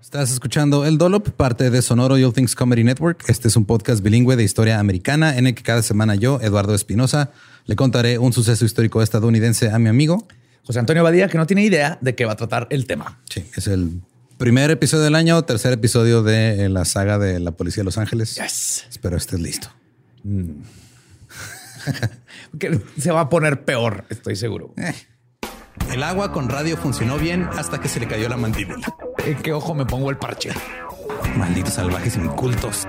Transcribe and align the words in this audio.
Estás 0.00 0.32
escuchando 0.32 0.86
El 0.86 0.98
Dolop, 0.98 1.28
parte 1.30 1.70
de 1.70 1.82
Sonoro 1.82 2.14
All 2.14 2.32
Things 2.32 2.54
Comedy 2.54 2.84
Network. 2.84 3.24
Este 3.28 3.48
es 3.48 3.56
un 3.56 3.66
podcast 3.66 4.02
bilingüe 4.02 4.34
de 4.34 4.42
historia 4.42 4.80
americana 4.80 5.36
en 5.36 5.46
el 5.46 5.54
que 5.54 5.62
cada 5.62 5.82
semana 5.82 6.14
yo, 6.14 6.40
Eduardo 6.40 6.74
Espinosa, 6.74 7.30
le 7.66 7.76
contaré 7.76 8.18
un 8.18 8.32
suceso 8.32 8.64
histórico 8.64 9.02
estadounidense 9.02 9.70
a 9.70 9.78
mi 9.78 9.88
amigo 9.88 10.26
José 10.64 10.78
Antonio 10.78 11.02
Badía, 11.02 11.28
que 11.28 11.36
no 11.38 11.46
tiene 11.46 11.64
idea 11.64 11.98
de 12.00 12.14
qué 12.14 12.24
va 12.24 12.32
a 12.32 12.36
tratar 12.36 12.66
el 12.70 12.86
tema. 12.86 13.20
Sí, 13.28 13.44
es 13.56 13.66
el 13.66 14.00
primer 14.38 14.70
episodio 14.70 15.04
del 15.04 15.14
año, 15.14 15.42
tercer 15.42 15.72
episodio 15.72 16.22
de 16.22 16.68
la 16.68 16.84
saga 16.84 17.18
de 17.18 17.40
la 17.40 17.50
Policía 17.52 17.82
de 17.82 17.86
Los 17.86 17.98
Ángeles. 17.98 18.36
Yes. 18.36 18.86
Espero 18.88 19.16
estés 19.16 19.40
listo. 19.40 19.68
Que 22.58 22.78
se 22.98 23.10
va 23.10 23.20
a 23.20 23.28
poner 23.30 23.64
peor, 23.64 24.04
estoy 24.10 24.36
seguro. 24.36 24.74
El 25.90 26.02
agua 26.02 26.30
con 26.30 26.48
radio 26.50 26.76
funcionó 26.76 27.16
bien 27.16 27.48
hasta 27.56 27.80
que 27.80 27.88
se 27.88 28.00
le 28.00 28.06
cayó 28.06 28.28
la 28.28 28.36
mandíbula. 28.36 28.94
¿En 29.26 29.36
qué 29.42 29.52
ojo 29.52 29.74
me 29.74 29.84
pongo 29.86 30.10
el 30.10 30.16
parche? 30.16 30.50
Malditos 31.36 31.74
salvajes 31.74 32.16
incultos. 32.16 32.86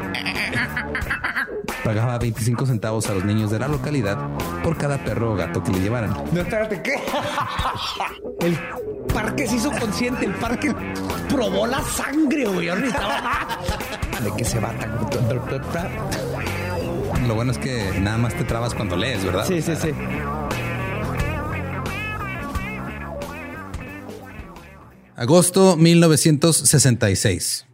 Pagaba 1.84 2.18
25 2.20 2.66
centavos 2.66 3.10
a 3.10 3.14
los 3.14 3.26
niños 3.26 3.52
de 3.52 3.60
la 3.60 3.68
localidad 3.68 4.18
por 4.64 4.78
cada 4.78 4.98
perro 5.04 5.34
o 5.34 5.36
gato 5.36 5.64
que 5.64 5.72
le 5.72 5.80
llevaran. 5.80 6.14
No, 6.32 6.42
espérate, 6.42 6.82
¿qué? 6.82 6.96
El 8.46 8.58
parque 9.14 9.48
se 9.48 9.56
hizo 9.58 9.72
consciente, 9.72 10.26
el 10.26 10.34
parque 10.34 10.74
probó 11.30 11.68
la 11.68 11.82
sangre, 11.84 12.46
güey. 12.46 12.68
Necesitaba- 12.68 13.48
¿De 14.24 14.32
qué 14.38 14.46
se 14.46 14.60
va 14.60 14.70
tan... 14.72 14.92
Lo 17.28 17.36
bueno 17.36 17.52
es 17.52 17.58
que 17.60 18.00
nada 18.00 18.18
más 18.18 18.34
te 18.34 18.44
trabas 18.46 18.74
cuando 18.74 18.96
lees, 18.96 19.24
¿verdad? 19.24 19.46
Sí, 19.46 19.62
sí, 19.62 19.76
sí. 19.76 19.92
Agosto 25.22 25.78
1966. 25.78 27.68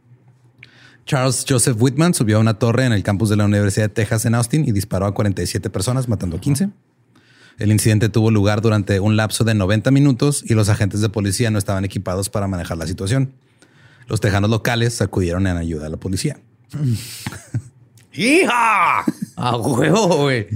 Charles 1.05 1.45
Joseph 1.47 1.77
Whitman 1.79 2.13
subió 2.13 2.35
a 2.35 2.39
una 2.41 2.59
torre 2.59 2.83
en 2.83 2.91
el 2.91 3.03
campus 3.03 3.29
de 3.29 3.37
la 3.37 3.45
Universidad 3.45 3.85
de 3.85 3.93
Texas 3.93 4.25
en 4.25 4.35
Austin 4.35 4.67
y 4.67 4.73
disparó 4.73 5.05
a 5.05 5.13
47 5.13 5.69
personas, 5.69 6.09
matando 6.09 6.35
a 6.35 6.41
15. 6.41 6.71
El 7.57 7.71
incidente 7.71 8.09
tuvo 8.09 8.31
lugar 8.31 8.59
durante 8.59 8.99
un 8.99 9.15
lapso 9.15 9.45
de 9.45 9.53
90 9.53 9.91
minutos 9.91 10.43
y 10.45 10.55
los 10.55 10.67
agentes 10.67 10.99
de 10.99 11.07
policía 11.07 11.49
no 11.49 11.57
estaban 11.57 11.85
equipados 11.85 12.27
para 12.27 12.49
manejar 12.49 12.77
la 12.79 12.85
situación. 12.85 13.31
Los 14.07 14.19
tejanos 14.19 14.49
locales 14.49 15.01
acudieron 15.01 15.47
en 15.47 15.55
ayuda 15.55 15.85
a 15.85 15.89
la 15.89 15.95
policía. 15.95 16.41
¡Hija! 18.11 19.05
¡A 19.39 19.55
huevo, 19.55 20.17
güey! 20.17 20.47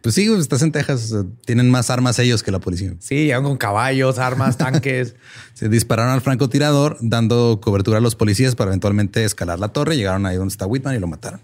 Pues 0.00 0.14
sí, 0.14 0.32
estás 0.32 0.62
en 0.62 0.70
Texas, 0.70 1.12
tienen 1.44 1.68
más 1.70 1.90
armas 1.90 2.20
ellos 2.20 2.44
que 2.44 2.52
la 2.52 2.60
policía. 2.60 2.94
Sí, 3.00 3.24
llegan 3.24 3.42
con 3.42 3.56
caballos, 3.56 4.20
armas, 4.20 4.56
tanques. 4.56 5.16
Se 5.54 5.68
dispararon 5.68 6.12
al 6.12 6.20
francotirador, 6.20 6.96
dando 7.00 7.60
cobertura 7.60 7.98
a 7.98 8.00
los 8.00 8.14
policías 8.14 8.54
para 8.54 8.70
eventualmente 8.70 9.24
escalar 9.24 9.58
la 9.58 9.68
torre. 9.68 9.96
Llegaron 9.96 10.24
ahí 10.24 10.36
donde 10.36 10.52
está 10.52 10.66
Whitman 10.66 10.94
y 10.94 11.00
lo 11.00 11.08
mataron. 11.08 11.40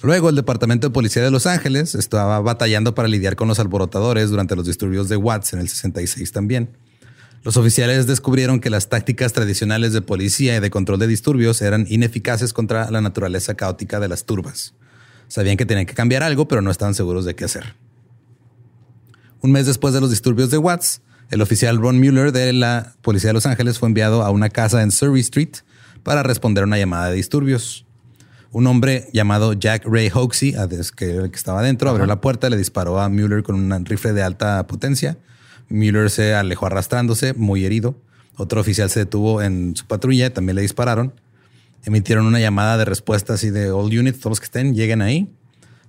Luego, 0.00 0.28
el 0.28 0.36
Departamento 0.36 0.86
de 0.86 0.92
Policía 0.92 1.24
de 1.24 1.32
Los 1.32 1.46
Ángeles 1.46 1.96
estaba 1.96 2.38
batallando 2.38 2.94
para 2.94 3.08
lidiar 3.08 3.34
con 3.34 3.48
los 3.48 3.58
alborotadores 3.58 4.30
durante 4.30 4.54
los 4.54 4.66
disturbios 4.66 5.08
de 5.08 5.16
Watts 5.16 5.54
en 5.54 5.58
el 5.58 5.68
66 5.68 6.30
también. 6.30 6.68
Los 7.42 7.56
oficiales 7.56 8.06
descubrieron 8.06 8.60
que 8.60 8.70
las 8.70 8.88
tácticas 8.88 9.32
tradicionales 9.32 9.92
de 9.92 10.02
policía 10.02 10.56
y 10.56 10.60
de 10.60 10.70
control 10.70 11.00
de 11.00 11.08
disturbios 11.08 11.60
eran 11.62 11.84
ineficaces 11.88 12.52
contra 12.52 12.92
la 12.92 13.00
naturaleza 13.00 13.54
caótica 13.54 13.98
de 13.98 14.08
las 14.08 14.24
turbas. 14.24 14.74
Sabían 15.34 15.56
que 15.56 15.66
tenían 15.66 15.84
que 15.84 15.94
cambiar 15.94 16.22
algo, 16.22 16.46
pero 16.46 16.62
no 16.62 16.70
estaban 16.70 16.94
seguros 16.94 17.24
de 17.24 17.34
qué 17.34 17.44
hacer. 17.44 17.74
Un 19.40 19.50
mes 19.50 19.66
después 19.66 19.92
de 19.92 20.00
los 20.00 20.10
disturbios 20.10 20.48
de 20.52 20.58
Watts, 20.58 21.00
el 21.28 21.42
oficial 21.42 21.78
Ron 21.78 21.98
Mueller 21.98 22.30
de 22.30 22.52
la 22.52 22.92
Policía 23.02 23.30
de 23.30 23.34
Los 23.34 23.44
Ángeles 23.44 23.80
fue 23.80 23.88
enviado 23.88 24.22
a 24.22 24.30
una 24.30 24.48
casa 24.48 24.80
en 24.84 24.92
Surrey 24.92 25.20
Street 25.22 25.48
para 26.04 26.22
responder 26.22 26.62
a 26.62 26.66
una 26.68 26.78
llamada 26.78 27.08
de 27.08 27.16
disturbios. 27.16 27.84
Un 28.52 28.68
hombre 28.68 29.08
llamado 29.12 29.54
Jack 29.54 29.84
Ray 29.86 30.08
Hoxie, 30.14 30.56
a 30.56 30.68
des- 30.68 30.92
que 30.92 31.10
era 31.14 31.24
el 31.24 31.32
que 31.32 31.36
estaba 31.36 31.58
adentro, 31.58 31.90
abrió 31.90 32.06
la 32.06 32.20
puerta, 32.20 32.48
le 32.48 32.56
disparó 32.56 33.00
a 33.00 33.08
Mueller 33.08 33.42
con 33.42 33.56
un 33.56 33.84
rifle 33.84 34.12
de 34.12 34.22
alta 34.22 34.64
potencia. 34.68 35.18
Mueller 35.68 36.10
se 36.10 36.32
alejó 36.36 36.66
arrastrándose, 36.66 37.34
muy 37.34 37.64
herido. 37.64 37.96
Otro 38.36 38.60
oficial 38.60 38.88
se 38.88 39.00
detuvo 39.00 39.42
en 39.42 39.74
su 39.74 39.84
patrulla, 39.86 40.32
también 40.32 40.54
le 40.54 40.62
dispararon. 40.62 41.12
Emitieron 41.84 42.26
una 42.26 42.40
llamada 42.40 42.78
de 42.78 42.84
respuesta 42.84 43.34
así 43.34 43.50
de 43.50 43.70
all 43.70 43.86
units, 43.86 44.18
todos 44.18 44.32
los 44.32 44.40
que 44.40 44.46
estén, 44.46 44.74
lleguen 44.74 45.02
ahí. 45.02 45.30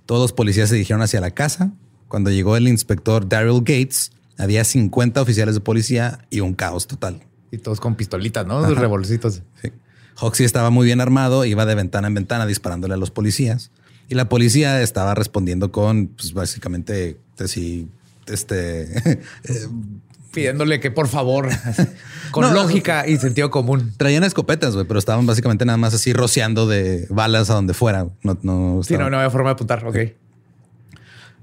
Todos 0.04 0.22
los 0.22 0.32
policías 0.32 0.68
se 0.68 0.74
dirigieron 0.74 1.02
hacia 1.02 1.20
la 1.20 1.30
casa. 1.30 1.72
Cuando 2.08 2.30
llegó 2.30 2.56
el 2.56 2.68
inspector 2.68 3.28
Daryl 3.28 3.60
Gates, 3.60 4.12
había 4.38 4.64
50 4.64 5.20
oficiales 5.20 5.54
de 5.54 5.60
policía 5.60 6.18
y 6.30 6.40
un 6.40 6.54
caos 6.54 6.86
total. 6.86 7.22
Y 7.50 7.58
todos 7.58 7.80
con 7.80 7.94
pistolitas, 7.94 8.46
¿no? 8.46 8.62
Revolcitos. 8.74 9.42
Sí. 9.62 9.72
Hoxie 10.18 10.46
estaba 10.46 10.70
muy 10.70 10.86
bien 10.86 11.00
armado, 11.00 11.44
iba 11.44 11.66
de 11.66 11.74
ventana 11.74 12.08
en 12.08 12.14
ventana 12.14 12.46
disparándole 12.46 12.94
a 12.94 12.96
los 12.96 13.10
policías. 13.10 13.70
Y 14.08 14.14
la 14.14 14.28
policía 14.28 14.80
estaba 14.82 15.14
respondiendo 15.14 15.72
con, 15.72 16.08
pues 16.08 16.32
básicamente, 16.32 17.18
así, 17.38 17.88
este... 18.26 19.20
Pidiéndole 20.36 20.80
que 20.80 20.90
por 20.90 21.08
favor, 21.08 21.48
con 22.30 22.42
No, 22.42 22.52
lógica 22.52 23.08
y 23.08 23.16
sentido 23.16 23.50
común. 23.50 23.94
traían 23.96 24.22
escopetas, 24.22 24.74
güey, 24.74 24.86
pero 24.86 24.98
estaban 24.98 25.24
básicamente 25.26 25.64
nada 25.64 25.78
más 25.78 25.94
así 25.94 26.12
rociando 26.12 26.66
de 26.66 27.06
balas 27.08 27.48
a 27.50 27.54
donde 27.54 27.72
fuera. 27.74 28.06
No, 28.22 28.38
no, 28.42 28.82
Sí, 28.82 28.98
no, 28.98 29.08
no 29.08 29.16
había 29.16 29.30
forma 29.30 29.48
de 29.48 29.54
apuntar. 29.54 29.86
Ok. 29.86 29.96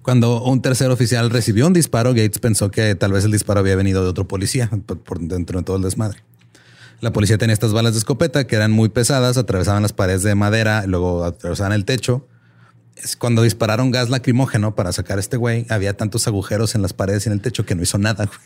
Cuando 0.04 0.44
un 0.44 0.62
tercer 0.62 0.92
oficial 0.92 1.30
recibió 1.30 1.66
un 1.66 1.74
disparo, 1.74 2.10
Gates 2.12 2.38
pensó 2.40 2.70
que 2.70 2.94
tal 2.96 3.14
vez 3.14 3.24
el 3.26 3.32
disparo 3.32 3.62
había 3.62 3.76
venido 3.76 4.04
de 4.04 4.10
otro 4.10 4.28
policía 4.28 4.70
por, 4.86 5.00
por 5.00 5.20
dentro 5.20 5.60
de 5.60 5.66
todo 5.66 5.78
el 5.78 5.82
desmadre. 5.84 6.20
La 7.00 7.12
policía 7.12 7.38
tenía 7.38 7.54
estas 7.54 7.74
balas 7.74 7.94
de 7.94 8.00
escopeta 8.00 8.46
que 8.46 8.56
eran 8.56 8.72
muy 8.72 8.90
pesadas, 8.90 9.38
atravesaban 9.38 9.82
las 9.82 9.94
paredes 9.94 10.24
de 10.24 10.36
madera, 10.36 10.86
luego 10.88 11.24
atravesaban 11.24 11.74
el 11.74 11.86
techo. 11.86 12.28
Es 12.96 13.16
cuando 13.18 13.42
dispararon 13.42 13.92
gas 13.92 14.10
lacrimógeno 14.10 14.76
para 14.76 14.92
sacar 14.92 15.18
a 15.18 15.20
este 15.22 15.36
güey, 15.38 15.66
había 15.70 15.98
tantos 15.98 16.28
agujeros 16.28 16.76
en 16.76 16.82
las 16.82 16.94
paredes 16.94 17.26
y 17.26 17.30
en 17.30 17.34
el 17.34 17.42
techo 17.42 17.66
que 17.66 17.74
no 17.74 17.82
hizo 17.82 17.98
nada. 17.98 18.26
Güey. 18.26 18.38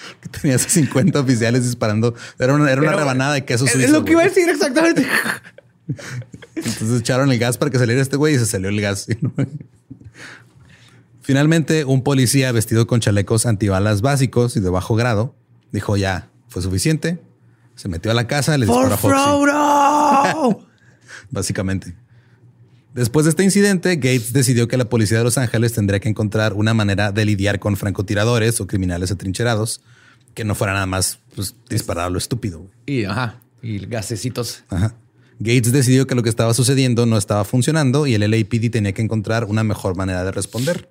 Que 0.20 0.28
tenías 0.28 0.62
50 0.62 1.20
oficiales 1.20 1.64
disparando. 1.64 2.14
Era 2.38 2.54
una, 2.54 2.70
era 2.70 2.80
una 2.80 2.92
rebanada 2.92 3.34
de 3.34 3.44
queso 3.44 3.64
Es, 3.64 3.72
suizo. 3.72 3.86
es 3.86 3.92
lo 3.92 4.04
que 4.04 4.12
iba 4.12 4.22
a 4.22 4.24
decir 4.24 4.48
exactamente. 4.48 5.06
Entonces 6.54 7.00
echaron 7.00 7.30
el 7.32 7.38
gas 7.38 7.58
para 7.58 7.70
que 7.70 7.78
saliera 7.78 8.00
este 8.02 8.16
güey 8.16 8.34
y 8.34 8.38
se 8.38 8.46
salió 8.46 8.68
el 8.68 8.80
gas. 8.80 9.06
Finalmente, 11.22 11.84
un 11.84 12.02
policía 12.02 12.50
vestido 12.52 12.86
con 12.86 13.00
chalecos 13.00 13.46
antibalas 13.46 14.02
básicos 14.02 14.56
y 14.56 14.60
de 14.60 14.70
bajo 14.70 14.96
grado 14.96 15.34
dijo 15.72 15.96
ya, 15.96 16.28
fue 16.48 16.62
suficiente. 16.62 17.22
Se 17.76 17.88
metió 17.88 18.10
a 18.10 18.14
la 18.14 18.26
casa, 18.26 18.58
le 18.58 18.66
disparó 18.66 18.92
a 18.92 18.96
Foxy, 18.96 20.56
básicamente. 21.30 21.96
Después 22.94 23.24
de 23.24 23.30
este 23.30 23.44
incidente, 23.44 23.96
Gates 23.96 24.32
decidió 24.32 24.66
que 24.66 24.76
la 24.76 24.88
policía 24.88 25.18
de 25.18 25.24
Los 25.24 25.38
Ángeles 25.38 25.72
tendría 25.72 26.00
que 26.00 26.08
encontrar 26.08 26.54
una 26.54 26.74
manera 26.74 27.12
de 27.12 27.24
lidiar 27.24 27.60
con 27.60 27.76
francotiradores 27.76 28.60
o 28.60 28.66
criminales 28.66 29.12
atrincherados 29.12 29.80
que 30.34 30.44
no 30.44 30.54
fuera 30.54 30.72
nada 30.72 30.86
más 30.86 31.18
pues, 31.34 31.54
disparar 31.68 32.06
a 32.06 32.10
lo 32.10 32.18
estúpido. 32.18 32.68
y 32.86 33.04
ajá. 33.04 33.40
Y 33.62 33.78
gasecitos. 33.86 34.64
Ajá. 34.70 34.94
Gates 35.38 35.72
decidió 35.72 36.06
que 36.06 36.14
lo 36.14 36.22
que 36.22 36.28
estaba 36.28 36.54
sucediendo 36.54 37.06
no 37.06 37.16
estaba 37.16 37.44
funcionando 37.44 38.06
y 38.06 38.14
el 38.14 38.30
LAPD 38.30 38.70
tenía 38.70 38.92
que 38.92 39.02
encontrar 39.02 39.44
una 39.44 39.64
mejor 39.64 39.96
manera 39.96 40.24
de 40.24 40.32
responder. 40.32 40.90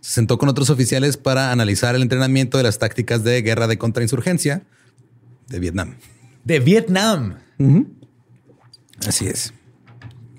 Se 0.00 0.14
sentó 0.14 0.36
con 0.38 0.48
otros 0.48 0.70
oficiales 0.70 1.16
para 1.16 1.52
analizar 1.52 1.94
el 1.94 2.02
entrenamiento 2.02 2.58
de 2.58 2.64
las 2.64 2.78
tácticas 2.78 3.22
de 3.24 3.40
guerra 3.42 3.66
de 3.66 3.78
contrainsurgencia 3.78 4.62
de 5.48 5.58
Vietnam. 5.58 5.94
De 6.44 6.58
Vietnam. 6.60 7.36
Así 9.06 9.26
es. 9.26 9.52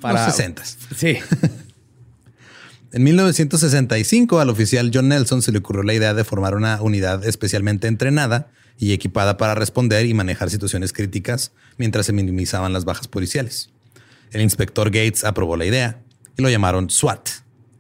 Para- 0.04 0.26
Los 0.28 0.36
60. 0.36 0.64
Sí. 0.96 1.18
En 2.92 3.04
1965 3.04 4.40
al 4.40 4.50
oficial 4.52 4.92
John 4.94 5.08
Nelson 5.10 5.42
se 5.42 5.52
le 5.52 5.58
ocurrió 5.58 5.82
la 5.82 5.96
idea 5.96 6.14
de 6.14 6.24
formar 6.24 6.54
una 6.56 6.80
unidad 6.80 7.26
especialmente 7.26 7.88
entrenada 7.88 8.52
y 8.78 8.94
equipada 8.94 9.36
para 9.38 9.56
responder 9.56 10.06
y 10.06 10.14
manejar 10.14 10.52
situaciones 10.52 10.94
críticas 10.94 11.54
mientras 11.78 12.06
se 12.06 12.14
minimizaban 12.14 12.72
las 12.72 12.86
bajas 12.86 13.08
policiales. 13.08 13.72
El 14.32 14.42
inspector 14.42 14.92
Gates 14.92 15.24
aprobó 15.24 15.58
la 15.58 15.66
idea 15.66 16.02
y 16.38 16.44
lo 16.44 16.50
llamaron 16.52 16.92
SWAT. 16.92 17.30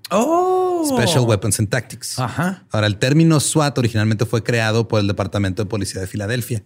Oh. 0.09 0.83
Special 0.97 1.25
Weapons 1.25 1.59
and 1.59 1.69
Tactics. 1.69 2.17
Ajá. 2.17 2.65
Ahora, 2.71 2.87
el 2.87 2.97
término 2.97 3.39
SWAT 3.39 3.77
originalmente 3.77 4.25
fue 4.25 4.41
creado 4.43 4.87
por 4.87 4.99
el 4.99 5.05
Departamento 5.07 5.63
de 5.63 5.69
Policía 5.69 6.01
de 6.01 6.07
Filadelfia 6.07 6.63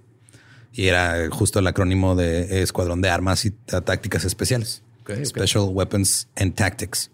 y 0.72 0.88
era 0.88 1.28
justo 1.32 1.60
el 1.60 1.68
acrónimo 1.68 2.16
de 2.16 2.62
Escuadrón 2.62 3.02
de 3.02 3.10
Armas 3.10 3.44
y 3.44 3.52
Tá- 3.52 3.82
Tácticas 3.82 4.24
Especiales. 4.24 4.84
Special 5.26 5.70
Weapons 5.72 6.28
and 6.36 6.54
Tactics. 6.54 7.10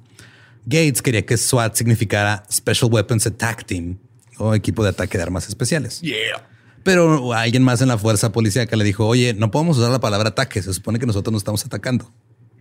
Gates 0.65 1.01
quería 1.01 1.25
que 1.25 1.37
SWAT 1.37 1.75
significara 1.75 2.43
Special 2.51 2.91
Weapons 2.91 3.25
Attack 3.27 3.65
Team 3.65 3.97
o 4.37 4.53
equipo 4.53 4.83
de 4.83 4.89
ataque 4.89 5.17
de 5.17 5.23
armas 5.23 5.47
especiales. 5.47 6.01
Yeah. 6.01 6.47
Pero 6.83 7.33
alguien 7.33 7.63
más 7.63 7.81
en 7.81 7.87
la 7.87 7.97
fuerza 7.97 8.31
policíaca 8.31 8.75
le 8.75 8.83
dijo, 8.83 9.07
oye, 9.07 9.33
no 9.33 9.51
podemos 9.51 9.77
usar 9.77 9.91
la 9.91 9.99
palabra 9.99 10.29
ataque. 10.29 10.61
Se 10.61 10.73
supone 10.73 10.99
que 10.99 11.05
nosotros 11.05 11.31
no 11.31 11.37
estamos 11.37 11.65
atacando. 11.65 12.11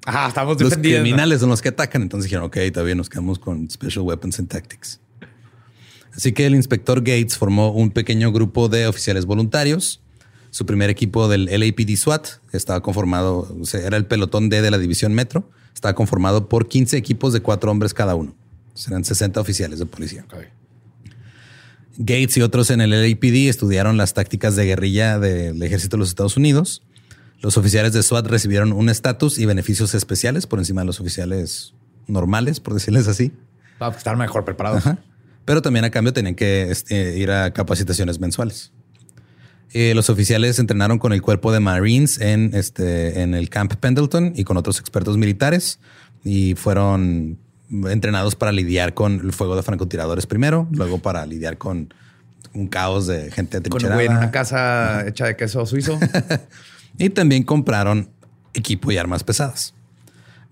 Ajá, 0.05 0.29
estamos 0.29 0.61
Los 0.61 0.76
criminales 0.76 1.40
son 1.40 1.49
los 1.49 1.61
que 1.62 1.69
atacan. 1.69 2.02
Entonces 2.02 2.25
dijeron, 2.25 2.46
ok, 2.46 2.56
todavía 2.73 2.94
nos 2.94 3.08
quedamos 3.08 3.38
con 3.38 3.69
Special 3.70 4.05
Weapons 4.05 4.38
and 4.38 4.49
Tactics. 4.49 5.00
Así 6.14 6.32
que 6.32 6.46
el 6.46 6.55
inspector 6.55 7.00
Gates 7.00 7.37
formó 7.37 7.73
un 7.73 7.90
pequeño 7.90 8.32
grupo 8.32 8.69
de 8.69 8.87
oficiales 8.87 9.26
voluntarios. 9.26 10.00
Su 10.53 10.67
primer 10.67 10.91
equipo 10.91 11.29
del 11.29 11.47
LAPD 11.47 11.97
SWAT 11.97 12.29
estaba 12.53 12.83
conformado, 12.83 13.57
era 13.73 13.97
el 13.97 14.05
pelotón 14.05 14.51
D 14.51 14.61
de 14.61 14.71
la 14.71 14.77
división 14.77 15.15
Metro. 15.15 15.49
Estaba 15.75 15.95
conformado 15.95 16.51
por 16.51 16.69
15 16.69 16.99
equipos 16.99 17.33
de 17.33 17.41
cuatro 17.41 17.71
hombres 17.71 17.95
cada 17.95 18.15
uno. 18.15 18.35
Serán 18.75 19.03
60 19.03 19.41
oficiales 19.41 19.79
de 19.79 19.87
policía. 19.87 20.27
Gates 21.97 22.37
y 22.37 22.43
otros 22.43 22.69
en 22.69 22.83
el 22.83 22.91
LAPD 22.91 23.49
estudiaron 23.49 23.97
las 23.97 24.13
tácticas 24.13 24.55
de 24.55 24.67
guerrilla 24.67 25.19
del 25.19 25.63
ejército 25.63 25.97
de 25.97 26.01
los 26.01 26.11
Estados 26.11 26.37
Unidos. 26.37 26.83
Los 27.41 27.57
oficiales 27.57 27.95
de 27.95 28.03
SWAT 28.03 28.27
recibieron 28.27 28.75
un 28.75 28.91
estatus 28.91 29.39
y 29.39 29.47
beneficios 29.47 29.95
especiales 29.95 30.47
por 30.47 30.59
encima 30.59 30.83
de 30.83 30.87
los 30.87 31.01
oficiales 31.01 31.73
normales, 32.09 32.61
por 32.61 32.75
decirles 32.75 33.09
así. 33.09 33.33
Para 33.79 33.97
estar 33.97 34.19
mejor 34.19 34.45
preparados. 34.45 34.81
Ajá. 34.81 34.99
Pero 35.47 35.63
también 35.63 35.87
a 35.87 35.91
cambio 35.91 36.13
tenían 36.13 36.35
que 36.35 36.71
este, 36.71 37.17
ir 37.17 37.31
a 37.31 37.55
capacitaciones 37.55 38.21
mensuales. 38.21 38.71
Eh, 39.75 39.95
los 39.95 40.11
oficiales 40.11 40.59
entrenaron 40.59 40.99
con 40.99 41.13
el 41.13 41.23
cuerpo 41.23 41.53
de 41.53 41.61
Marines 41.61 42.21
en, 42.21 42.51
este, 42.55 43.23
en 43.23 43.35
el 43.35 43.49
Camp 43.49 43.75
Pendleton 43.75 44.33
y 44.37 44.45
con 44.45 44.57
otros 44.57 44.79
expertos 44.81 45.17
militares 45.17 45.79
y 46.25 46.55
fueron 46.55 47.39
entrenados 47.71 48.37
para 48.37 48.53
lidiar 48.53 48.93
con 48.93 49.21
el 49.21 49.33
fuego 49.33 49.57
de 49.57 49.63
francotiradores 49.63 50.27
primero, 50.27 50.69
luego 50.73 50.99
para 50.99 51.25
lidiar 51.25 51.57
con 51.57 51.95
un 52.53 52.69
caos 52.69 53.07
de 53.07 53.31
gente 53.31 53.63
Con 53.63 53.83
un 53.83 53.93
atrincherada. 53.93 53.95
güey 53.95 54.07
en 54.07 54.17
una 54.17 54.31
casa 54.31 55.07
hecha 55.07 55.27
de 55.27 55.37
queso 55.37 55.65
suizo. 55.67 55.99
Y 56.99 57.09
también 57.09 57.43
compraron 57.43 58.11
equipo 58.53 58.93
y 58.93 58.99
armas 58.99 59.25
pesadas. 59.25 59.75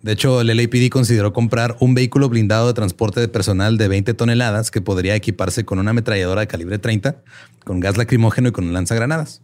De 0.02 0.12
hecho, 0.12 0.40
el 0.40 0.46
LAPD 0.46 0.88
consideró 0.90 1.32
comprar 1.32 1.76
un 1.80 1.94
vehículo 1.94 2.28
blindado 2.28 2.68
de 2.68 2.74
transporte 2.74 3.20
de 3.20 3.28
personal 3.28 3.76
de 3.76 3.88
20 3.88 4.14
toneladas 4.14 4.70
que 4.70 4.80
podría 4.80 5.14
equiparse 5.14 5.64
con 5.64 5.78
una 5.78 5.90
ametralladora 5.90 6.40
de 6.40 6.46
calibre 6.46 6.78
30, 6.78 7.16
con 7.64 7.80
gas 7.80 7.98
lacrimógeno 7.98 8.48
y 8.48 8.52
con 8.52 8.64
un 8.64 8.72
lanzagranadas. 8.72 9.42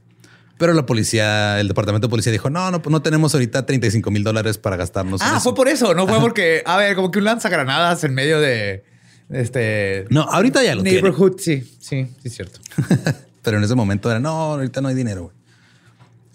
Pero 0.59 0.73
la 0.73 0.87
policía, 0.87 1.61
el 1.61 1.69
departamento 1.69 2.07
de 2.07 2.11
policía 2.11 2.33
dijo, 2.33 2.49
no, 2.49 2.71
no, 2.71 2.81
no 2.89 3.03
tenemos 3.03 3.35
ahorita 3.35 3.67
35 3.67 4.11
mil 4.11 4.25
dólares 4.25 4.57
para 4.57 4.77
gastarnos. 4.77 5.21
en 5.21 5.27
ah, 5.27 5.33
eso". 5.33 5.41
fue 5.41 5.55
por 5.55 5.69
eso. 5.69 5.95
No 5.95 6.07
fue 6.07 6.19
porque, 6.21 6.63
a 6.65 6.79
ver, 6.79 6.97
como 6.97 7.11
que 7.11 7.19
un 7.19 7.27
lanzagranadas 7.27 8.03
en 8.05 8.15
medio 8.15 8.41
de 8.41 8.83
este. 9.29 10.07
No, 10.09 10.23
ahorita 10.23 10.63
ya 10.63 10.75
lo. 10.75 10.83
Neighborhood. 10.83 11.39
Sí, 11.39 11.61
sí, 11.79 12.07
sí, 12.07 12.29
es 12.29 12.35
cierto. 12.35 12.61
Pero 13.43 13.59
en 13.59 13.65
ese 13.65 13.75
momento 13.75 14.11
era, 14.11 14.19
no, 14.19 14.31
ahorita 14.31 14.81
no 14.81 14.89
hay 14.89 14.95
dinero. 14.95 15.25
güey". 15.25 15.36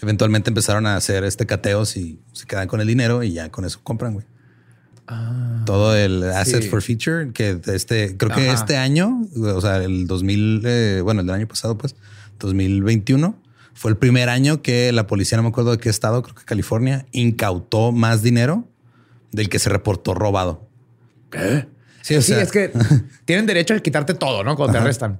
Eventualmente 0.01 0.49
empezaron 0.49 0.87
a 0.87 0.95
hacer 0.95 1.23
este 1.23 1.45
cateos 1.45 1.95
y 1.97 2.19
se 2.33 2.45
quedan 2.45 2.67
con 2.67 2.81
el 2.81 2.87
dinero 2.87 3.23
y 3.23 3.33
ya 3.33 3.49
con 3.49 3.65
eso 3.65 3.79
compran, 3.83 4.13
güey. 4.13 4.25
Todo 5.65 5.95
el 5.95 6.23
Assets 6.23 6.65
sí. 6.65 6.69
for 6.69 6.81
Feature, 6.81 7.33
que 7.33 7.59
este, 7.67 8.15
creo 8.15 8.31
que 8.31 8.49
Ajá. 8.49 8.53
este 8.53 8.77
año, 8.77 9.27
o 9.35 9.59
sea, 9.59 9.77
el 9.77 10.07
2000, 10.07 10.61
eh, 10.63 11.01
bueno, 11.03 11.19
el 11.21 11.27
del 11.27 11.35
año 11.35 11.47
pasado, 11.47 11.77
pues, 11.77 11.95
2021, 12.39 13.35
fue 13.73 13.91
el 13.91 13.97
primer 13.97 14.29
año 14.29 14.61
que 14.61 14.91
la 14.93 15.07
policía, 15.07 15.37
no 15.37 15.43
me 15.43 15.49
acuerdo 15.49 15.71
de 15.71 15.79
qué 15.79 15.89
estado, 15.89 16.23
creo 16.23 16.35
que 16.35 16.45
California, 16.45 17.05
incautó 17.11 17.91
más 17.91 18.21
dinero 18.23 18.67
del 19.31 19.49
que 19.49 19.59
se 19.59 19.69
reportó 19.69 20.13
robado. 20.13 20.67
Sí, 22.01 22.15
o 22.15 22.21
Sí, 22.21 22.33
sea, 22.33 22.41
es 22.41 22.51
que 22.51 22.71
tienen 23.25 23.45
derecho 23.45 23.73
a 23.73 23.79
quitarte 23.79 24.13
todo, 24.13 24.43
¿no? 24.43 24.55
Cuando 24.55 24.73
te 24.73 24.79
arrestan. 24.79 25.19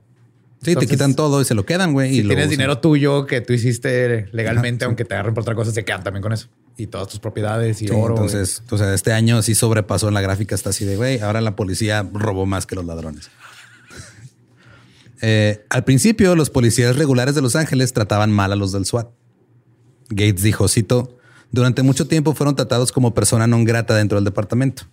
Sí, 0.61 0.75
te 0.75 0.87
quitan 0.87 1.15
todo 1.15 1.41
y 1.41 1.45
se 1.45 1.53
lo 1.55 1.65
quedan, 1.65 1.93
güey. 1.93 2.11
y 2.11 2.15
Si 2.17 2.21
lo 2.23 2.29
tienes 2.29 2.45
usan. 2.45 2.51
dinero 2.51 2.77
tuyo 2.79 3.25
que 3.25 3.41
tú 3.41 3.53
hiciste 3.53 4.27
legalmente, 4.31 4.83
Ajá, 4.85 4.87
sí. 4.87 4.89
aunque 4.89 5.05
te 5.05 5.13
agarren 5.15 5.33
por 5.33 5.41
otra 5.43 5.55
cosa, 5.55 5.71
se 5.71 5.83
quedan 5.85 6.03
también 6.03 6.21
con 6.21 6.33
eso. 6.33 6.47
Y 6.77 6.87
todas 6.87 7.07
tus 7.09 7.19
propiedades 7.19 7.81
y 7.81 7.87
Sí, 7.87 7.93
oro. 7.93 8.15
entonces, 8.15 8.63
o 8.69 8.77
sea, 8.77 8.93
este 8.93 9.11
año 9.13 9.41
sí 9.41 9.55
sobrepasó 9.55 10.07
en 10.07 10.13
la 10.13 10.21
gráfica, 10.21 10.55
está 10.55 10.69
así 10.71 10.85
de 10.85 10.95
güey. 10.95 11.19
Ahora 11.19 11.41
la 11.41 11.55
policía 11.55 12.07
robó 12.13 12.45
más 12.45 12.65
que 12.65 12.75
los 12.75 12.85
ladrones. 12.85 13.29
Eh, 15.23 15.65
al 15.69 15.83
principio, 15.83 16.35
los 16.35 16.49
policías 16.49 16.95
regulares 16.95 17.35
de 17.35 17.41
Los 17.41 17.55
Ángeles 17.55 17.93
trataban 17.93 18.31
mal 18.31 18.51
a 18.51 18.55
los 18.55 18.71
del 18.71 18.85
SWAT. 18.85 19.07
Gates 20.09 20.41
dijo, 20.41 20.67
cito, 20.67 21.17
durante 21.51 21.83
mucho 21.83 22.07
tiempo 22.07 22.33
fueron 22.33 22.55
tratados 22.55 22.91
como 22.91 23.13
persona 23.13 23.45
non 23.45 23.63
grata 23.63 23.93
dentro 23.95 24.17
del 24.17 24.25
departamento, 24.25 24.83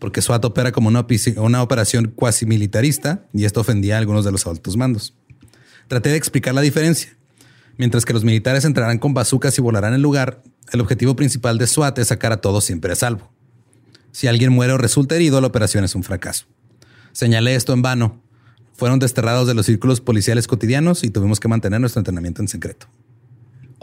porque 0.00 0.22
SWAT 0.22 0.44
opera 0.46 0.72
como 0.72 0.88
una, 0.88 1.62
operación 1.62 2.12
cuasi 2.16 2.46
militarista 2.46 3.26
y 3.32 3.44
esto 3.44 3.60
ofendía 3.60 3.96
a 3.96 3.98
algunos 3.98 4.24
de 4.24 4.32
los 4.32 4.46
altos 4.46 4.76
mandos. 4.76 5.14
Traté 5.86 6.08
de 6.08 6.16
explicar 6.16 6.54
la 6.54 6.62
diferencia. 6.62 7.16
Mientras 7.76 8.04
que 8.04 8.12
los 8.12 8.24
militares 8.24 8.64
entrarán 8.64 8.98
con 8.98 9.14
bazucas 9.14 9.56
y 9.58 9.62
volarán 9.62 9.94
el 9.94 10.02
lugar, 10.02 10.42
el 10.72 10.80
objetivo 10.80 11.14
principal 11.14 11.58
de 11.58 11.66
SWAT 11.66 11.98
es 11.98 12.08
sacar 12.08 12.32
a 12.32 12.40
todos 12.40 12.64
siempre 12.64 12.92
a 12.92 12.96
salvo. 12.96 13.30
Si 14.10 14.26
alguien 14.26 14.52
muere 14.52 14.72
o 14.72 14.78
resulta 14.78 15.14
herido, 15.14 15.40
la 15.40 15.46
operación 15.46 15.84
es 15.84 15.94
un 15.94 16.02
fracaso. 16.02 16.46
Señalé 17.12 17.54
esto 17.54 17.72
en 17.72 17.82
vano. 17.82 18.22
Fueron 18.74 18.98
desterrados 18.98 19.46
de 19.46 19.54
los 19.54 19.66
círculos 19.66 20.00
policiales 20.00 20.46
cotidianos 20.46 21.04
y 21.04 21.10
tuvimos 21.10 21.40
que 21.40 21.48
mantener 21.48 21.80
nuestro 21.80 22.00
entrenamiento 22.00 22.40
en 22.40 22.48
secreto. 22.48 22.88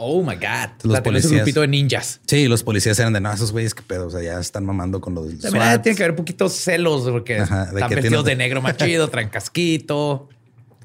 Oh 0.00 0.22
my 0.22 0.36
God. 0.36 0.70
Los 0.84 0.92
Los 0.92 1.00
policías. 1.00 1.30
un 1.32 1.38
grupito 1.38 1.60
de 1.60 1.68
ninjas. 1.68 2.20
Sí, 2.26 2.46
los 2.46 2.62
policías 2.62 2.96
eran 3.00 3.12
de 3.12 3.20
no, 3.20 3.32
esos 3.32 3.50
güeyes 3.52 3.74
que 3.74 3.82
pedo. 3.82 4.06
O 4.06 4.10
sea, 4.10 4.22
ya 4.22 4.38
están 4.38 4.64
mamando 4.64 5.00
con 5.00 5.14
los 5.14 5.26
También 5.40 5.62
ah, 5.62 5.72
SWAT. 5.72 5.82
tiene 5.82 5.96
que 5.96 6.04
haber 6.04 6.14
poquitos 6.16 6.52
celos 6.52 7.02
porque 7.10 7.40
Ajá, 7.40 7.64
de 7.66 7.72
están 7.74 7.88
que 7.88 7.94
vestidos 7.96 8.24
tienen- 8.24 8.38
de 8.38 8.44
negro 8.44 8.62
más 8.62 8.76
chido, 8.76 9.08
traen 9.08 9.28
casquito, 9.30 10.28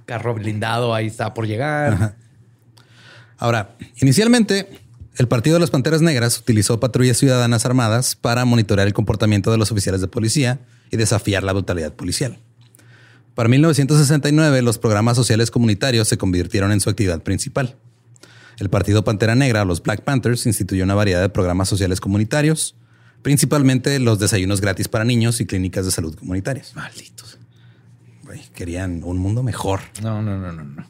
carro 0.05 0.33
blindado, 0.33 0.93
ahí 0.95 1.07
está 1.07 1.33
por 1.33 1.45
llegar. 1.47 2.15
Ahora, 3.37 3.75
inicialmente, 4.01 4.67
el 5.17 5.27
Partido 5.27 5.55
de 5.55 5.59
las 5.59 5.69
Panteras 5.69 6.01
Negras 6.01 6.39
utilizó 6.39 6.79
patrullas 6.79 7.17
ciudadanas 7.17 7.65
armadas 7.65 8.15
para 8.15 8.45
monitorear 8.45 8.87
el 8.87 8.93
comportamiento 8.93 9.51
de 9.51 9.57
los 9.57 9.71
oficiales 9.71 10.01
de 10.01 10.07
policía 10.07 10.59
y 10.91 10.97
desafiar 10.97 11.43
la 11.43 11.53
brutalidad 11.53 11.93
policial. 11.93 12.39
Para 13.35 13.49
1969, 13.49 14.61
los 14.61 14.77
programas 14.77 15.17
sociales 15.17 15.51
comunitarios 15.51 16.07
se 16.07 16.17
convirtieron 16.17 16.71
en 16.71 16.79
su 16.79 16.89
actividad 16.89 17.21
principal. 17.21 17.75
El 18.63 18.69
Partido 18.69 19.03
Pantera 19.03 19.35
Negra, 19.35 19.65
los 19.65 19.83
Black 19.83 20.03
Panthers, 20.03 20.45
instituyó 20.45 20.85
una 20.85 20.95
variedad 20.95 21.19
de 21.19 21.27
programas 21.27 21.67
sociales 21.67 21.99
comunitarios, 21.99 22.77
principalmente 23.21 23.99
los 23.99 24.19
desayunos 24.19 24.61
gratis 24.61 24.87
para 24.87 25.03
niños 25.03 25.41
y 25.41 25.45
clínicas 25.45 25.83
de 25.83 25.91
salud 25.91 26.15
comunitarias. 26.15 26.73
Malditos. 26.73 27.39
Güey, 28.23 28.39
querían 28.55 29.03
un 29.03 29.17
mundo 29.17 29.43
mejor. 29.43 29.81
No, 30.01 30.21
no, 30.21 30.37
no, 30.37 30.53
no, 30.53 30.63
no. 30.63 30.87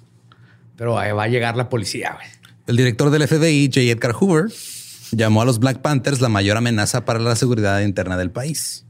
Pero 0.75 0.99
ahí 0.99 1.13
va 1.13 1.23
a 1.23 1.27
llegar 1.27 1.57
la 1.57 1.67
policía, 1.67 2.13
güey. 2.13 2.27
El 2.67 2.77
director 2.77 3.09
del 3.09 3.27
FBI, 3.27 3.71
J. 3.73 3.79
Edgar 3.79 4.13
Hoover, 4.19 4.51
llamó 5.11 5.41
a 5.41 5.45
los 5.45 5.57
Black 5.57 5.81
Panthers 5.81 6.21
la 6.21 6.29
mayor 6.29 6.57
amenaza 6.57 7.05
para 7.05 7.17
la 7.17 7.35
seguridad 7.35 7.81
interna 7.81 8.17
del 8.17 8.29
país. 8.29 8.85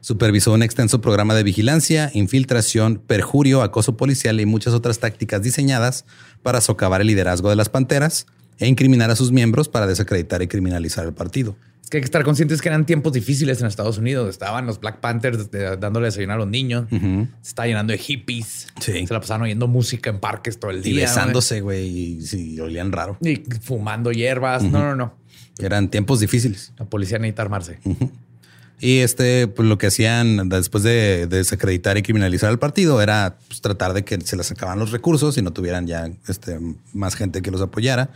Supervisó 0.00 0.52
un 0.52 0.62
extenso 0.62 1.00
programa 1.00 1.34
de 1.34 1.42
vigilancia, 1.42 2.10
infiltración, 2.14 3.02
perjurio, 3.06 3.62
acoso 3.62 3.96
policial 3.96 4.40
y 4.40 4.46
muchas 4.46 4.72
otras 4.72 4.98
tácticas 4.98 5.42
diseñadas 5.42 6.04
para 6.42 6.60
socavar 6.60 7.00
el 7.02 7.06
liderazgo 7.08 7.50
de 7.50 7.56
las 7.56 7.68
Panteras 7.68 8.26
e 8.58 8.66
incriminar 8.66 9.10
a 9.10 9.16
sus 9.16 9.30
miembros 9.32 9.68
para 9.68 9.86
desacreditar 9.86 10.40
y 10.42 10.48
criminalizar 10.48 11.04
el 11.06 11.12
partido. 11.12 11.54
Es 11.82 11.90
que 11.90 11.96
hay 11.96 12.02
que 12.02 12.06
estar 12.06 12.22
conscientes 12.24 12.62
que 12.62 12.68
eran 12.68 12.86
tiempos 12.86 13.12
difíciles 13.12 13.60
en 13.60 13.66
Estados 13.66 13.98
Unidos. 13.98 14.30
Estaban 14.30 14.64
los 14.66 14.78
Black 14.80 15.00
Panthers 15.00 15.50
de- 15.50 15.76
dándole 15.76 16.06
desayuno 16.06 16.34
a 16.34 16.36
los 16.36 16.46
niños. 16.48 16.86
Se 16.88 17.26
estaba 17.48 17.66
llenando 17.66 17.90
de 17.92 17.98
hippies. 17.98 18.68
Sí. 18.80 19.06
Se 19.06 19.12
la 19.12 19.20
pasaban 19.20 19.42
oyendo 19.42 19.66
música 19.66 20.08
en 20.10 20.20
parques 20.20 20.58
todo 20.60 20.70
el 20.70 20.78
Y 20.78 20.92
día. 20.92 21.00
besándose, 21.06 21.60
güey, 21.62 21.88
y 21.88 22.22
sí, 22.22 22.58
olían 22.60 22.92
raro. 22.92 23.18
Y 23.20 23.42
fumando 23.62 24.12
hierbas. 24.12 24.62
No, 24.62 24.78
no, 24.80 24.94
no. 24.94 25.14
Eran 25.58 25.90
tiempos 25.90 26.20
difíciles. 26.20 26.72
La 26.78 26.84
policía 26.86 27.18
necesita 27.18 27.42
armarse. 27.42 27.78
Y 28.82 28.98
este, 29.00 29.46
pues 29.46 29.68
lo 29.68 29.76
que 29.76 29.88
hacían 29.88 30.48
después 30.48 30.82
de, 30.82 31.26
de 31.26 31.36
desacreditar 31.38 31.98
y 31.98 32.02
criminalizar 32.02 32.48
al 32.48 32.58
partido 32.58 33.02
era 33.02 33.36
pues, 33.48 33.60
tratar 33.60 33.92
de 33.92 34.04
que 34.04 34.18
se 34.22 34.36
les 34.36 34.50
acabaran 34.50 34.78
los 34.78 34.90
recursos 34.90 35.36
y 35.36 35.42
no 35.42 35.52
tuvieran 35.52 35.86
ya 35.86 36.10
este, 36.28 36.58
más 36.94 37.14
gente 37.14 37.42
que 37.42 37.50
los 37.50 37.60
apoyara. 37.60 38.10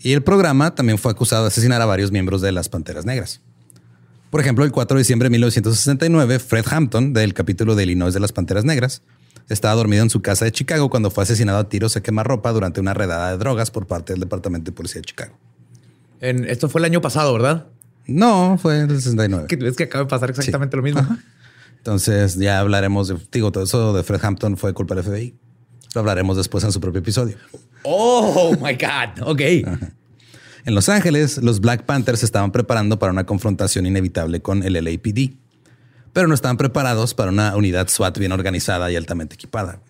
Y 0.00 0.12
el 0.12 0.22
programa 0.22 0.74
también 0.74 0.98
fue 0.98 1.12
acusado 1.12 1.42
de 1.42 1.48
asesinar 1.48 1.80
a 1.80 1.86
varios 1.86 2.10
miembros 2.10 2.40
de 2.42 2.50
las 2.50 2.68
Panteras 2.68 3.04
Negras. 3.06 3.40
Por 4.30 4.40
ejemplo, 4.40 4.64
el 4.64 4.72
4 4.72 4.96
de 4.96 5.00
diciembre 5.02 5.26
de 5.26 5.30
1969, 5.30 6.38
Fred 6.40 6.64
Hampton, 6.68 7.12
del 7.12 7.34
capítulo 7.34 7.76
de 7.76 7.84
Illinois 7.84 8.12
de 8.14 8.18
las 8.18 8.32
Panteras 8.32 8.64
Negras, 8.64 9.02
estaba 9.48 9.74
dormido 9.74 10.02
en 10.02 10.10
su 10.10 10.22
casa 10.22 10.44
de 10.44 10.50
Chicago 10.52 10.90
cuando 10.90 11.10
fue 11.10 11.22
asesinado 11.24 11.58
a 11.58 11.68
tiros 11.68 11.96
a 11.96 12.02
quemarropa 12.02 12.50
durante 12.50 12.80
una 12.80 12.94
redada 12.94 13.30
de 13.30 13.36
drogas 13.38 13.70
por 13.70 13.86
parte 13.86 14.14
del 14.14 14.20
Departamento 14.20 14.70
de 14.70 14.74
Policía 14.76 15.00
de 15.00 15.04
Chicago. 15.06 15.36
En- 16.20 16.48
esto 16.48 16.68
fue 16.68 16.80
el 16.80 16.86
año 16.86 17.00
pasado, 17.00 17.32
¿verdad? 17.34 17.66
No, 18.06 18.58
fue 18.60 18.80
en 18.80 18.90
el 18.90 18.96
69. 18.96 19.46
Que- 19.48 19.66
Es 19.68 19.76
que 19.76 19.84
acaba 19.84 20.04
de 20.04 20.10
pasar 20.10 20.30
exactamente 20.30 20.76
lo 20.76 20.82
mismo. 20.82 21.06
Entonces 21.78 22.36
ya 22.36 22.60
hablaremos 22.60 23.08
de, 23.08 23.16
digo, 23.32 23.50
todo 23.52 23.64
eso 23.64 23.92
de 23.92 24.02
Fred 24.02 24.20
Hampton 24.24 24.56
fue 24.56 24.72
culpa 24.74 24.94
del 24.94 25.04
FBI. 25.04 25.34
Lo 25.94 26.00
hablaremos 26.00 26.36
después 26.36 26.64
en 26.64 26.72
su 26.72 26.80
propio 26.80 27.00
episodio. 27.00 27.36
Oh 27.82 28.54
my 28.60 28.74
God. 28.74 29.26
Ok. 29.28 29.40
En 30.64 30.74
Los 30.76 30.88
Ángeles, 30.88 31.38
los 31.38 31.60
Black 31.60 31.84
Panthers 31.84 32.20
se 32.20 32.24
estaban 32.26 32.52
preparando 32.52 32.98
para 32.98 33.10
una 33.12 33.26
confrontación 33.26 33.84
inevitable 33.84 34.40
con 34.40 34.62
el 34.62 34.74
LAPD, 34.74 35.34
pero 36.12 36.28
no 36.28 36.34
estaban 36.34 36.56
preparados 36.56 37.14
para 37.14 37.32
una 37.32 37.56
unidad 37.56 37.88
SWAT 37.88 38.16
bien 38.18 38.30
organizada 38.30 38.90
y 38.92 38.94
altamente 38.96 39.34
equipada. 39.34 39.80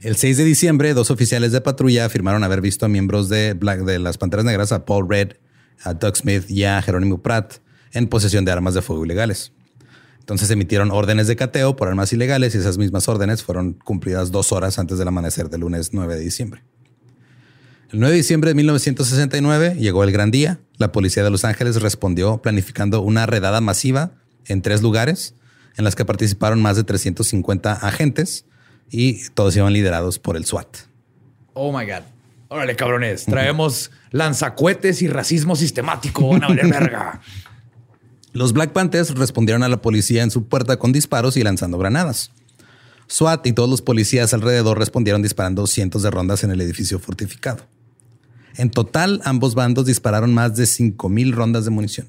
El 0.00 0.16
6 0.16 0.36
de 0.36 0.44
diciembre, 0.44 0.94
dos 0.94 1.10
oficiales 1.12 1.52
de 1.52 1.60
patrulla 1.60 2.04
afirmaron 2.06 2.42
haber 2.44 2.60
visto 2.60 2.86
a 2.86 2.88
miembros 2.88 3.28
de, 3.28 3.54
Black, 3.54 3.80
de 3.80 3.98
las 4.00 4.18
Panteras 4.18 4.44
Negras, 4.44 4.72
a 4.72 4.84
Paul 4.84 5.08
Red, 5.08 5.34
a 5.82 5.94
Doug 5.94 6.16
Smith 6.16 6.50
y 6.50 6.64
a 6.64 6.80
Jerónimo 6.82 7.22
Pratt, 7.22 7.54
en 7.92 8.08
posesión 8.08 8.44
de 8.44 8.52
armas 8.52 8.74
de 8.74 8.82
fuego 8.82 9.04
ilegales. 9.04 9.52
Entonces 10.20 10.50
emitieron 10.50 10.90
órdenes 10.90 11.28
de 11.28 11.36
cateo 11.36 11.76
por 11.76 11.88
armas 11.88 12.12
ilegales 12.12 12.54
y 12.54 12.58
esas 12.58 12.78
mismas 12.78 13.08
órdenes 13.08 13.44
fueron 13.44 13.74
cumplidas 13.74 14.32
dos 14.32 14.50
horas 14.50 14.78
antes 14.78 14.98
del 14.98 15.06
amanecer 15.06 15.48
del 15.50 15.60
lunes 15.60 15.90
9 15.92 16.16
de 16.16 16.20
diciembre. 16.20 16.62
El 17.92 18.00
9 18.00 18.10
de 18.10 18.16
diciembre 18.16 18.50
de 18.50 18.54
1969 18.56 19.76
llegó 19.78 20.02
el 20.02 20.10
gran 20.10 20.32
día. 20.32 20.58
La 20.78 20.90
policía 20.90 21.22
de 21.22 21.30
Los 21.30 21.44
Ángeles 21.44 21.80
respondió 21.80 22.38
planificando 22.42 23.02
una 23.02 23.26
redada 23.26 23.60
masiva 23.60 24.14
en 24.46 24.62
tres 24.62 24.82
lugares 24.82 25.34
en 25.76 25.84
las 25.84 25.94
que 25.94 26.04
participaron 26.04 26.60
más 26.60 26.76
de 26.76 26.82
350 26.82 27.72
agentes 27.72 28.46
y 28.90 29.28
todos 29.30 29.54
iban 29.56 29.72
liderados 29.72 30.18
por 30.18 30.36
el 30.36 30.44
SWAT. 30.44 30.76
Oh 31.54 31.70
my 31.70 31.84
God. 31.86 32.02
Órale, 32.48 32.76
cabrones. 32.76 33.24
Traemos 33.24 33.90
lanzacuetes 34.12 35.02
y 35.02 35.08
racismo 35.08 35.56
sistemático. 35.56 36.28
Van 36.28 36.44
a 36.44 36.48
verga. 36.48 37.20
Los 38.32 38.52
Black 38.52 38.72
Panthers 38.72 39.14
respondieron 39.14 39.62
a 39.62 39.68
la 39.68 39.80
policía 39.80 40.22
en 40.22 40.30
su 40.30 40.46
puerta 40.46 40.78
con 40.78 40.92
disparos 40.92 41.36
y 41.38 41.42
lanzando 41.42 41.78
granadas. 41.78 42.32
SWAT 43.08 43.46
y 43.46 43.52
todos 43.52 43.70
los 43.70 43.80
policías 43.82 44.34
alrededor 44.34 44.78
respondieron 44.78 45.22
disparando 45.22 45.66
cientos 45.66 46.02
de 46.02 46.10
rondas 46.10 46.44
en 46.44 46.50
el 46.50 46.60
edificio 46.60 46.98
fortificado. 46.98 47.64
En 48.56 48.70
total, 48.70 49.22
ambos 49.24 49.54
bandos 49.54 49.86
dispararon 49.86 50.34
más 50.34 50.54
de 50.56 50.64
5.000 50.64 51.32
rondas 51.32 51.64
de 51.64 51.70
munición. 51.70 52.08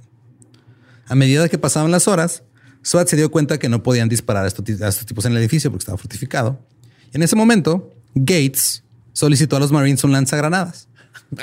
A 1.07 1.15
medida 1.15 1.47
que 1.47 1.57
pasaban 1.57 1.91
las 1.91 2.09
horas, 2.09 2.43
SWAT 2.83 3.07
se 3.07 3.15
dio 3.15 3.31
cuenta 3.31 3.57
que 3.57 3.69
no 3.69 3.81
podían 3.83 4.09
disparar 4.09 4.43
a 4.43 4.47
estos, 4.47 4.81
a 4.81 4.87
estos 4.89 5.05
tipos 5.05 5.23
en 5.25 5.31
el 5.31 5.37
edificio 5.37 5.71
porque 5.71 5.83
estaba 5.83 5.97
fortificado. 5.97 6.59
En 7.13 7.23
ese 7.23 7.37
momento, 7.37 7.93
Gates 8.15 8.83
solicitó 9.17 9.55
a 9.57 9.59
los 9.59 9.71
Marines 9.71 10.03
un 10.03 10.11
lanzagranadas, 10.11 10.87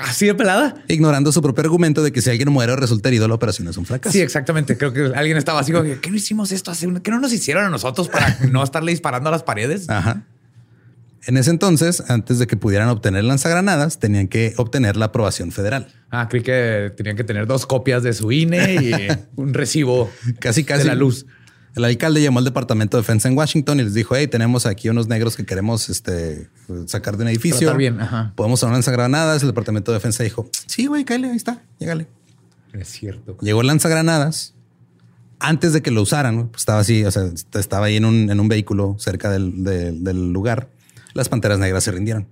Así 0.00 0.26
de 0.26 0.35
pelada. 0.35 0.76
ignorando 0.88 1.33
su 1.33 1.43
propio 1.43 1.62
argumento 1.64 2.02
de 2.02 2.12
que 2.12 2.23
si 2.23 2.31
alguien 2.31 2.50
muere 2.52 2.73
o 2.73 2.76
resulta 2.76 3.09
herido, 3.09 3.26
la 3.28 3.35
operación 3.35 3.66
es 3.69 3.76
un 3.76 3.85
fracaso. 3.85 4.12
Sí, 4.12 4.21
exactamente. 4.21 4.76
Creo 4.78 4.93
que 4.93 5.12
alguien 5.14 5.37
estaba 5.37 5.59
así 5.61 5.73
como 5.73 5.85
que, 5.85 5.99
¿qué 6.00 6.11
no 6.11 6.16
hicimos 6.16 6.52
esto 6.52 6.71
hace 6.71 6.87
un- 6.87 7.00
¿Qué 7.00 7.11
no 7.11 7.19
nos 7.21 7.33
hicieron 7.33 7.64
a 7.64 7.71
nosotros 7.71 8.09
para 8.09 8.38
no 8.52 8.62
estarle 8.62 8.93
disparando 8.93 9.28
a 9.28 9.33
las 9.33 9.43
paredes? 9.43 9.90
Ajá. 9.90 10.23
En 11.26 11.37
ese 11.38 11.50
entonces, 11.50 12.02
antes 12.09 12.38
de 12.38 12.47
que 12.47 12.57
pudieran 12.57 12.88
obtener 12.90 13.25
lanzagranadas, 13.25 13.99
tenían 13.99 14.28
que 14.28 14.52
obtener 14.59 14.97
la 14.97 15.07
aprobación 15.07 15.52
federal. 15.52 15.88
Ah, 16.11 16.28
creí 16.28 16.43
que 16.43 16.93
tenían 16.97 17.16
que 17.16 17.25
tener 17.25 17.47
dos 17.47 17.66
copias 17.66 18.02
de 18.02 18.12
su 18.12 18.31
INE 18.31 18.75
y 18.75 18.93
un 19.40 19.52
recibo 19.54 20.11
Casi, 20.38 20.64
casi. 20.64 20.83
de 20.83 20.88
la 20.88 20.95
luz. 20.95 21.26
El 21.75 21.85
alcalde 21.85 22.23
llamó 22.23 22.38
al 22.38 22.45
Departamento 22.45 22.97
de 22.97 23.02
Defensa 23.02 23.28
en 23.28 23.37
Washington 23.37 23.81
y 23.81 23.83
les 23.85 23.95
dijo, 23.95 24.14
hey, 24.14 24.28
tenemos 24.28 24.64
aquí 24.66 24.88
unos 24.88 25.09
negros 25.09 25.37
que 25.37 25.45
queremos 25.45 25.88
este, 25.88 26.49
sacar 26.87 27.16
de 27.16 27.25
un 27.25 27.28
edificio. 27.31 27.59
Tratar 27.61 27.76
bien, 27.78 28.00
ajá. 28.00 28.33
Podemos 28.37 28.61
usar 28.61 28.73
lanzagranadas. 28.73 29.43
El 29.43 29.49
Departamento 29.49 29.90
de 29.90 29.97
Defensa 29.97 30.23
dijo, 30.23 30.49
sí, 30.66 30.87
güey, 30.87 31.04
cállate, 31.04 31.31
ahí 31.31 31.37
está, 31.37 31.62
llégale. 31.81 32.07
Es 32.73 32.88
cierto. 32.88 33.37
Llegó 33.40 33.61
el 33.62 33.66
lanzagranadas. 33.66 34.54
Antes 35.40 35.73
de 35.73 35.83
que 35.83 35.90
lo 35.90 36.02
usaran, 36.02 36.49
pues, 36.49 36.62
estaba 36.62 36.78
así, 36.78 37.04
o 37.04 37.11
sea, 37.11 37.25
estaba 37.54 37.87
ahí 37.87 37.97
en 37.97 38.04
un, 38.04 38.31
en 38.31 38.38
un 38.40 38.49
vehículo 38.49 38.97
cerca 39.00 39.31
del, 39.31 39.64
del- 39.64 40.04
del 40.04 40.33
lugar. 40.33 40.69
Las 41.12 41.28
panteras 41.28 41.59
negras 41.59 41.83
se 41.85 41.90
rindieron. 41.90 42.28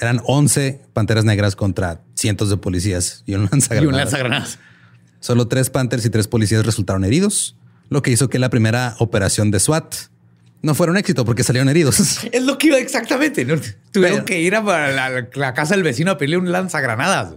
Eran 0.00 0.20
11 0.24 0.80
panteras 0.92 1.24
negras 1.24 1.56
contra 1.56 2.00
cientos 2.14 2.48
de 2.48 2.56
policías 2.56 3.22
y 3.26 3.34
un 3.34 3.40
Y 3.42 3.44
un 3.44 3.48
lanzagranadas. 3.50 3.96
lanzagranadas. 3.96 4.58
Solo 5.18 5.48
tres 5.48 5.68
Panthers 5.68 6.04
y 6.06 6.10
tres 6.10 6.26
policías 6.28 6.64
resultaron 6.64 7.04
heridos, 7.04 7.56
lo 7.90 8.00
que 8.02 8.10
hizo 8.10 8.28
que 8.30 8.38
la 8.38 8.48
primera 8.48 8.94
operación 8.98 9.50
de 9.50 9.60
SWAT 9.60 9.94
no 10.62 10.74
fuera 10.74 10.92
un 10.92 10.96
éxito 10.98 11.24
porque 11.24 11.42
salieron 11.44 11.68
heridos. 11.68 12.24
Es 12.32 12.42
lo 12.44 12.56
que 12.58 12.68
iba 12.68 12.78
exactamente. 12.78 13.44
¿no? 13.44 13.56
Tuvieron 13.92 14.16
Pero- 14.18 14.24
que 14.24 14.40
ir 14.40 14.54
a 14.56 14.62
la, 14.62 15.28
la 15.34 15.54
casa 15.54 15.74
del 15.74 15.82
vecino 15.82 16.10
a 16.12 16.16
pedirle 16.18 16.38
un 16.38 16.50
lanzagranadas. 16.52 17.34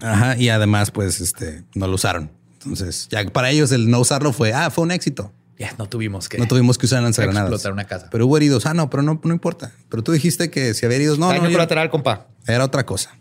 Ajá, 0.00 0.36
y 0.36 0.48
además, 0.48 0.90
pues, 0.92 1.20
este, 1.20 1.64
no 1.74 1.86
lo 1.88 1.94
usaron. 1.94 2.30
Entonces, 2.54 3.08
ya 3.10 3.24
para 3.26 3.50
ellos 3.50 3.72
el 3.72 3.90
no 3.90 4.00
usarlo 4.00 4.32
fue, 4.32 4.52
ah, 4.52 4.70
fue 4.70 4.84
un 4.84 4.90
éxito. 4.92 5.32
Ya 5.58 5.74
no 5.76 5.88
tuvimos 5.88 6.28
que 6.28 6.38
No 6.38 6.46
tuvimos 6.46 6.78
que 6.78 6.86
usar 6.86 7.02
lanzagranadas. 7.02 7.48
explotar 7.50 7.72
una 7.72 7.84
casa. 7.84 8.08
Pero 8.12 8.26
hubo 8.26 8.36
heridos. 8.36 8.64
Ah, 8.66 8.74
no, 8.74 8.90
pero 8.90 9.02
no, 9.02 9.20
no 9.24 9.32
importa. 9.32 9.72
Pero 9.88 10.04
tú 10.04 10.12
dijiste 10.12 10.50
que 10.50 10.72
si 10.74 10.86
había 10.86 10.96
heridos, 10.98 11.18
no, 11.18 11.28
Daño 11.28 11.42
no, 11.42 11.50
colateral, 11.50 11.90
compa. 11.90 12.28
era 12.46 12.64
otra 12.64 12.86
cosa. 12.86 13.16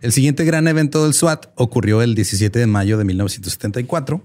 El 0.00 0.12
siguiente 0.12 0.44
gran 0.46 0.66
evento 0.68 1.04
del 1.04 1.12
SWAT 1.12 1.48
ocurrió 1.56 2.00
el 2.00 2.14
17 2.14 2.58
de 2.58 2.66
mayo 2.66 2.96
de 2.96 3.04
1974. 3.04 4.22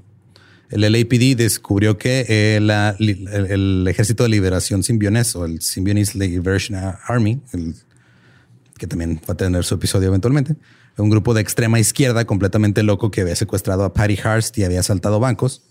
El 0.70 0.82
LAPD 0.82 1.38
descubrió 1.38 1.98
que 1.98 2.26
eh, 2.28 2.58
el, 2.58 3.88
Ejército 3.88 4.24
de 4.24 4.30
Liberación 4.30 4.84
Simbionés 4.84 5.36
o 5.36 5.46
el 5.46 5.62
Symbionese 5.62 6.18
Liberation 6.18 6.80
Army, 7.08 7.40
que 8.78 8.88
también 8.88 9.22
va 9.30 9.34
a 9.34 9.38
tener 9.38 9.64
su 9.64 9.76
episodio 9.76 10.08
eventualmente, 10.08 10.56
un 10.98 11.10
grupo 11.10 11.34
de 11.34 11.42
extrema 11.42 11.80
izquierda 11.80 12.26
completamente 12.26 12.84
loco 12.84 13.12
que 13.12 13.22
había 13.22 13.36
secuestrado 13.36 13.84
a 13.84 13.94
Patty 13.94 14.16
Hearst 14.16 14.58
y 14.58 14.64
había 14.64 14.80
asaltado 14.80 15.20
bancos. 15.20 15.62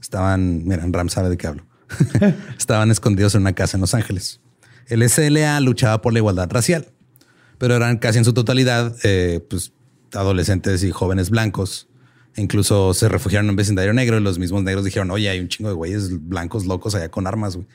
Estaban, 0.00 0.64
miren, 0.64 0.92
Ram 0.92 1.08
sabe 1.08 1.28
de 1.28 1.36
qué 1.36 1.46
hablo. 1.46 1.66
Estaban 2.58 2.90
escondidos 2.90 3.34
en 3.34 3.42
una 3.42 3.52
casa 3.52 3.76
en 3.76 3.82
Los 3.82 3.94
Ángeles. 3.94 4.40
El 4.86 5.08
SLA 5.08 5.60
luchaba 5.60 6.00
por 6.02 6.12
la 6.12 6.18
igualdad 6.18 6.50
racial, 6.50 6.88
pero 7.58 7.76
eran 7.76 7.98
casi 7.98 8.18
en 8.18 8.24
su 8.24 8.32
totalidad 8.32 8.96
eh, 9.02 9.44
pues, 9.48 9.72
adolescentes 10.12 10.82
y 10.82 10.90
jóvenes 10.90 11.30
blancos. 11.30 11.89
Incluso 12.36 12.94
se 12.94 13.08
refugiaron 13.08 13.46
en 13.46 13.50
un 13.50 13.56
vecindario 13.56 13.92
negro 13.92 14.16
y 14.18 14.20
los 14.22 14.38
mismos 14.38 14.62
negros 14.62 14.84
dijeron, 14.84 15.10
oye, 15.10 15.28
hay 15.28 15.40
un 15.40 15.48
chingo 15.48 15.68
de 15.68 15.74
güeyes 15.74 16.26
blancos 16.28 16.64
locos 16.66 16.94
allá 16.94 17.10
con 17.10 17.26
armas. 17.26 17.56
güey". 17.56 17.66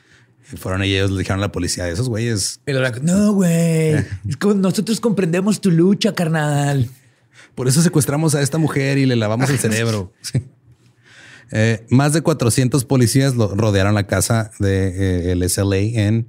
Y 0.52 0.56
fueron 0.56 0.82
ellos, 0.82 1.10
le 1.10 1.18
dijeron 1.18 1.38
a 1.40 1.42
la 1.46 1.52
policía 1.52 1.84
de 1.84 1.92
esos 1.92 2.08
güeyes. 2.08 2.60
Y 2.66 2.72
blancos, 2.72 3.02
no, 3.02 3.32
güey. 3.32 3.94
Es 4.28 4.36
como 4.40 4.54
nosotros 4.54 5.00
comprendemos 5.00 5.60
tu 5.60 5.70
lucha, 5.70 6.14
carnal. 6.14 6.88
Por 7.54 7.68
eso 7.68 7.82
secuestramos 7.82 8.34
a 8.34 8.42
esta 8.42 8.56
mujer 8.58 8.98
y 8.98 9.06
le 9.06 9.16
lavamos 9.16 9.50
el 9.50 9.58
cerebro. 9.60 10.12
Sí. 10.22 10.42
Eh, 11.52 11.86
más 11.90 12.12
de 12.12 12.22
400 12.22 12.84
policías 12.84 13.36
lo- 13.36 13.54
rodearon 13.54 13.94
la 13.94 14.06
casa 14.06 14.50
del 14.58 15.48
SLA 15.48 15.76
en 15.78 16.28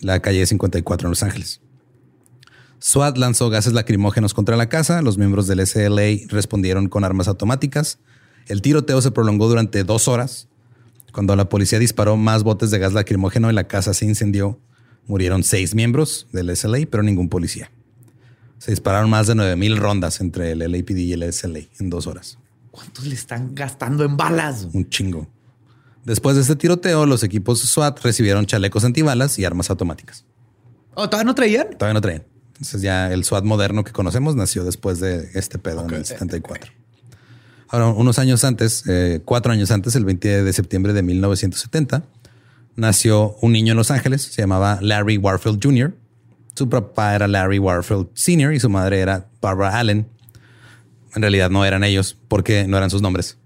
la 0.00 0.20
calle 0.20 0.44
54 0.46 1.06
en 1.06 1.10
Los 1.10 1.22
Ángeles. 1.22 1.60
SWAT 2.80 3.18
lanzó 3.18 3.50
gases 3.50 3.74
lacrimógenos 3.74 4.32
contra 4.32 4.56
la 4.56 4.68
casa. 4.68 5.02
Los 5.02 5.18
miembros 5.18 5.46
del 5.46 5.66
SLA 5.66 6.26
respondieron 6.28 6.88
con 6.88 7.04
armas 7.04 7.28
automáticas. 7.28 7.98
El 8.46 8.62
tiroteo 8.62 9.02
se 9.02 9.10
prolongó 9.10 9.48
durante 9.48 9.84
dos 9.84 10.08
horas. 10.08 10.48
Cuando 11.12 11.36
la 11.36 11.48
policía 11.48 11.78
disparó 11.78 12.16
más 12.16 12.42
botes 12.42 12.70
de 12.70 12.78
gas 12.78 12.94
lacrimógeno 12.94 13.50
y 13.50 13.54
la 13.54 13.68
casa 13.68 13.92
se 13.92 14.06
incendió, 14.06 14.58
murieron 15.06 15.42
seis 15.42 15.74
miembros 15.74 16.26
del 16.32 16.56
SLA, 16.56 16.86
pero 16.90 17.02
ningún 17.02 17.28
policía. 17.28 17.70
Se 18.58 18.70
dispararon 18.70 19.10
más 19.10 19.26
de 19.26 19.34
9000 19.34 19.76
rondas 19.76 20.20
entre 20.20 20.52
el 20.52 20.60
LAPD 20.60 20.96
y 20.96 21.12
el 21.12 21.32
SLA 21.32 21.60
en 21.78 21.90
dos 21.90 22.06
horas. 22.06 22.38
¿Cuántos 22.70 23.04
le 23.06 23.14
están 23.14 23.54
gastando 23.54 24.04
en 24.04 24.16
balas? 24.16 24.68
Un 24.72 24.88
chingo. 24.88 25.28
Después 26.04 26.36
de 26.36 26.42
este 26.42 26.56
tiroteo, 26.56 27.04
los 27.04 27.22
equipos 27.24 27.60
SWAT 27.60 28.00
recibieron 28.02 28.46
chalecos 28.46 28.84
antibalas 28.84 29.38
y 29.38 29.44
armas 29.44 29.68
automáticas. 29.68 30.24
Oh, 30.94 31.08
¿todavía 31.10 31.26
no 31.26 31.34
traían? 31.34 31.70
Todavía 31.70 31.94
no 31.94 32.00
traen. 32.00 32.24
Entonces 32.60 32.82
ya 32.82 33.10
el 33.10 33.24
SWAT 33.24 33.44
moderno 33.44 33.84
que 33.84 33.92
conocemos 33.92 34.36
nació 34.36 34.64
después 34.64 35.00
de 35.00 35.30
este 35.32 35.58
pedo 35.58 35.82
en 35.88 35.94
el 35.94 36.04
74. 36.04 36.70
Ahora, 37.68 37.86
unos 37.86 38.18
años 38.18 38.44
antes, 38.44 38.84
eh, 38.86 39.22
cuatro 39.24 39.50
años 39.50 39.70
antes, 39.70 39.96
el 39.96 40.04
20 40.04 40.44
de 40.44 40.52
septiembre 40.52 40.92
de 40.92 41.02
1970, 41.02 42.02
nació 42.76 43.34
un 43.40 43.52
niño 43.52 43.72
en 43.72 43.78
Los 43.78 43.90
Ángeles, 43.90 44.22
se 44.22 44.42
llamaba 44.42 44.78
Larry 44.82 45.16
Warfield 45.16 45.58
Jr. 45.62 45.94
Su 46.54 46.68
papá 46.68 47.14
era 47.14 47.28
Larry 47.28 47.58
Warfield 47.58 48.08
Sr. 48.12 48.52
y 48.52 48.60
su 48.60 48.68
madre 48.68 49.00
era 49.00 49.26
Barbara 49.40 49.78
Allen. 49.78 50.06
En 51.14 51.22
realidad 51.22 51.48
no 51.48 51.64
eran 51.64 51.82
ellos 51.82 52.18
porque 52.28 52.66
no 52.68 52.76
eran 52.76 52.90
sus 52.90 53.00
nombres. 53.00 53.38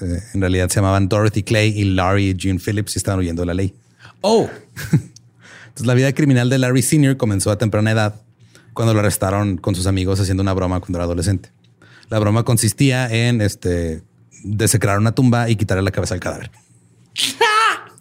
Eh, 0.00 0.20
en 0.34 0.40
realidad 0.40 0.68
se 0.68 0.76
llamaban 0.76 1.08
Dorothy 1.08 1.44
Clay 1.44 1.78
y 1.78 1.84
Larry 1.84 2.36
June 2.40 2.58
Phillips 2.58 2.96
y 2.96 2.98
estaban 2.98 3.20
huyendo 3.20 3.42
de 3.42 3.46
la 3.46 3.54
ley. 3.54 3.72
Oh, 4.20 4.50
Entonces, 4.92 5.86
la 5.86 5.94
vida 5.94 6.12
criminal 6.12 6.50
de 6.50 6.58
Larry 6.58 6.82
Sr. 6.82 7.16
comenzó 7.16 7.52
a 7.52 7.58
temprana 7.58 7.92
edad 7.92 8.20
cuando 8.78 8.94
lo 8.94 9.00
arrestaron 9.00 9.56
con 9.56 9.74
sus 9.74 9.88
amigos 9.88 10.20
haciendo 10.20 10.40
una 10.40 10.52
broma 10.52 10.78
cuando 10.78 10.98
era 10.98 11.04
adolescente. 11.04 11.50
La 12.10 12.20
broma 12.20 12.44
consistía 12.44 13.12
en 13.12 13.40
este, 13.40 14.04
desecrar 14.44 15.00
una 15.00 15.16
tumba 15.16 15.50
y 15.50 15.56
quitarle 15.56 15.82
la 15.82 15.90
cabeza 15.90 16.14
al 16.14 16.20
cadáver. 16.20 16.52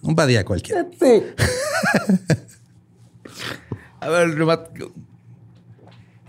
Un 0.04 0.14
badía 0.14 0.46
cualquiera. 0.46 0.86
a 4.02 4.08
ver, 4.08 4.38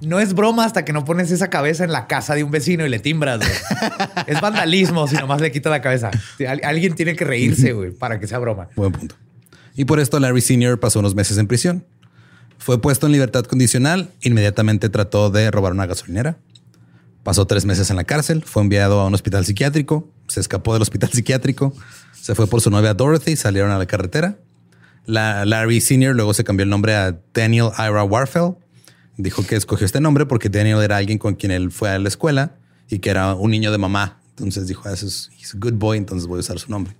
no 0.00 0.18
es 0.18 0.32
broma 0.32 0.64
hasta 0.64 0.82
que 0.82 0.94
no 0.94 1.04
pones 1.04 1.30
esa 1.30 1.50
cabeza 1.50 1.84
en 1.84 1.92
la 1.92 2.06
casa 2.06 2.34
de 2.34 2.42
un 2.42 2.50
vecino 2.50 2.86
y 2.86 2.88
le 2.88 3.00
timbras. 3.00 3.40
güey. 3.40 3.50
es 4.28 4.40
vandalismo 4.40 5.06
si 5.08 5.16
nomás 5.16 5.42
le 5.42 5.52
quita 5.52 5.68
la 5.68 5.82
cabeza. 5.82 6.10
Alguien 6.62 6.94
tiene 6.94 7.14
que 7.14 7.26
reírse, 7.26 7.74
güey, 7.74 7.90
para 7.90 8.18
que 8.18 8.26
sea 8.26 8.38
broma. 8.38 8.70
Buen 8.76 8.92
punto. 8.92 9.14
Y 9.74 9.84
por 9.84 10.00
esto 10.00 10.18
Larry 10.18 10.40
Sr. 10.40 10.80
pasó 10.80 11.00
unos 11.00 11.14
meses 11.14 11.36
en 11.36 11.46
prisión. 11.46 11.84
Fue 12.58 12.80
puesto 12.80 13.06
en 13.06 13.12
libertad 13.12 13.44
condicional. 13.44 14.10
Inmediatamente 14.20 14.88
trató 14.88 15.30
de 15.30 15.50
robar 15.50 15.72
una 15.72 15.86
gasolinera. 15.86 16.38
Pasó 17.22 17.46
tres 17.46 17.64
meses 17.64 17.90
en 17.90 17.96
la 17.96 18.04
cárcel. 18.04 18.42
Fue 18.44 18.62
enviado 18.62 19.00
a 19.00 19.06
un 19.06 19.14
hospital 19.14 19.44
psiquiátrico. 19.44 20.10
Se 20.28 20.40
escapó 20.40 20.72
del 20.72 20.82
hospital 20.82 21.10
psiquiátrico. 21.12 21.72
Se 22.20 22.34
fue 22.34 22.46
por 22.46 22.60
su 22.60 22.70
novia 22.70 22.94
Dorothy. 22.94 23.36
Salieron 23.36 23.70
a 23.70 23.78
la 23.78 23.86
carretera. 23.86 24.38
La 25.06 25.46
Larry 25.46 25.80
Sr. 25.80 26.14
luego 26.14 26.34
se 26.34 26.44
cambió 26.44 26.64
el 26.64 26.70
nombre 26.70 26.94
a 26.94 27.18
Daniel 27.32 27.70
Ira 27.78 28.04
Warfel. 28.04 28.56
Dijo 29.16 29.44
que 29.44 29.56
escogió 29.56 29.86
este 29.86 30.00
nombre 30.00 30.26
porque 30.26 30.48
Daniel 30.48 30.80
era 30.82 30.98
alguien 30.98 31.18
con 31.18 31.34
quien 31.34 31.50
él 31.50 31.70
fue 31.72 31.90
a 31.90 31.98
la 31.98 32.08
escuela 32.08 32.56
y 32.90 32.98
que 32.98 33.10
era 33.10 33.34
un 33.34 33.50
niño 33.50 33.72
de 33.72 33.78
mamá. 33.78 34.20
Entonces 34.30 34.66
dijo, 34.68 34.82
"Ah, 34.84 34.92
ese 34.92 35.06
es 35.06 35.30
he's 35.38 35.54
a 35.54 35.58
good 35.58 35.72
boy, 35.74 35.96
entonces 35.96 36.28
voy 36.28 36.36
a 36.36 36.40
usar 36.40 36.58
su 36.58 36.70
nombre. 36.70 36.94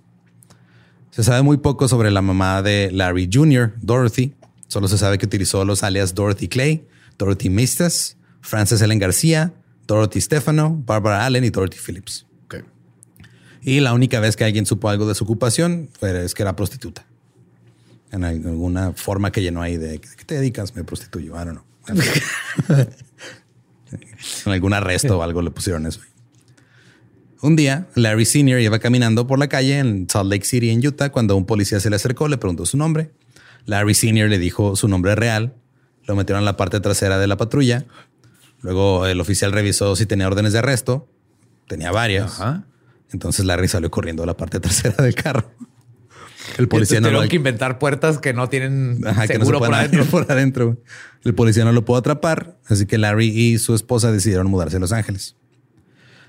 Se 1.11 1.23
sabe 1.23 1.41
muy 1.43 1.57
poco 1.57 1.87
sobre 1.87 2.11
la 2.11 2.21
mamá 2.21 2.61
de 2.61 2.89
Larry 2.91 3.29
Jr., 3.31 3.73
Dorothy. 3.81 4.33
Solo 4.69 4.87
se 4.87 4.99
sabe 4.99 5.17
que 5.17 5.25
utilizó 5.25 5.65
los 5.65 5.81
alias 5.81 6.13
Dorothy 6.13 6.47
Clay, 6.47 6.85
Dorothy 7.17 7.49
Mistas, 7.49 8.17
Frances 8.39 8.81
Ellen 8.83 8.99
García, 8.99 9.51
Dorothy 9.87 10.21
Stefano, 10.21 10.81
Barbara 10.85 11.25
Allen 11.25 11.43
y 11.43 11.49
Dorothy 11.49 11.79
Phillips. 11.85 12.27
Y 13.61 13.81
la 13.81 13.93
única 13.93 14.19
vez 14.19 14.37
que 14.37 14.45
alguien 14.45 14.65
supo 14.65 14.89
algo 14.89 15.07
de 15.07 15.15
su 15.15 15.23
ocupación 15.25 15.89
fue 15.99 16.23
es 16.23 16.33
que 16.33 16.43
era 16.43 16.55
prostituta. 16.55 17.05
En 18.11 18.23
alguna 18.23 18.93
forma 18.93 19.31
que 19.31 19.41
llenó 19.41 19.61
ahí 19.61 19.77
de 19.77 19.99
¿qué 19.99 20.23
te 20.25 20.35
dedicas? 20.35 20.75
Me 20.75 20.83
prostituyo. 20.83 21.33
I 21.33 21.45
don't 21.45 21.59
know. 21.59 21.63
en 24.45 24.51
algún 24.51 24.73
arresto 24.73 25.17
o 25.17 25.23
algo 25.23 25.41
le 25.41 25.51
pusieron 25.51 25.87
eso. 25.87 25.99
Un 27.41 27.55
día, 27.55 27.87
Larry 27.95 28.25
Sr. 28.25 28.59
iba 28.59 28.79
caminando 28.79 29.25
por 29.25 29.39
la 29.39 29.49
calle 29.49 29.79
en 29.79 30.07
Salt 30.09 30.29
Lake 30.29 30.45
City, 30.45 30.69
en 30.69 30.85
Utah, 30.85 31.09
cuando 31.09 31.35
un 31.35 31.45
policía 31.45 31.79
se 31.79 31.89
le 31.89 31.95
acercó, 31.95 32.27
le 32.27 32.37
preguntó 32.37 32.65
su 32.65 32.77
nombre. 32.77 33.11
Larry 33.65 33.93
Sr. 33.93 34.29
le 34.29 34.39
dijo 34.39 34.75
su 34.75 34.87
nombre 34.87 35.15
real, 35.15 35.55
lo 36.05 36.15
metieron 36.15 36.41
en 36.41 36.45
la 36.45 36.57
parte 36.57 36.79
trasera 36.79 37.19
de 37.19 37.27
la 37.27 37.37
patrulla. 37.37 37.85
Luego 38.61 39.05
el 39.05 39.21
oficial 39.21 39.51
revisó 39.51 39.95
si 39.95 40.05
tenía 40.05 40.27
órdenes 40.27 40.53
de 40.53 40.59
arresto. 40.59 41.07
Tenía 41.67 41.91
varias. 41.91 42.39
Ajá. 42.39 42.65
Entonces 43.11 43.45
Larry 43.45 43.67
salió 43.67 43.91
corriendo 43.91 44.23
a 44.23 44.25
la 44.25 44.35
parte 44.35 44.59
trasera 44.59 45.03
del 45.03 45.15
carro. 45.15 45.51
El 46.57 46.67
policía 46.67 46.99
no 46.99 47.11
lo, 47.11 47.27
que 47.27 47.35
inventar 47.35 47.79
puertas 47.79 48.17
que 48.17 48.33
no 48.33 48.49
tienen 48.49 49.05
Ajá, 49.05 49.27
que 49.27 49.37
no 49.37 49.45
se 49.45 49.51
seguro 49.51 49.73
adentro. 49.73 50.05
por 50.11 50.31
adentro. 50.31 50.81
El 51.23 51.35
policía 51.35 51.63
no 51.63 51.71
lo 51.71 51.85
pudo 51.85 51.97
atrapar, 51.97 52.57
así 52.67 52.85
que 52.85 52.97
Larry 52.97 53.27
y 53.27 53.57
su 53.59 53.75
esposa 53.75 54.11
decidieron 54.11 54.47
mudarse 54.47 54.77
a 54.77 54.79
Los 54.79 54.91
Ángeles. 54.91 55.35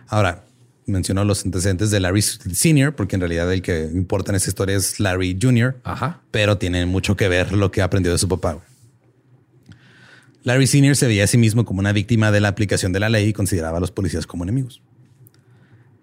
Ahora, 0.09 0.45
mencionó 0.91 1.25
los 1.25 1.45
antecedentes 1.45 1.91
de 1.91 2.01
Larry 2.01 2.23
Sr., 2.23 2.95
porque 2.95 3.17
en 3.17 3.21
realidad 3.21 3.53
el 3.53 3.63
que 3.63 3.89
importa 3.93 4.33
en 4.33 4.37
esta 4.37 4.51
historia 4.51 4.77
es 4.77 5.01
Larry 5.01 5.39
Jr., 5.41 5.81
Ajá. 5.85 6.21
pero 6.31 6.59
tiene 6.59 6.85
mucho 6.87 7.17
que 7.17 7.29
ver 7.29 7.53
lo 7.53 7.71
que 7.71 7.83
aprendió 7.83 8.13
de 8.13 8.19
su 8.19 8.29
papá. 8.29 8.59
Larry 10.43 10.67
Sr. 10.67 10.97
se 10.97 11.07
veía 11.07 11.25
a 11.25 11.27
sí 11.27 11.39
mismo 11.39 11.65
como 11.65 11.81
una 11.81 11.93
víctima 11.93 12.31
de 12.33 12.41
la 12.41 12.49
aplicación 12.49 12.93
de 12.93 13.01
la 13.01 13.09
ley 13.09 13.29
y 13.29 13.33
consideraba 13.33 13.79
a 13.79 13.81
los 13.81 13.91
policías 13.91 14.27
como 14.27 14.45
enemigos. 14.45 14.83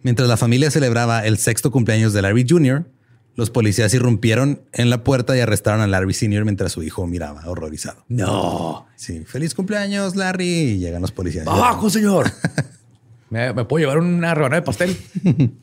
Mientras 0.04 0.28
la 0.30 0.38
familia 0.38 0.70
celebraba 0.72 1.26
el 1.26 1.38
sexto 1.38 1.72
cumpleaños 1.72 2.14
de 2.14 2.22
Larry 2.22 2.46
Jr., 2.48 2.86
los 3.36 3.52
policías 3.52 3.94
irrumpieron 3.94 4.62
en 4.74 4.90
la 4.90 5.04
puerta 5.04 5.38
y 5.38 5.40
arrestaron 5.40 5.82
a 5.82 5.88
Larry 5.88 6.14
Sr. 6.14 6.44
mientras 6.44 6.72
su 6.72 6.82
hijo 6.82 7.06
miraba 7.06 7.44
horrorizado. 7.46 8.04
No. 8.08 8.88
Sí, 8.96 9.26
feliz 9.26 9.54
cumpleaños, 9.54 10.16
Larry. 10.16 10.48
Y 10.48 10.78
llegan 10.80 11.04
los 11.04 11.12
policías. 11.12 11.46
Abajo, 11.46 11.90
señor. 11.90 12.32
¿Me, 13.30 13.54
puedo 13.66 13.80
llevar 13.80 13.98
una 14.00 14.34
rebanada 14.34 14.62
de 14.62 14.66
pastel? 14.66 14.98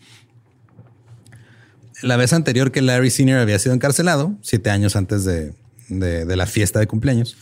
La 2.03 2.17
vez 2.17 2.33
anterior 2.33 2.71
que 2.73 2.83
Larry 2.83 3.11
Sr. 3.11 3.39
había 3.39 3.59
sido 3.59 3.75
encarcelado, 3.75 4.35
siete 4.43 4.71
años 4.71 4.97
antes 4.97 5.25
de, 5.25 5.55
de- 5.89 6.37
la 6.37 6.47
fiesta 6.47 6.79
de 6.79 6.87
cumpleaños, 6.87 7.37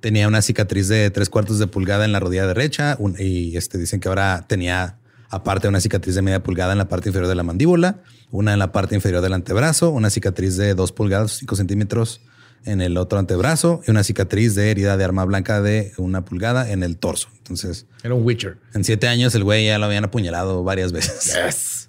tenía 0.00 0.26
una 0.26 0.42
cicatriz 0.42 0.88
de 0.88 1.10
tres 1.10 1.28
cuartos 1.28 1.58
de 1.58 1.66
pulgada 1.68 2.04
en 2.04 2.10
la 2.12 2.18
rodilla 2.18 2.46
derecha 2.46 2.98
y 3.18 3.56
este, 3.56 3.78
dicen 3.78 4.00
que 4.00 4.08
ahora 4.08 4.44
tenía 4.48 4.98
aparte 5.30 5.68
una 5.68 5.80
cicatriz 5.80 6.14
de 6.16 6.22
media 6.22 6.42
pulgada 6.42 6.72
en 6.72 6.78
la 6.78 6.88
parte 6.88 7.10
inferior 7.10 7.28
de 7.28 7.34
la 7.36 7.42
mandíbula, 7.44 8.00
una 8.30 8.52
en 8.52 8.58
la 8.58 8.72
parte 8.72 8.94
inferior 8.96 9.22
del 9.22 9.34
antebrazo, 9.34 9.90
una 9.90 10.10
cicatriz 10.10 10.56
de 10.56 10.74
dos 10.74 10.90
pulgadas, 10.90 11.32
cinco 11.38 11.54
centímetros 11.54 12.22
en 12.64 12.80
el 12.80 12.96
otro 12.96 13.18
antebrazo 13.18 13.82
y 13.86 13.90
una 13.90 14.04
cicatriz 14.04 14.54
de 14.54 14.70
herida 14.70 14.96
de 14.96 15.04
arma 15.04 15.24
blanca 15.24 15.60
de 15.60 15.92
una 15.96 16.24
pulgada 16.24 16.70
en 16.70 16.82
el 16.82 16.96
torso. 16.96 17.28
Entonces, 17.38 17.86
Era 18.02 18.14
un 18.14 18.24
Witcher. 18.24 18.58
en 18.74 18.84
siete 18.84 19.08
años 19.08 19.34
el 19.34 19.44
güey 19.44 19.66
ya 19.66 19.78
lo 19.78 19.86
habían 19.86 20.04
apuñalado 20.04 20.62
varias 20.62 20.92
veces. 20.92 21.88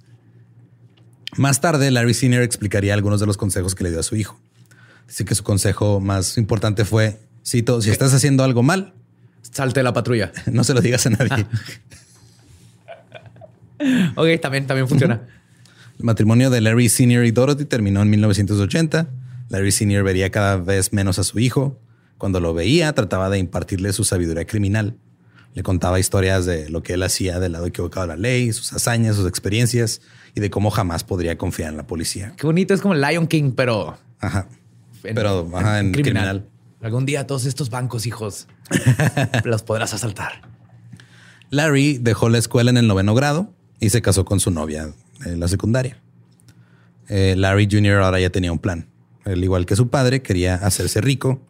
Más 1.37 1.61
tarde, 1.61 1.89
Larry 1.91 2.13
Sr. 2.13 2.41
explicaría 2.41 2.93
algunos 2.93 3.19
de 3.19 3.25
los 3.25 3.37
consejos 3.37 3.75
que 3.75 3.83
le 3.83 3.89
dio 3.91 3.99
a 3.99 4.03
su 4.03 4.15
hijo. 4.15 4.39
Dice 5.07 5.25
que 5.25 5.35
su 5.35 5.43
consejo 5.43 5.99
más 5.99 6.37
importante 6.37 6.85
fue, 6.85 7.19
cito, 7.45 7.81
si 7.81 7.89
estás 7.89 8.13
haciendo 8.13 8.43
algo 8.43 8.63
mal, 8.63 8.93
Salte 9.51 9.81
de 9.81 9.83
la 9.83 9.93
patrulla. 9.93 10.31
no 10.51 10.63
se 10.63 10.73
lo 10.73 10.81
digas 10.81 11.05
a 11.05 11.09
nadie. 11.11 11.45
ok, 14.15 14.41
también, 14.41 14.65
también 14.67 14.87
funciona. 14.87 15.21
El 15.99 16.05
matrimonio 16.05 16.49
de 16.49 16.61
Larry 16.61 16.89
Sr. 16.89 17.25
y 17.25 17.31
Dorothy 17.31 17.65
terminó 17.65 18.01
en 18.01 18.09
1980. 18.09 19.07
Larry 19.49 19.71
Sr. 19.71 20.03
vería 20.03 20.29
cada 20.31 20.57
vez 20.57 20.93
menos 20.93 21.19
a 21.19 21.23
su 21.23 21.39
hijo. 21.39 21.79
Cuando 22.17 22.39
lo 22.39 22.53
veía, 22.53 22.93
trataba 22.93 23.29
de 23.29 23.37
impartirle 23.39 23.91
su 23.93 24.03
sabiduría 24.03 24.45
criminal. 24.45 24.97
Le 25.53 25.61
contaba 25.61 25.99
historias 25.99 26.45
de 26.45 26.69
lo 26.69 26.81
que 26.81 26.93
él 26.93 27.03
hacía 27.03 27.39
del 27.39 27.51
lado 27.51 27.65
equivocado 27.67 28.07
de 28.07 28.13
la 28.13 28.17
ley, 28.17 28.51
sus 28.53 28.73
hazañas, 28.73 29.15
sus 29.15 29.27
experiencias 29.27 30.01
y 30.33 30.39
de 30.39 30.49
cómo 30.49 30.71
jamás 30.71 31.03
podría 31.03 31.37
confiar 31.37 31.69
en 31.71 31.77
la 31.77 31.85
policía. 31.85 32.33
Qué 32.37 32.47
bonito. 32.47 32.73
Es 32.73 32.81
como 32.81 32.93
el 32.95 33.01
Lion 33.01 33.27
King, 33.27 33.51
pero 33.55 33.97
Ajá. 34.19 34.47
En- 35.03 35.15
Pero 35.15 35.47
ajá, 35.53 35.79
en 35.79 35.87
en 35.87 35.91
criminal. 35.91 36.23
criminal. 36.39 36.49
Algún 36.81 37.05
día 37.05 37.27
todos 37.27 37.45
estos 37.45 37.69
bancos, 37.69 38.05
hijos, 38.07 38.47
los 39.43 39.61
podrás 39.63 39.93
asaltar. 39.93 40.41
Larry 41.49 41.97
dejó 41.99 42.29
la 42.29 42.37
escuela 42.39 42.69
en 42.71 42.77
el 42.77 42.87
noveno 42.87 43.13
grado 43.13 43.53
y 43.79 43.89
se 43.89 44.01
casó 44.01 44.25
con 44.25 44.39
su 44.39 44.49
novia 44.49 44.91
en 45.25 45.39
la 45.39 45.47
secundaria. 45.47 46.01
Eh, 47.09 47.35
Larry 47.37 47.67
Jr. 47.69 48.01
ahora 48.01 48.19
ya 48.19 48.29
tenía 48.29 48.51
un 48.51 48.59
plan. 48.59 48.87
Al 49.25 49.43
igual 49.43 49.65
que 49.65 49.75
su 49.75 49.89
padre, 49.89 50.21
quería 50.21 50.55
hacerse 50.55 51.01
rico 51.01 51.41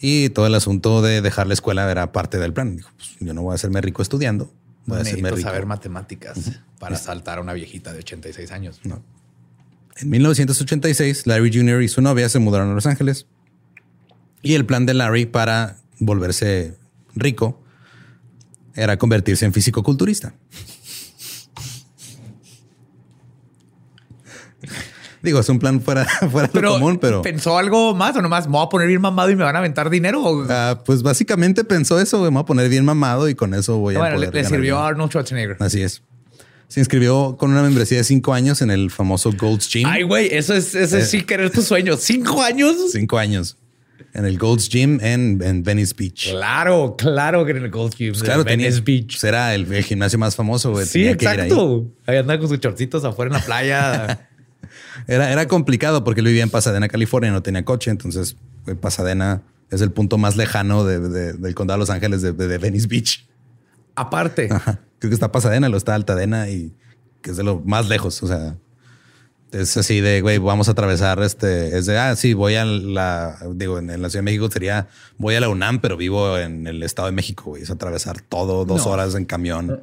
y 0.00 0.28
todo 0.30 0.46
el 0.46 0.54
asunto 0.54 1.02
de 1.02 1.20
dejar 1.20 1.46
la 1.46 1.54
escuela 1.54 1.90
era 1.90 2.12
parte 2.12 2.38
del 2.38 2.52
plan. 2.52 2.76
Dijo, 2.76 2.90
pues, 2.96 3.16
yo 3.20 3.34
no 3.34 3.42
voy 3.42 3.52
a 3.52 3.54
hacerme 3.56 3.80
rico 3.80 4.02
estudiando, 4.02 4.52
voy 4.86 4.98
a 4.98 5.02
hacerme 5.02 5.30
rico. 5.30 5.42
saber 5.42 5.66
matemáticas 5.66 6.60
para 6.78 6.96
asaltar 6.96 7.38
a 7.38 7.40
una 7.40 7.52
viejita 7.52 7.92
de 7.92 7.98
86 7.98 8.52
años. 8.52 8.80
No. 8.84 9.02
En 9.96 10.10
1986, 10.10 11.26
Larry 11.26 11.52
Jr. 11.52 11.82
y 11.82 11.88
su 11.88 12.00
novia 12.00 12.28
se 12.28 12.38
mudaron 12.38 12.70
a 12.70 12.74
Los 12.74 12.86
Ángeles. 12.86 13.26
Y 14.42 14.54
el 14.54 14.64
plan 14.64 14.86
de 14.86 14.94
Larry 14.94 15.26
para 15.26 15.78
volverse 15.98 16.76
rico 17.16 17.60
era 18.74 18.96
convertirse 18.96 19.44
en 19.44 19.52
físico-culturista. 19.52 20.34
Digo, 25.22 25.40
es 25.40 25.48
un 25.48 25.58
plan 25.58 25.80
fuera, 25.80 26.04
fuera 26.30 26.48
de 26.48 26.60
lo 26.60 26.74
común, 26.74 26.98
pero 26.98 27.22
¿pensó 27.22 27.58
algo 27.58 27.94
más 27.94 28.16
o 28.16 28.22
nomás 28.22 28.46
me 28.46 28.52
voy 28.52 28.64
a 28.66 28.68
poner 28.68 28.86
bien 28.88 29.00
mamado 29.00 29.30
y 29.30 29.36
me 29.36 29.44
van 29.44 29.56
a 29.56 29.58
aventar 29.58 29.90
dinero? 29.90 30.22
O- 30.22 30.46
ah, 30.48 30.80
pues 30.84 31.02
básicamente 31.02 31.64
pensó 31.64 32.00
eso, 32.00 32.20
me 32.22 32.28
voy 32.30 32.40
a 32.40 32.44
poner 32.44 32.68
bien 32.68 32.84
mamado 32.84 33.28
y 33.28 33.34
con 33.34 33.52
eso 33.54 33.78
voy 33.78 33.96
a 33.96 33.98
bueno, 33.98 34.16
le, 34.18 34.30
le 34.30 34.44
sirvió 34.44 34.78
a. 34.78 34.88
Arnold 34.88 35.10
Schwarzenegger. 35.10 35.56
Así 35.60 35.82
es. 35.82 36.02
Se 36.68 36.80
inscribió 36.80 37.36
con 37.38 37.50
una 37.50 37.62
membresía 37.62 37.96
de 37.98 38.04
cinco 38.04 38.32
años 38.34 38.60
en 38.62 38.70
el 38.70 38.90
famoso 38.90 39.32
Gold's 39.32 39.68
Gym. 39.72 39.86
Ay, 39.86 40.02
güey, 40.02 40.28
eso 40.32 40.54
es, 40.54 40.74
eso 40.74 40.98
es 40.98 41.04
Eh. 41.04 41.06
sí 41.06 41.22
querer 41.22 41.50
tu 41.50 41.62
sueño. 41.62 41.96
¿Cinco 41.96 42.42
años? 42.42 42.76
Cinco 42.92 43.16
años. 43.18 43.56
En 44.14 44.24
el 44.24 44.38
Gold's 44.38 44.68
Gym 44.68 44.98
en, 45.02 45.40
en 45.42 45.62
Venice 45.62 45.94
Beach. 45.96 46.30
Claro, 46.30 46.94
claro 46.96 47.44
que 47.44 47.52
en 47.52 47.58
el 47.64 47.70
Gold 47.70 47.94
Cube. 47.96 48.10
Pues 48.10 48.22
claro, 48.22 48.44
Venice 48.44 48.82
tenía, 48.82 48.84
Beach. 48.84 49.12
pues 49.12 49.24
era 49.24 49.54
el, 49.54 49.70
el 49.72 49.82
gimnasio 49.82 50.18
más 50.18 50.36
famoso. 50.36 50.70
güey. 50.72 50.86
Sí, 50.86 51.00
Tenía 51.00 51.16
que 51.16 51.24
ir 51.24 51.30
ahí. 51.30 51.36
exacto. 51.48 51.86
Ahí 52.06 52.16
andaba 52.18 52.38
con 52.38 52.48
sus 52.48 52.60
chorcitos 52.60 53.04
afuera 53.04 53.28
en 53.34 53.40
la 53.40 53.44
playa. 53.46 54.28
Era, 55.06 55.30
era 55.32 55.46
complicado 55.48 56.04
porque 56.04 56.20
él 56.20 56.26
vivía 56.26 56.42
en 56.42 56.50
Pasadena, 56.50 56.88
California, 56.88 57.30
no 57.30 57.42
tenía 57.42 57.64
coche. 57.64 57.90
Entonces, 57.90 58.36
güey, 58.64 58.76
Pasadena 58.76 59.42
es 59.70 59.80
el 59.80 59.90
punto 59.92 60.18
más 60.18 60.36
lejano 60.36 60.84
de- 60.84 60.98
de- 61.00 61.32
del 61.34 61.54
condado 61.54 61.76
de 61.76 61.80
Los 61.82 61.90
Ángeles 61.90 62.22
de, 62.22 62.32
de- 62.32 62.48
de 62.48 62.58
Venice 62.58 62.86
Beach. 62.88 63.26
Aparte, 63.94 64.48
Ajá. 64.50 64.80
Creo 64.98 65.10
que 65.10 65.14
está 65.14 65.30
Pasadena, 65.30 65.68
lo 65.68 65.76
está 65.76 65.94
Altadena 65.94 66.48
y 66.48 66.72
que 67.22 67.30
es 67.30 67.36
de 67.36 67.44
lo 67.44 67.60
más 67.60 67.88
lejos. 67.88 68.22
O 68.22 68.26
sea, 68.28 68.56
es 69.52 69.76
así 69.76 70.00
de, 70.00 70.20
güey, 70.20 70.38
vamos 70.38 70.68
a 70.68 70.72
atravesar 70.72 71.22
este, 71.22 71.76
es 71.78 71.86
de, 71.86 71.98
ah, 71.98 72.14
sí, 72.16 72.34
voy 72.34 72.54
a 72.56 72.64
la, 72.64 73.38
digo, 73.54 73.78
en, 73.78 73.90
en 73.90 74.02
la 74.02 74.10
Ciudad 74.10 74.20
de 74.22 74.24
México 74.24 74.50
sería, 74.50 74.88
voy 75.16 75.34
a 75.36 75.40
la 75.40 75.48
UNAM, 75.48 75.80
pero 75.80 75.96
vivo 75.96 76.36
en 76.36 76.66
el 76.66 76.82
Estado 76.82 77.06
de 77.06 77.12
México, 77.12 77.44
güey. 77.46 77.62
Es 77.62 77.70
atravesar 77.70 78.20
todo 78.20 78.64
dos 78.64 78.84
No. 78.86 78.92
horas 78.92 79.14
en 79.14 79.24
camión. 79.24 79.80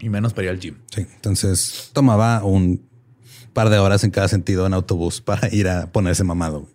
y 0.00 0.08
menos 0.08 0.32
para 0.32 0.44
ir 0.46 0.50
al 0.50 0.58
gym. 0.60 0.74
Sí, 0.94 1.02
entonces 1.14 1.90
tomaba 1.92 2.42
un 2.44 2.82
par 3.52 3.70
de 3.70 3.78
horas 3.78 4.04
en 4.04 4.10
cada 4.10 4.28
sentido 4.28 4.66
en 4.66 4.74
autobús 4.74 5.20
para 5.20 5.52
ir 5.54 5.68
a 5.68 5.90
ponerse 5.92 6.24
mamado. 6.24 6.66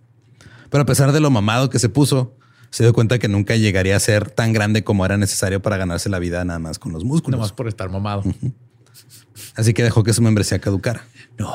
Pero 0.69 0.83
a 0.83 0.85
pesar 0.85 1.11
de 1.11 1.19
lo 1.19 1.29
mamado 1.29 1.69
que 1.69 1.79
se 1.79 1.89
puso, 1.89 2.35
se 2.69 2.83
dio 2.83 2.93
cuenta 2.93 3.19
que 3.19 3.27
nunca 3.27 3.55
llegaría 3.55 3.95
a 3.95 3.99
ser 3.99 4.29
tan 4.29 4.53
grande 4.53 4.83
como 4.83 5.05
era 5.05 5.17
necesario 5.17 5.61
para 5.61 5.77
ganarse 5.77 6.09
la 6.09 6.19
vida 6.19 6.43
nada 6.43 6.59
más 6.59 6.79
con 6.79 6.91
los 6.91 7.03
músculos. 7.03 7.39
Nomás 7.39 7.53
por 7.53 7.67
estar 7.67 7.89
mamado. 7.89 8.23
Así 9.55 9.73
que 9.73 9.83
dejó 9.83 10.03
que 10.03 10.13
su 10.13 10.21
membresía 10.21 10.59
caducara. 10.59 11.05
No. 11.37 11.51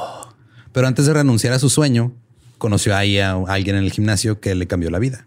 Pero 0.73 0.87
antes 0.87 1.07
de 1.07 1.13
renunciar 1.13 1.53
a 1.53 1.59
su 1.59 1.69
sueño, 1.69 2.13
conoció 2.59 2.97
ahí 2.97 3.19
a 3.19 3.33
alguien 3.33 3.77
en 3.77 3.85
el 3.85 3.93
gimnasio 3.93 4.41
que 4.41 4.55
le 4.55 4.67
cambió 4.67 4.91
la 4.91 4.99
vida. 4.99 5.27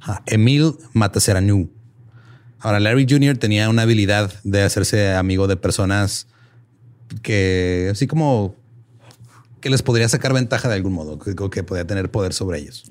A 0.00 0.22
Emil 0.26 0.74
Mataseranu. 0.92 1.70
Ahora, 2.58 2.80
Larry 2.80 3.06
Jr. 3.08 3.38
tenía 3.38 3.68
una 3.70 3.82
habilidad 3.82 4.32
de 4.44 4.62
hacerse 4.62 5.14
amigo 5.14 5.46
de 5.46 5.56
personas 5.56 6.26
que, 7.22 7.88
así 7.90 8.06
como 8.06 8.54
que 9.60 9.70
les 9.70 9.82
podría 9.82 10.08
sacar 10.08 10.32
ventaja 10.32 10.68
de 10.68 10.74
algún 10.74 10.92
modo, 10.92 11.18
que, 11.18 11.34
que 11.50 11.62
podía 11.62 11.86
tener 11.86 12.10
poder 12.10 12.32
sobre 12.32 12.58
ellos. 12.58 12.90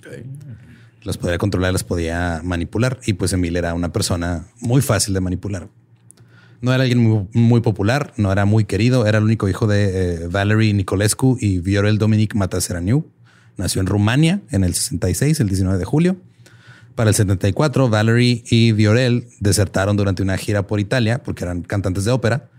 Los 1.04 1.18
podría 1.18 1.38
controlar, 1.38 1.74
los 1.74 1.84
podía 1.84 2.42
manipular. 2.44 3.00
Y 3.06 3.14
pues 3.14 3.34
Emil 3.34 3.56
era 3.56 3.74
una 3.74 3.92
persona 3.92 4.48
muy 4.60 4.82
fácil 4.82 5.14
de 5.14 5.22
manipular. 5.22 5.68
No 6.62 6.74
era 6.74 6.84
alguien 6.84 7.00
muy, 7.00 7.28
muy 7.34 7.62
popular, 7.62 8.14
no 8.18 8.32
era 8.32 8.44
muy 8.46 8.66
querido, 8.66 9.06
era 9.06 9.20
el 9.20 9.24
único 9.24 9.48
hijo 9.48 9.66
de 9.66 10.24
eh, 10.24 10.28
Valery 10.28 10.74
Nicolescu 10.74 11.38
y 11.40 11.60
Viorel 11.60 11.98
Dominic 11.98 12.36
Mataseraniu. 12.36 13.06
Nació 13.56 13.80
en 13.82 13.88
Rumania 13.88 14.42
en 14.52 14.64
el 14.64 14.74
66, 14.74 15.40
el 15.40 15.48
19 15.48 15.80
de 15.80 15.86
julio. 15.86 16.18
Para 16.96 17.12
el 17.12 17.16
74, 17.16 17.88
Valery 17.88 18.44
y 18.50 18.74
Viorel 18.74 19.28
desertaron 19.40 19.96
durante 19.96 20.22
una 20.22 20.38
gira 20.38 20.68
por 20.68 20.82
Italia 20.82 21.24
porque 21.24 21.46
eran 21.46 21.62
cantantes 21.62 22.04
de 22.04 22.12
ópera. 22.12 22.50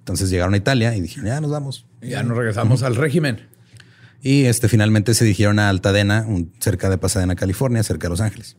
Entonces 0.00 0.28
llegaron 0.30 0.54
a 0.54 0.56
Italia 0.56 0.96
y 0.96 1.00
dijeron, 1.00 1.26
ya 1.26 1.40
nos 1.40 1.50
vamos. 1.50 1.86
Ya 2.02 2.22
nos 2.22 2.36
regresamos 2.36 2.82
al 2.82 2.96
régimen. 2.96 3.48
Y 4.22 4.44
este, 4.44 4.68
finalmente 4.68 5.14
se 5.14 5.24
dirigieron 5.24 5.58
a 5.58 5.68
Altadena, 5.68 6.24
un- 6.26 6.52
cerca 6.58 6.90
de 6.90 6.98
Pasadena, 6.98 7.36
California, 7.36 7.82
cerca 7.82 8.06
de 8.06 8.10
Los 8.10 8.20
Ángeles. 8.20 8.56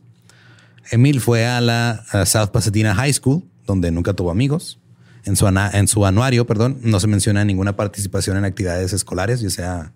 Emil 0.90 1.20
fue 1.20 1.46
a 1.46 1.60
la 1.60 2.04
a 2.10 2.26
South 2.26 2.48
Pasadena 2.50 2.94
High 2.94 3.12
School, 3.12 3.44
donde 3.66 3.90
nunca 3.90 4.12
tuvo 4.14 4.30
amigos. 4.30 4.78
En 5.24 5.36
su, 5.36 5.46
ana- 5.46 5.70
en 5.72 5.86
su 5.86 6.04
anuario, 6.04 6.46
perdón, 6.46 6.78
no 6.82 6.98
se 6.98 7.06
menciona 7.06 7.44
ninguna 7.44 7.76
participación 7.76 8.36
en 8.36 8.44
actividades 8.44 8.92
escolares, 8.92 9.40
ya 9.40 9.50
sea 9.50 9.92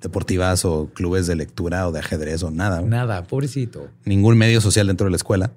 deportivas 0.00 0.64
o 0.64 0.88
clubes 0.94 1.26
de 1.26 1.36
lectura 1.36 1.86
o 1.86 1.92
de 1.92 1.98
ajedrez 1.98 2.42
o 2.42 2.50
nada. 2.50 2.80
Nada, 2.80 3.24
pobrecito. 3.24 3.90
Ningún 4.06 4.38
medio 4.38 4.62
social 4.62 4.86
dentro 4.86 5.04
de 5.04 5.10
la 5.10 5.16
escuela. 5.18 5.52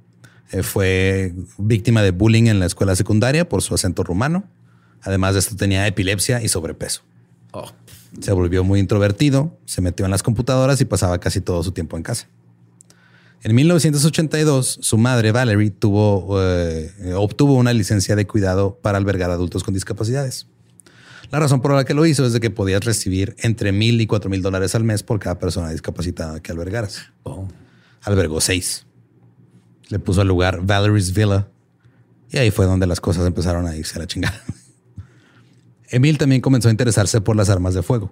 Eh, 0.51 0.61
fue 0.63 1.33
víctima 1.57 2.01
de 2.01 2.11
bullying 2.11 2.47
en 2.47 2.59
la 2.59 2.65
escuela 2.65 2.95
secundaria 2.97 3.47
por 3.47 3.61
su 3.61 3.73
acento 3.73 4.03
rumano. 4.03 4.43
Además 5.03 5.33
de 5.33 5.39
esto, 5.39 5.55
tenía 5.55 5.85
epilepsia 5.87 6.41
y 6.41 6.47
sobrepeso. 6.47 7.01
Oh, 7.51 7.71
Se 8.19 8.31
volvió 8.31 8.63
muy 8.63 8.79
introvertido, 8.79 9.57
se 9.65 9.81
metió 9.81 10.05
en 10.05 10.11
las 10.11 10.23
computadoras 10.23 10.81
y 10.81 10.85
pasaba 10.85 11.19
casi 11.19 11.41
todo 11.41 11.61
su 11.63 11.71
tiempo 11.71 11.97
en 11.97 12.03
casa. 12.03 12.27
En 13.43 13.53
1982, 13.55 14.79
su 14.81 14.97
madre, 14.97 15.33
Valerie, 15.33 15.69
tuvo, 15.69 16.41
eh, 16.41 17.13
obtuvo 17.15 17.55
una 17.55 17.73
licencia 17.73 18.15
de 18.15 18.25
cuidado 18.25 18.79
para 18.81 18.97
albergar 18.97 19.31
adultos 19.31 19.63
con 19.63 19.73
discapacidades. 19.73 20.47
La 21.29 21.39
razón 21.39 21.61
por 21.61 21.73
la 21.73 21.83
que 21.83 21.93
lo 21.93 22.05
hizo 22.05 22.25
es 22.25 22.31
de 22.31 22.39
que 22.39 22.49
podías 22.49 22.85
recibir 22.85 23.35
entre 23.39 23.71
mil 23.71 23.99
y 23.99 24.07
cuatro 24.07 24.29
mil 24.29 24.41
dólares 24.41 24.75
al 24.75 24.83
mes 24.83 25.03
por 25.03 25.19
cada 25.19 25.39
persona 25.39 25.71
discapacitada 25.71 26.41
que 26.41 26.51
albergaras. 26.51 27.11
oh. 27.23 27.47
Albergó 28.03 28.39
seis. 28.39 28.85
Le 29.89 29.99
puso 29.99 30.21
al 30.21 30.27
lugar 30.27 30.61
Valerie's 30.65 31.13
Villa 31.13 31.47
y 32.31 32.37
ahí 32.37 32.51
fue 32.51 32.65
donde 32.65 32.87
las 32.87 32.99
cosas 33.01 33.25
empezaron 33.25 33.67
a 33.67 33.75
irse 33.75 33.95
a 33.95 33.99
la 33.99 34.07
chingada. 34.07 34.41
Emil 35.93 36.17
también 36.17 36.41
comenzó 36.41 36.69
a 36.69 36.71
interesarse 36.71 37.21
por 37.21 37.35
las 37.35 37.51
armas 37.51 37.75
de 37.75 37.83
fuego. 37.83 38.11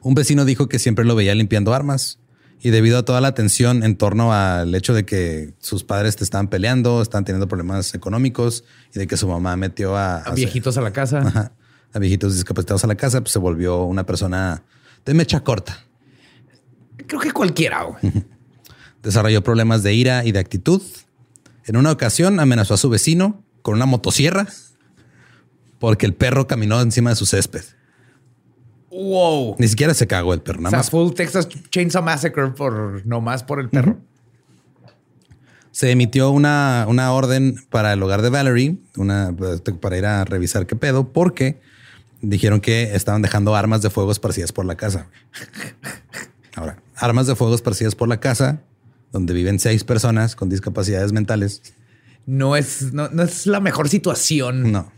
Un 0.00 0.14
vecino 0.14 0.44
dijo 0.44 0.68
que 0.68 0.78
siempre 0.78 1.04
lo 1.04 1.16
veía 1.16 1.34
limpiando 1.34 1.74
armas 1.74 2.20
y 2.60 2.70
debido 2.70 2.98
a 2.98 3.04
toda 3.04 3.20
la 3.20 3.34
tensión 3.34 3.82
en 3.82 3.96
torno 3.96 4.32
al 4.32 4.72
hecho 4.76 4.94
de 4.94 5.04
que 5.04 5.54
sus 5.58 5.82
padres 5.82 6.14
te 6.14 6.22
estaban 6.22 6.46
peleando, 6.46 7.02
estaban 7.02 7.24
teniendo 7.24 7.48
problemas 7.48 7.94
económicos 7.94 8.62
y 8.94 9.00
de 9.00 9.08
que 9.08 9.16
su 9.16 9.26
mamá 9.26 9.56
metió 9.56 9.96
a, 9.96 10.18
A 10.18 10.32
viejitos 10.34 10.78
a 10.78 10.82
la 10.82 10.92
casa. 10.92 11.18
Ajá. 11.18 11.52
a 11.92 11.98
viejitos 11.98 12.34
discapacitados 12.34 12.84
a 12.84 12.86
la 12.86 12.94
casa, 12.94 13.20
pues 13.22 13.32
se 13.32 13.40
volvió 13.40 13.82
una 13.82 14.06
persona 14.06 14.62
de 15.04 15.14
mecha 15.14 15.40
corta. 15.40 15.84
Creo 17.08 17.20
que 17.20 17.32
cualquiera. 17.32 17.82
güey. 17.82 18.12
Desarrolló 19.02 19.42
problemas 19.42 19.82
de 19.82 19.94
ira 19.94 20.24
y 20.24 20.30
de 20.30 20.38
actitud. 20.38 20.80
En 21.64 21.76
una 21.76 21.90
ocasión 21.90 22.38
amenazó 22.38 22.74
a 22.74 22.76
su 22.76 22.88
vecino 22.88 23.42
con 23.62 23.74
una 23.74 23.86
motosierra 23.86 24.46
porque 25.80 26.06
el 26.06 26.14
perro 26.14 26.46
caminó 26.46 26.80
encima 26.80 27.10
de 27.10 27.16
su 27.16 27.26
césped. 27.26 27.64
Wow. 28.90 29.56
Ni 29.58 29.66
siquiera 29.66 29.94
se 29.94 30.06
cagó 30.06 30.34
el 30.34 30.42
perro, 30.42 30.58
O 30.58 30.62
nada 30.62 30.70
sea, 30.70 30.78
más. 30.78 30.90
full 30.90 31.12
Texas 31.14 31.48
Chainsaw 31.70 32.02
Massacre 32.02 32.48
por 32.50 33.04
nomás 33.06 33.42
por 33.42 33.58
el 33.60 33.68
perro. 33.70 33.98
Se 35.72 35.90
emitió 35.90 36.30
una, 36.30 36.84
una 36.88 37.12
orden 37.12 37.56
para 37.70 37.92
el 37.92 38.02
hogar 38.02 38.22
de 38.22 38.28
Valerie, 38.28 38.78
una, 38.96 39.34
para 39.80 39.96
ir 39.96 40.04
a 40.04 40.24
revisar 40.24 40.66
qué 40.66 40.76
pedo, 40.76 41.12
porque 41.12 41.60
dijeron 42.20 42.60
que 42.60 42.94
estaban 42.94 43.22
dejando 43.22 43.54
armas 43.54 43.80
de 43.80 43.88
fuego 43.88 44.12
esparcidas 44.12 44.52
por 44.52 44.66
la 44.66 44.76
casa. 44.76 45.06
Ahora, 46.56 46.82
armas 46.96 47.26
de 47.28 47.36
fuego 47.36 47.54
esparcidas 47.54 47.94
por 47.94 48.08
la 48.08 48.18
casa, 48.20 48.60
donde 49.12 49.32
viven 49.32 49.58
seis 49.60 49.84
personas 49.84 50.36
con 50.36 50.50
discapacidades 50.50 51.12
mentales. 51.12 51.62
No 52.26 52.56
es, 52.56 52.92
no, 52.92 53.08
no 53.08 53.22
es 53.22 53.46
la 53.46 53.60
mejor 53.60 53.88
situación. 53.88 54.72
No. 54.72 54.92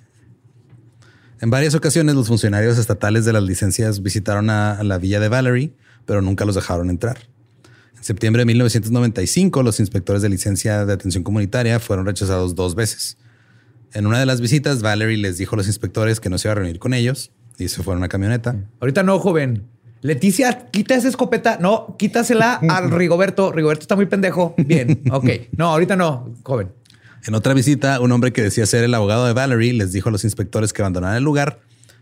En 1.42 1.50
varias 1.50 1.74
ocasiones 1.74 2.14
los 2.14 2.28
funcionarios 2.28 2.78
estatales 2.78 3.24
de 3.24 3.33
las 3.33 3.42
licencias 3.42 4.00
visitaron 4.00 4.48
a, 4.48 4.74
a 4.78 4.85
la 4.85 4.98
villa 4.98 5.18
de 5.18 5.28
Valerie, 5.28 5.72
pero 6.07 6.22
nunca 6.22 6.44
los 6.44 6.55
dejaron 6.55 6.88
entrar. 6.88 7.18
En 7.96 8.05
septiembre 8.05 8.42
de 8.42 8.46
1995, 8.46 9.64
los 9.64 9.81
inspectores 9.81 10.22
de 10.22 10.28
licencia 10.28 10.87
de 10.87 10.92
atención 10.92 11.24
comunitaria 11.24 11.81
fueron 11.81 12.07
rechazados 12.07 12.55
dos 12.55 12.76
veces. 12.76 13.18
En 13.92 14.07
una 14.07 14.20
de 14.20 14.26
las 14.26 14.40
visitas, 14.40 14.83
Valerie 14.83 15.16
les 15.16 15.37
dijo 15.37 15.57
a 15.57 15.59
los 15.59 15.66
inspectores 15.66 16.20
que 16.20 16.31
no 16.31 16.38
se 16.38 16.46
iba 16.46 16.52
a 16.52 16.55
reunir 16.55 16.78
con 16.78 16.94
ellos 16.94 17.33
y 17.59 17.66
se 17.66 17.83
fueron 17.83 17.98
a 17.98 18.02
una 18.02 18.09
camioneta. 18.09 18.55
Ahorita 18.78 19.02
no, 19.02 19.18
joven. 19.18 19.64
Leticia, 20.00 20.68
quita 20.70 20.94
esa 20.94 21.09
escopeta. 21.09 21.59
No, 21.61 21.96
quítasela 21.98 22.55
al 22.55 22.90
Rigoberto. 22.92 23.50
Rigoberto 23.50 23.83
está 23.83 23.96
muy 23.96 24.07
pendejo. 24.07 24.55
Bien, 24.59 25.02
ok. 25.11 25.28
No, 25.57 25.70
ahorita 25.70 25.96
no, 25.96 26.33
joven. 26.44 26.70
En 27.25 27.35
otra 27.35 27.55
visita, 27.55 28.01
un 28.01 28.11
hombre 28.13 28.33
que 28.33 28.43
decía 28.43 28.67
ser 28.67 28.85
el 28.85 28.95
abogado 28.95 29.27
de 29.27 29.33
Valerie 29.33 29.73
les 29.73 29.93
dijo 29.93 30.09
a 30.09 30.13
los 30.13 30.25
inspectores 30.25 30.73
que 30.73 30.83
abandonaran 30.83 31.17
el 31.17 31.23
lugar 31.23 31.61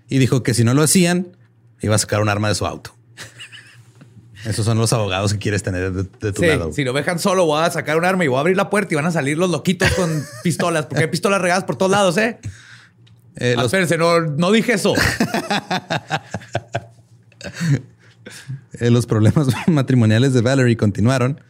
y 0.09 0.19
dijo 0.19 0.43
que 0.43 0.55
si 0.55 0.65
no 0.65 0.73
lo 0.73 0.83
hacían, 0.83 1.37
iba 1.81 1.95
a 1.95 1.99
sacar 1.99 2.23
un 2.23 2.29
arma 2.29 2.49
de 2.49 2.55
su 2.55 2.67
auto. 2.67 2.95
Esos 4.47 4.65
son 4.65 4.79
los 4.79 4.93
abogados 4.93 5.33
que 5.35 5.39
quieres 5.39 5.63
tener 5.63 5.93
de, 5.93 6.33
tu 6.33 6.43
lado. 6.43 6.73
Si 6.73 6.85
lo 6.85 6.95
dejan 6.95 7.19
solo, 7.19 7.45
voy 7.45 7.63
a 7.63 7.71
sacar 7.71 7.99
un 7.99 8.05
arma 8.07 8.25
y 8.25 8.29
voy 8.29 8.39
a 8.39 8.41
abrir 8.41 8.57
la 8.57 8.71
puerta 8.71 8.95
y 8.95 8.97
van 8.97 9.07
a 9.07 9.13
salir 9.13 9.37
los 9.37 9.51
loquitos 9.51 9.91
con 9.91 10.11
pistolas, 10.43 10.87
porque 10.87 11.05
hay 11.05 11.11
pistolas 11.11 11.41
regadas 11.41 11.65
por 11.65 11.77
todos 11.77 11.93
lados, 11.93 12.17
¿eh? 12.17 12.39
eh 13.37 13.57
ah, 13.59 13.65
Espérense, 13.65 13.99
no, 13.99 14.21
no 14.21 14.51
dije 14.51 14.75
eso. 14.75 14.95
Eh, 18.79 18.91
los 18.91 19.07
problemas 19.07 19.49
matrimoniales 19.67 20.33
de 20.33 20.41
Valerie 20.41 20.77
continuaron 20.77 21.41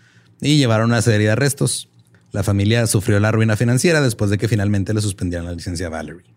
y 0.41 0.57
llevaron 0.57 0.91
a 0.91 0.95
una 0.95 1.03
serie 1.03 1.27
de 1.27 1.33
arrestos. 1.33 1.90
La 2.33 2.43
familia 2.43 2.87
sufrió 2.87 3.19
la 3.21 3.33
ruina 3.33 3.57
financiera 3.57 4.01
después 4.01 4.31
de 4.31 4.39
que 4.39 4.49
finalmente 4.49 4.95
le 4.95 5.01
suspendieran 5.01 5.47
la 5.47 5.53
licencia 5.53 5.89
a 5.89 5.91
Valerie. 5.91 6.35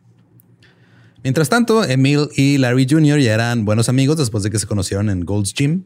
Mientras 1.23 1.49
tanto, 1.49 1.83
Emil 1.83 2.29
y 2.35 2.57
Larry 2.57 2.87
Jr. 2.89 3.19
ya 3.19 3.33
eran 3.33 3.63
buenos 3.63 3.89
amigos 3.89 4.17
después 4.17 4.43
de 4.43 4.51
que 4.51 4.59
se 4.59 4.67
conocieron 4.67 5.09
en 5.09 5.21
Gold's 5.21 5.53
Gym. 5.53 5.83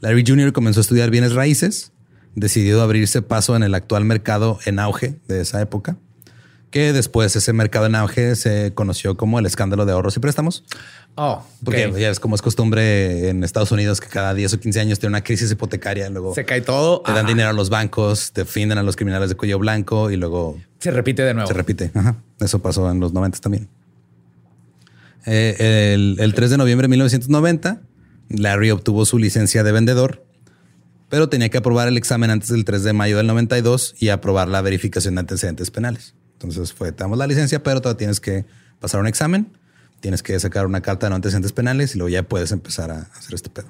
Larry 0.00 0.24
Jr. 0.26 0.52
comenzó 0.52 0.80
a 0.80 0.82
estudiar 0.82 1.10
bienes 1.10 1.32
raíces, 1.32 1.92
decidió 2.34 2.80
abrirse 2.80 3.20
paso 3.22 3.54
en 3.56 3.62
el 3.62 3.74
actual 3.74 4.04
mercado 4.04 4.58
en 4.64 4.78
auge 4.78 5.20
de 5.28 5.40
esa 5.40 5.60
época 5.60 5.98
que 6.72 6.92
después 6.94 7.36
ese 7.36 7.52
mercado 7.52 7.86
en 7.86 7.94
auge 7.94 8.34
se 8.34 8.72
conoció 8.74 9.16
como 9.16 9.38
el 9.38 9.46
escándalo 9.46 9.84
de 9.84 9.92
ahorros 9.92 10.16
y 10.16 10.20
préstamos. 10.20 10.64
Oh, 11.14 11.44
porque 11.62 11.92
ya 12.00 12.08
es 12.08 12.18
como 12.18 12.34
es 12.34 12.40
costumbre 12.40 13.28
en 13.28 13.44
Estados 13.44 13.70
Unidos 13.70 14.00
que 14.00 14.08
cada 14.08 14.32
10 14.32 14.54
o 14.54 14.60
15 14.60 14.80
años 14.80 14.98
tiene 14.98 15.10
una 15.10 15.22
crisis 15.22 15.52
hipotecaria, 15.52 16.08
luego 16.08 16.34
se 16.34 16.46
cae 16.46 16.62
todo, 16.62 17.02
te 17.02 17.12
dan 17.12 17.26
dinero 17.26 17.50
a 17.50 17.52
los 17.52 17.68
bancos, 17.68 18.32
defienden 18.34 18.78
a 18.78 18.82
los 18.82 18.96
criminales 18.96 19.28
de 19.28 19.34
cuello 19.34 19.58
blanco 19.58 20.10
y 20.10 20.16
luego 20.16 20.58
se 20.78 20.90
repite 20.90 21.22
de 21.22 21.34
nuevo. 21.34 21.46
Se 21.46 21.54
repite. 21.54 21.92
Eso 22.40 22.60
pasó 22.60 22.90
en 22.90 22.98
los 22.98 23.12
90 23.12 23.38
también. 23.40 23.68
Eh, 25.26 25.92
el, 25.94 26.16
el 26.18 26.34
3 26.34 26.50
de 26.50 26.56
noviembre 26.56 26.86
de 26.86 26.88
1990, 26.88 27.82
Larry 28.30 28.70
obtuvo 28.70 29.04
su 29.04 29.18
licencia 29.18 29.62
de 29.62 29.72
vendedor, 29.72 30.24
pero 31.10 31.28
tenía 31.28 31.50
que 31.50 31.58
aprobar 31.58 31.86
el 31.88 31.98
examen 31.98 32.30
antes 32.30 32.48
del 32.48 32.64
3 32.64 32.82
de 32.82 32.94
mayo 32.94 33.18
del 33.18 33.26
92 33.26 33.94
y 34.00 34.08
aprobar 34.08 34.48
la 34.48 34.62
verificación 34.62 35.16
de 35.16 35.20
antecedentes 35.20 35.70
penales. 35.70 36.14
Entonces 36.42 36.72
fue, 36.72 36.92
te 36.92 37.04
damos 37.04 37.18
la 37.18 37.26
licencia, 37.26 37.62
pero 37.62 37.80
todavía 37.80 37.98
tienes 37.98 38.20
que 38.20 38.44
pasar 38.80 39.00
un 39.00 39.06
examen, 39.06 39.56
tienes 40.00 40.22
que 40.22 40.38
sacar 40.38 40.66
una 40.66 40.80
carta 40.80 41.06
de 41.06 41.10
no 41.10 41.16
antecedentes 41.16 41.52
penales 41.52 41.94
y 41.94 41.98
luego 41.98 42.08
ya 42.08 42.22
puedes 42.22 42.52
empezar 42.52 42.90
a 42.90 43.08
hacer 43.14 43.34
este 43.34 43.50
pedo. 43.50 43.68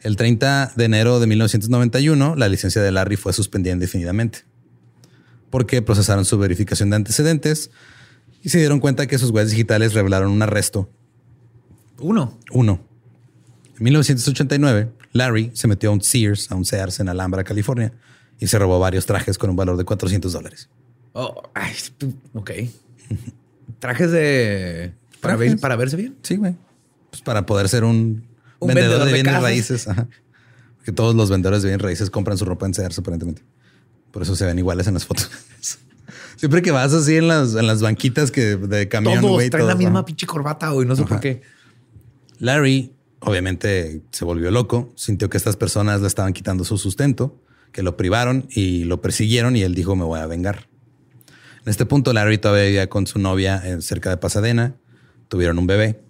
El 0.00 0.16
30 0.16 0.72
de 0.76 0.84
enero 0.84 1.18
de 1.20 1.26
1991, 1.26 2.36
la 2.36 2.48
licencia 2.48 2.82
de 2.82 2.92
Larry 2.92 3.16
fue 3.16 3.32
suspendida 3.32 3.72
indefinidamente 3.72 4.44
porque 5.50 5.82
procesaron 5.82 6.24
su 6.24 6.38
verificación 6.38 6.90
de 6.90 6.96
antecedentes 6.96 7.70
y 8.42 8.50
se 8.50 8.58
dieron 8.58 8.80
cuenta 8.80 9.06
que 9.06 9.18
sus 9.18 9.30
huellas 9.30 9.50
digitales 9.50 9.94
revelaron 9.94 10.30
un 10.30 10.42
arresto. 10.42 10.90
Uno. 11.98 12.38
Uno. 12.52 12.80
En 13.76 13.84
1989, 13.84 14.92
Larry 15.12 15.50
se 15.54 15.68
metió 15.68 15.90
a 15.90 15.92
un 15.92 16.02
Sears, 16.02 16.50
a 16.50 16.54
un 16.54 16.64
Sears 16.64 17.00
en 17.00 17.08
Alhambra, 17.08 17.44
California, 17.44 17.92
y 18.38 18.46
se 18.46 18.58
robó 18.58 18.78
varios 18.78 19.06
trajes 19.06 19.38
con 19.38 19.50
un 19.50 19.56
valor 19.56 19.76
de 19.76 19.84
400 19.84 20.32
dólares. 20.32 20.68
Oh, 21.20 21.42
ok. 22.34 22.50
Trajes 23.80 24.12
de. 24.12 24.92
Para, 25.20 25.36
para 25.60 25.74
verse 25.74 25.96
bien. 25.96 26.16
Sí, 26.22 26.36
güey. 26.36 26.54
Pues 27.10 27.22
para 27.22 27.44
poder 27.44 27.68
ser 27.68 27.82
un, 27.82 28.24
vendedor, 28.60 29.04
de 29.04 29.12
bienes 29.12 29.42
raíces. 29.42 29.88
Que 30.84 30.92
todos 30.92 31.16
los 31.16 31.28
vendedores 31.28 31.62
de 31.62 31.70
bienes 31.70 31.82
raíces 31.82 32.08
compran 32.08 32.38
su 32.38 32.44
ropa 32.44 32.66
en 32.66 32.74
Sears, 32.74 33.00
aparentemente. 33.00 33.42
Por 34.12 34.22
eso 34.22 34.36
se 34.36 34.46
ven 34.46 34.60
iguales 34.60 34.86
en 34.86 34.94
las 34.94 35.06
fotos. 35.06 35.28
Siempre 36.36 36.62
que 36.62 36.70
vas 36.70 36.94
así 36.94 37.16
en 37.16 37.26
las, 37.26 37.56
en 37.56 37.66
las 37.66 37.82
banquitas 37.82 38.30
que 38.30 38.56
de 38.56 38.88
camión, 38.88 39.20
todos 39.20 39.50
traen 39.50 39.66
la 39.66 39.74
misma 39.74 40.04
pinche 40.04 40.24
corbata, 40.24 40.70
güey. 40.70 40.86
No 40.86 40.94
sé 40.94 41.02
por 41.02 41.18
qué. 41.18 41.42
Larry, 42.38 42.92
obviamente, 43.18 44.02
se 44.12 44.24
volvió 44.24 44.52
loco. 44.52 44.92
Sintió 44.94 45.28
que 45.28 45.36
estas 45.36 45.56
personas 45.56 46.00
le 46.00 46.06
estaban 46.06 46.32
quitando 46.32 46.64
su 46.64 46.78
sustento, 46.78 47.42
que 47.72 47.82
lo 47.82 47.96
privaron 47.96 48.46
y 48.50 48.84
lo 48.84 49.00
persiguieron. 49.02 49.56
Y 49.56 49.62
él 49.62 49.74
dijo: 49.74 49.96
Me 49.96 50.04
voy 50.04 50.20
a 50.20 50.26
vengar. 50.26 50.68
En 51.68 51.70
este 51.70 51.84
punto, 51.84 52.14
Larry 52.14 52.38
todavía 52.38 52.64
vivía 52.64 52.88
con 52.88 53.06
su 53.06 53.18
novia 53.18 53.62
cerca 53.82 54.08
de 54.08 54.16
Pasadena. 54.16 54.76
Tuvieron 55.28 55.58
un 55.58 55.66
bebé. 55.66 56.00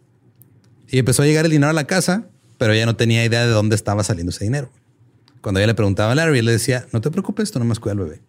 Y 0.87 1.01
empezó 1.01 1.25
a 1.25 1.27
llegar 1.27 1.47
el 1.47 1.51
dinero 1.51 1.69
a 1.69 1.73
la 1.73 1.83
casa, 1.83 2.29
pero 2.59 2.73
ella 2.73 2.87
no 2.87 2.95
tenía 2.95 3.25
idea 3.25 3.45
de 3.45 3.51
dónde 3.51 3.75
estaba 3.75 4.05
saliendo 4.05 4.31
ese 4.31 4.45
dinero. 4.45 4.71
Cuando 5.41 5.59
ella 5.59 5.67
le 5.67 5.75
preguntaba 5.75 6.13
a 6.13 6.15
Larry, 6.15 6.39
él 6.39 6.45
le 6.45 6.53
decía, 6.53 6.87
no 6.93 7.01
te 7.01 7.11
preocupes, 7.11 7.51
tú 7.51 7.59
nomás 7.59 7.81
cuida 7.81 7.95
al 7.95 7.99
bebé. 7.99 8.21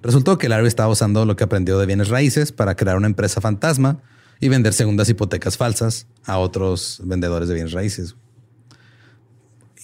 Resultó 0.00 0.38
que 0.38 0.48
Larry 0.48 0.68
estaba 0.68 0.88
usando 0.88 1.26
lo 1.26 1.36
que 1.36 1.44
aprendió 1.44 1.78
de 1.78 1.84
bienes 1.84 2.08
raíces 2.08 2.50
para 2.50 2.74
crear 2.74 2.96
una 2.96 3.06
empresa 3.06 3.42
fantasma 3.42 4.00
y 4.40 4.48
vender 4.48 4.72
segundas 4.72 5.10
hipotecas 5.10 5.58
falsas 5.58 6.06
a 6.24 6.38
otros 6.38 7.02
vendedores 7.04 7.50
de 7.50 7.54
bienes 7.56 7.74
raíces. 7.74 8.16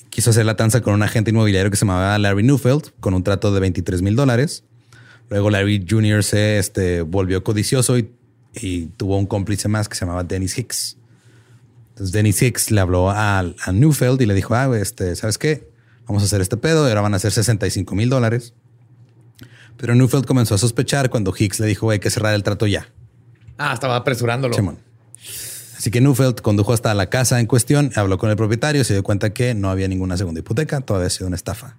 Quiso 0.08 0.30
hacer 0.30 0.46
la 0.46 0.56
tanza 0.56 0.80
con 0.80 0.94
un 0.94 1.02
agente 1.02 1.30
inmobiliario 1.30 1.70
que 1.70 1.76
se 1.76 1.84
llamaba 1.84 2.16
Larry 2.16 2.42
Newfeld 2.42 2.94
con 3.00 3.12
un 3.12 3.22
trato 3.22 3.52
de 3.52 3.60
23 3.60 4.00
mil 4.00 4.16
dólares 4.16 4.64
Luego 5.32 5.48
Larry 5.48 5.82
Jr. 5.88 6.22
se 6.22 6.58
este, 6.58 7.00
volvió 7.00 7.42
codicioso 7.42 7.96
y, 7.96 8.10
tuvo 8.98 9.16
un 9.16 9.24
cómplice 9.24 9.66
más 9.66 9.88
que 9.88 9.94
se 9.94 10.04
llamaba 10.04 10.24
Dennis 10.24 10.58
Hicks. 10.58 10.98
Entonces 11.88 12.12
Dennis 12.12 12.42
Hicks 12.42 12.70
le 12.70 12.82
habló 12.82 13.08
a, 13.08 13.38
a 13.38 13.72
Newfeld 13.72 14.20
y 14.20 14.26
le 14.26 14.34
dijo, 14.34 14.54
ah, 14.54 14.70
este, 14.76 15.16
¿sabes 15.16 15.38
qué? 15.38 15.70
Vamos 16.06 16.22
a 16.22 16.26
hacer 16.26 16.42
este 16.42 16.58
pedo 16.58 16.84
y 16.84 16.90
ahora 16.90 17.00
van 17.00 17.14
a 17.14 17.18
ser 17.18 17.32
65 17.32 17.94
mil 17.94 18.10
dólares. 18.10 18.52
Pero 19.78 19.94
Newfeld 19.94 20.26
comenzó 20.26 20.54
a 20.54 20.58
sospechar 20.58 21.08
cuando 21.08 21.32
Hicks 21.34 21.60
le 21.60 21.66
dijo, 21.66 21.88
hay 21.88 21.98
que 21.98 22.10
cerrar 22.10 22.34
el 22.34 22.42
trato 22.42 22.66
ya. 22.66 22.88
Ah, 23.56 23.72
estaba 23.72 23.96
apresurándolo. 23.96 24.54
Así 25.78 25.90
que 25.90 26.02
Newfeld 26.02 26.42
condujo 26.42 26.74
hasta 26.74 26.92
la 26.92 27.08
casa 27.08 27.40
en 27.40 27.46
cuestión, 27.46 27.90
habló 27.96 28.18
con 28.18 28.28
el 28.28 28.36
propietario 28.36 28.82
y 28.82 28.84
se 28.84 28.92
dio 28.92 29.02
cuenta 29.02 29.32
que 29.32 29.54
no 29.54 29.70
había 29.70 29.88
ninguna 29.88 30.18
segunda 30.18 30.40
hipoteca, 30.40 30.82
todo 30.82 30.98
había 30.98 31.08
sido 31.08 31.26
una 31.26 31.36
estafa. 31.36 31.78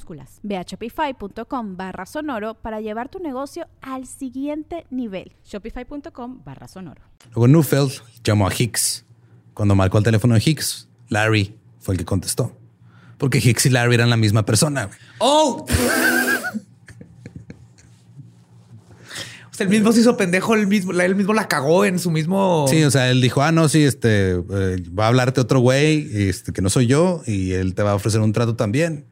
Ve 0.43 0.57
a 0.57 0.63
shopify.com 0.63 1.77
barra 1.77 2.05
sonoro 2.05 2.55
para 2.55 2.81
llevar 2.81 3.09
tu 3.09 3.19
negocio 3.19 3.67
al 3.81 4.07
siguiente 4.07 4.85
nivel. 4.89 5.33
Shopify.com 5.43 6.43
barra 6.43 6.67
sonoro. 6.67 7.01
Luego 7.33 7.47
Newfeld 7.47 7.91
llamó 8.23 8.47
a 8.47 8.53
Hicks. 8.53 9.05
Cuando 9.53 9.75
marcó 9.75 9.97
el 9.97 10.03
teléfono 10.03 10.35
de 10.35 10.41
Hicks, 10.43 10.87
Larry 11.09 11.55
fue 11.79 11.95
el 11.95 11.99
que 11.99 12.05
contestó. 12.05 12.57
Porque 13.17 13.37
Hicks 13.37 13.65
y 13.67 13.69
Larry 13.69 13.95
eran 13.95 14.09
la 14.09 14.17
misma 14.17 14.45
persona. 14.45 14.89
¡Oh! 15.19 15.65
el 19.61 19.69
mismo 19.69 19.91
se 19.91 20.01
hizo 20.01 20.17
pendejo, 20.17 20.55
él 20.55 20.67
mismo, 20.67 20.91
él 20.91 21.15
mismo 21.15 21.33
la 21.33 21.47
cagó 21.47 21.85
en 21.85 21.99
su 21.99 22.11
mismo. 22.11 22.65
Sí, 22.67 22.83
o 22.83 22.91
sea, 22.91 23.09
él 23.09 23.21
dijo, 23.21 23.41
ah, 23.41 23.51
no, 23.51 23.69
sí, 23.69 23.83
este 23.83 24.31
eh, 24.31 24.83
va 24.97 25.05
a 25.05 25.07
hablarte 25.07 25.39
otro 25.39 25.59
güey, 25.59 26.09
este, 26.13 26.51
que 26.51 26.61
no 26.61 26.69
soy 26.69 26.87
yo, 26.87 27.21
y 27.25 27.53
él 27.53 27.75
te 27.75 27.83
va 27.83 27.91
a 27.91 27.95
ofrecer 27.95 28.21
un 28.21 28.33
trato 28.33 28.55
también. 28.55 29.05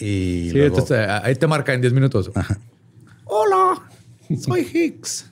Y 0.00 0.50
sí, 0.50 0.94
ahí 0.94 1.34
te 1.36 1.46
marca 1.46 1.72
en 1.72 1.80
10 1.80 1.92
minutos. 1.92 2.30
Hola, 3.24 3.82
soy 4.40 4.68
Hicks. 4.72 5.30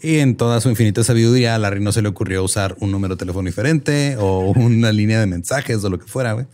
Y 0.00 0.18
en 0.18 0.36
toda 0.36 0.60
su 0.60 0.68
infinita 0.68 1.02
sabiduría, 1.02 1.54
a 1.54 1.58
Larry 1.58 1.80
no 1.80 1.90
se 1.90 2.02
le 2.02 2.08
ocurrió 2.08 2.44
usar 2.44 2.76
un 2.80 2.92
número 2.92 3.14
de 3.14 3.18
teléfono 3.18 3.46
diferente 3.46 4.16
o 4.18 4.50
una 4.50 4.92
línea 4.92 5.18
de 5.20 5.26
mensajes 5.26 5.82
o 5.82 5.90
lo 5.90 5.98
que 5.98 6.06
fuera. 6.06 6.46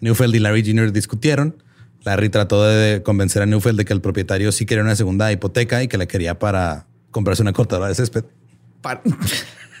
Newfeld 0.00 0.34
y 0.34 0.38
Larry 0.38 0.64
Jr. 0.64 0.92
discutieron 0.92 1.62
Larry 2.04 2.30
trató 2.30 2.64
de 2.64 3.02
convencer 3.02 3.42
a 3.42 3.46
Neufeld 3.46 3.78
de 3.78 3.84
que 3.84 3.92
el 3.92 4.00
propietario 4.00 4.50
sí 4.52 4.66
quería 4.66 4.82
una 4.82 4.96
segunda 4.96 5.30
hipoteca 5.30 5.82
y 5.82 5.88
que 5.88 5.98
la 5.98 6.06
quería 6.06 6.38
para 6.38 6.86
comprarse 7.10 7.42
una 7.42 7.52
cortadora 7.52 7.88
de 7.88 7.94
césped 7.94 8.24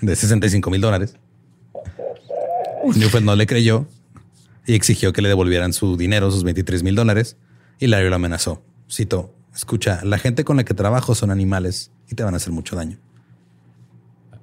de 0.00 0.16
65 0.16 0.70
mil 0.70 0.80
dólares. 0.80 1.16
Neufeld 2.94 3.24
no 3.24 3.34
le 3.34 3.46
creyó 3.46 3.86
y 4.66 4.74
exigió 4.74 5.12
que 5.12 5.22
le 5.22 5.28
devolvieran 5.28 5.72
su 5.72 5.96
dinero, 5.96 6.30
sus 6.30 6.44
23 6.44 6.82
mil 6.82 6.94
dólares, 6.94 7.36
y 7.78 7.86
Larry 7.88 8.08
lo 8.08 8.16
amenazó. 8.16 8.62
Cito, 8.90 9.34
escucha, 9.54 10.00
la 10.04 10.18
gente 10.18 10.44
con 10.44 10.56
la 10.56 10.64
que 10.64 10.74
trabajo 10.74 11.14
son 11.14 11.30
animales 11.30 11.90
y 12.10 12.14
te 12.14 12.22
van 12.22 12.34
a 12.34 12.36
hacer 12.36 12.52
mucho 12.52 12.76
daño. 12.76 12.98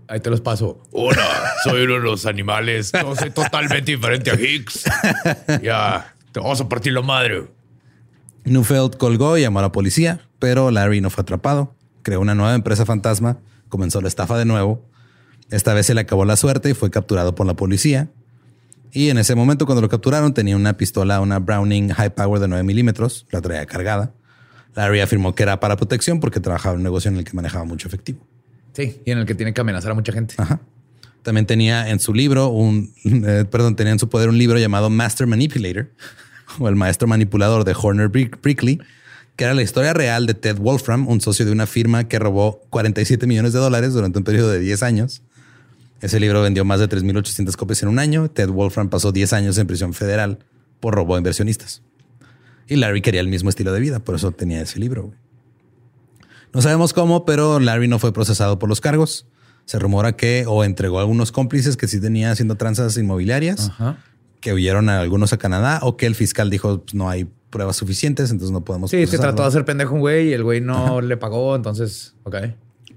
Ahí 0.08 0.20
te 0.20 0.32
los 0.32 0.42
paso. 0.42 0.82
Hola, 0.92 1.54
soy 1.64 1.84
uno 1.84 1.94
de 1.94 2.00
los 2.00 2.26
animales. 2.26 2.92
Yo 2.92 3.16
soy 3.16 3.30
totalmente 3.30 3.92
diferente 3.92 4.32
a 4.32 4.34
Hicks. 4.34 4.86
Ya, 5.62 6.16
te 6.32 6.40
vamos 6.40 6.60
a 6.60 6.68
partir 6.68 6.94
la 6.94 7.02
madre. 7.02 7.48
Neufeld 8.44 8.98
colgó 8.98 9.38
y 9.38 9.42
llamó 9.42 9.60
a 9.60 9.62
la 9.62 9.72
policía, 9.72 10.22
pero 10.40 10.72
Larry 10.72 11.00
no 11.00 11.12
fue 11.12 11.22
atrapado. 11.22 11.76
Creó 12.02 12.22
una 12.22 12.34
nueva 12.34 12.56
empresa 12.56 12.88
fantasma, 12.88 13.38
comenzó 13.70 14.02
la 14.02 14.08
estafa 14.08 14.36
de 14.38 14.46
nuevo. 14.46 14.84
Esta 15.52 15.76
vez 15.76 15.86
se 15.86 15.94
le 15.94 16.02
acabó 16.02 16.26
la 16.26 16.36
suerte 16.36 16.72
y 16.72 16.74
fue 16.74 16.90
capturado 16.90 17.36
por 17.36 17.46
la 17.46 17.54
policía. 17.54 18.10
Y 18.92 19.10
en 19.10 19.18
ese 19.18 19.36
momento, 19.36 19.66
cuando 19.66 19.82
lo 19.82 19.90
capturaron, 19.90 20.34
tenía 20.34 20.56
una 20.56 20.74
pistola, 20.78 21.22
una 21.22 21.40
Browning 21.40 21.90
High 21.90 22.16
Power 22.16 22.40
de 22.40 22.48
9 22.48 22.64
milímetros, 22.64 23.28
la 23.32 23.42
traía 23.42 23.66
cargada. 23.66 24.14
Larry 24.76 25.02
afirmó 25.02 25.36
que 25.36 25.44
era 25.44 25.60
para 25.60 25.76
protección 25.78 26.20
porque 26.20 26.40
trabajaba 26.40 26.74
en 26.74 26.80
un 26.80 26.84
negocio 26.84 27.10
en 27.12 27.18
el 27.18 27.24
que 27.24 27.34
manejaba 27.34 27.66
mucho 27.66 27.88
efectivo. 27.88 28.26
Sí, 28.74 29.02
y 29.06 29.12
en 29.12 29.18
el 29.20 29.26
que 29.26 29.36
tiene 29.36 29.54
que 29.54 29.62
amenazar 29.62 29.92
a 29.92 29.94
mucha 29.96 30.12
gente. 30.12 30.36
Ajá. 30.38 30.60
También 31.24 31.46
tenía 31.46 31.90
en 31.90 32.00
su 32.00 32.14
libro 32.14 32.48
un, 32.48 32.94
eh, 33.04 33.46
perdón, 33.50 33.76
tenía 33.76 33.92
en 33.94 34.00
su 34.00 34.08
poder 34.10 34.30
un 34.30 34.38
libro 34.38 34.58
llamado 34.58 34.90
Master 34.90 35.28
Manipulator 35.28 35.90
o 36.60 36.70
el 36.70 36.76
maestro 36.76 37.08
manipulador 37.08 37.66
de 37.66 37.76
Horner 37.80 38.10
Brick- 38.10 38.40
Brickley, 38.42 38.80
que 39.36 39.44
era 39.44 39.54
la 39.54 39.62
historia 39.62 39.94
real 39.94 40.26
de 40.28 40.34
Ted 40.34 40.58
Wolfram, 40.58 41.08
un 41.08 41.20
socio 41.22 41.46
de 41.46 41.52
una 41.52 41.66
firma 41.68 42.08
que 42.08 42.20
robó 42.20 42.62
47 42.70 43.28
millones 43.28 43.54
de 43.54 43.60
dólares 43.60 43.94
durante 43.94 44.18
un 44.18 44.24
periodo 44.24 44.50
de 44.50 44.60
10 44.60 44.82
años. 44.84 45.22
Ese 46.02 46.20
libro 46.20 46.42
vendió 46.42 46.64
más 46.66 46.80
de 46.80 46.88
3.800 46.88 47.56
copias 47.56 47.84
en 47.84 47.90
un 47.90 48.00
año. 48.00 48.30
Ted 48.30 48.50
Wolfram 48.50 48.90
pasó 48.90 49.12
10 49.12 49.34
años 49.34 49.58
en 49.58 49.68
prisión 49.68 49.94
federal 49.94 50.40
por 50.80 50.96
robo 50.96 51.16
a 51.16 51.18
inversionistas. 51.18 51.82
Y 52.68 52.76
Larry 52.78 53.02
quería 53.02 53.20
el 53.22 53.28
mismo 53.28 53.50
estilo 53.50 53.74
de 53.74 53.80
vida, 53.80 54.00
por 54.00 54.16
eso 54.16 54.32
tenía 54.32 54.62
ese 54.62 54.80
libro. 54.80 55.04
güey. 55.08 55.18
No 56.54 56.62
sabemos 56.62 56.94
cómo, 56.94 57.26
pero 57.26 57.60
Larry 57.60 57.88
no 57.88 58.00
fue 58.00 58.14
procesado 58.14 58.60
por 58.60 58.70
los 58.70 58.80
cargos. 58.82 59.26
Se 59.66 59.78
rumora 59.78 60.14
que 60.16 60.46
o 60.48 60.64
entregó 60.64 60.98
a 61.00 61.02
algunos 61.02 61.32
cómplices 61.32 61.78
que 61.78 61.88
sí 61.88 62.00
tenía 62.00 62.32
haciendo 62.32 62.56
tranzas 62.56 62.98
inmobiliarias, 62.98 63.70
Ajá. 63.70 63.98
que 64.40 64.54
huyeron 64.54 64.90
a 64.90 65.00
algunos 65.00 65.34
a 65.34 65.38
Canadá, 65.38 65.80
o 65.84 65.96
que 65.98 66.06
el 66.08 66.16
fiscal 66.16 66.50
dijo 66.50 66.82
pues, 66.82 66.96
no 66.96 67.10
hay 67.10 67.28
pruebas 67.50 67.76
suficientes, 67.76 68.32
entonces 68.32 68.52
no 68.52 68.64
podemos. 68.64 68.90
Sí, 68.90 68.98
se 68.98 69.04
procesarlo". 69.04 69.32
trató 69.32 69.42
de 69.44 69.48
hacer 69.50 69.66
pendejo 69.66 69.94
un 69.96 70.00
güey 70.00 70.30
y 70.30 70.34
el 70.34 70.44
güey 70.44 70.62
no 70.62 71.02
le 71.02 71.18
pagó, 71.18 71.56
entonces, 71.56 72.16
ok. 72.24 72.36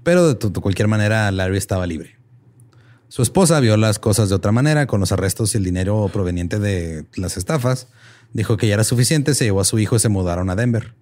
Pero 0.03 0.33
de, 0.33 0.49
de 0.49 0.61
cualquier 0.61 0.87
manera, 0.87 1.31
Larry 1.31 1.57
estaba 1.57 1.85
libre. 1.85 2.15
Su 3.13 3.21
esposa 3.21 3.59
vio 3.59 3.77
las 3.77 3.99
cosas 3.99 4.29
de 4.29 4.33
otra 4.33 4.51
manera, 4.51 4.87
con 4.87 4.99
los 4.99 5.11
arrestos 5.11 5.53
y 5.53 5.59
el 5.59 5.63
dinero 5.63 6.09
proveniente 6.11 6.57
de 6.57 7.05
las 7.15 7.37
estafas. 7.37 7.85
Dijo 8.33 8.57
que 8.57 8.65
ya 8.65 8.73
era 8.73 8.83
suficiente, 8.83 9.35
se 9.35 9.45
llevó 9.45 9.61
a 9.61 9.65
su 9.65 9.77
hijo 9.77 9.95
y 9.95 9.99
se 9.99 10.09
mudaron 10.09 10.49
a 10.49 10.55
Denver. 10.55 10.95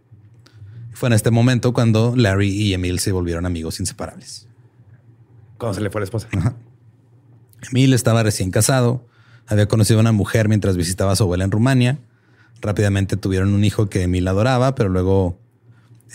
Fue 0.91 1.07
en 1.07 1.13
este 1.13 1.31
momento 1.31 1.71
cuando 1.71 2.13
Larry 2.17 2.49
y 2.49 2.73
Emil 2.73 2.99
se 2.99 3.13
volvieron 3.13 3.45
amigos 3.45 3.79
inseparables. 3.79 4.45
Cuando 5.57 5.75
se 5.75 5.79
le 5.79 5.89
fue 5.89 6.01
la 6.01 6.03
esposa. 6.03 6.27
Emil 7.71 7.93
estaba 7.93 8.23
recién 8.23 8.51
casado, 8.51 9.07
había 9.47 9.69
conocido 9.69 9.99
a 9.99 10.01
una 10.01 10.11
mujer 10.11 10.49
mientras 10.49 10.75
visitaba 10.75 11.13
a 11.13 11.15
su 11.15 11.23
abuela 11.23 11.45
en 11.45 11.51
Rumania. 11.51 11.97
Rápidamente 12.59 13.15
tuvieron 13.15 13.53
un 13.53 13.63
hijo 13.63 13.87
que 13.87 14.01
Emil 14.01 14.27
adoraba, 14.27 14.75
pero 14.75 14.89
luego 14.89 15.39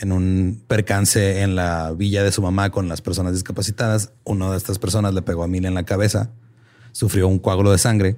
en 0.00 0.12
un 0.12 0.62
percance 0.66 1.42
en 1.42 1.56
la 1.56 1.92
villa 1.92 2.22
de 2.22 2.32
su 2.32 2.42
mamá 2.42 2.70
con 2.70 2.88
las 2.88 3.00
personas 3.00 3.32
discapacitadas, 3.32 4.12
una 4.24 4.50
de 4.50 4.56
estas 4.56 4.78
personas 4.78 5.14
le 5.14 5.22
pegó 5.22 5.42
a 5.42 5.46
Emil 5.46 5.64
en 5.64 5.74
la 5.74 5.84
cabeza, 5.84 6.30
sufrió 6.92 7.28
un 7.28 7.38
coágulo 7.38 7.72
de 7.72 7.78
sangre, 7.78 8.16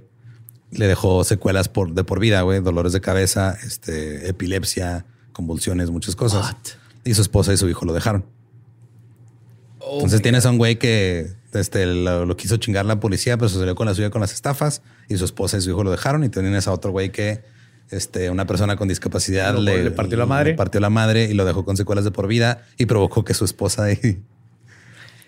le 0.70 0.86
dejó 0.86 1.24
secuelas 1.24 1.68
por, 1.68 1.92
de 1.94 2.04
por 2.04 2.20
vida, 2.20 2.42
güey, 2.42 2.60
dolores 2.60 2.92
de 2.92 3.00
cabeza, 3.00 3.56
este, 3.64 4.28
epilepsia, 4.28 5.06
convulsiones, 5.32 5.90
muchas 5.90 6.16
cosas. 6.16 6.46
What? 6.46 6.56
Y 7.04 7.14
su 7.14 7.22
esposa 7.22 7.52
y 7.52 7.56
su 7.56 7.68
hijo 7.68 7.84
lo 7.84 7.92
dejaron. 7.92 8.24
Entonces 9.92 10.20
tienes 10.20 10.44
a 10.44 10.50
un 10.50 10.58
güey 10.58 10.78
que 10.78 11.32
este, 11.54 11.86
lo, 11.86 12.26
lo 12.26 12.36
quiso 12.36 12.58
chingar 12.58 12.84
la 12.84 13.00
policía, 13.00 13.38
pero 13.38 13.48
se 13.48 13.58
salió 13.58 13.74
con 13.74 13.86
la 13.86 13.94
suya 13.94 14.10
con 14.10 14.20
las 14.20 14.32
estafas 14.32 14.82
y 15.08 15.16
su 15.16 15.24
esposa 15.24 15.56
y 15.56 15.60
su 15.62 15.70
hijo 15.70 15.82
lo 15.84 15.90
dejaron. 15.90 16.24
Y 16.24 16.28
tienes 16.28 16.68
a 16.68 16.72
otro 16.72 16.90
güey 16.90 17.10
que 17.10 17.42
este, 17.90 18.30
una 18.30 18.46
persona 18.46 18.76
con 18.76 18.88
discapacidad 18.88 19.56
le, 19.56 19.82
le 19.84 19.90
partió 19.90 20.16
la 20.18 20.26
madre. 20.26 20.50
le 20.50 20.56
partió 20.56 20.80
la 20.80 20.90
madre 20.90 21.24
y 21.24 21.34
lo 21.34 21.44
dejó 21.44 21.64
con 21.64 21.76
secuelas 21.76 22.04
de 22.04 22.10
por 22.10 22.26
vida 22.28 22.64
y 22.76 22.86
provocó 22.86 23.24
que 23.24 23.34
su 23.34 23.44
esposa 23.44 23.90
y, 23.92 24.22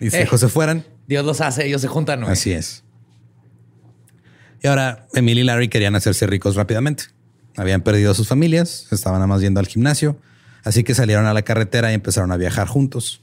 y 0.01 0.07
Eh. 0.15 0.23
hijo 0.25 0.37
se 0.39 0.49
fueran. 0.49 0.85
Dios 1.07 1.25
los 1.25 1.41
hace, 1.41 1.67
ellos 1.67 1.81
se 1.81 1.89
juntan, 1.89 2.21
güey. 2.21 2.33
Así 2.33 2.53
es. 2.53 2.85
Y 4.63 4.67
ahora 4.69 5.07
Emil 5.15 5.39
y 5.39 5.45
Larry 5.45 5.69
querían 5.69 5.95
hacerse 5.97 6.27
ricos 6.27 6.55
rápidamente. 6.55 7.05
Habían 7.57 7.81
perdido 7.83 8.13
a 8.13 8.15
sus 8.15 8.29
familias, 8.29 8.87
estaban 8.91 9.19
nada 9.19 9.27
más 9.27 9.41
yendo 9.41 9.59
al 9.61 9.67
gimnasio, 9.67 10.19
así 10.65 10.85
que 10.85 10.95
salieron 10.95 11.27
a 11.27 11.35
la 11.35 11.43
carretera 11.43 11.91
y 11.91 11.95
empezaron 11.95 12.31
a 12.33 12.37
viajar 12.37 12.69
juntos. 12.69 13.23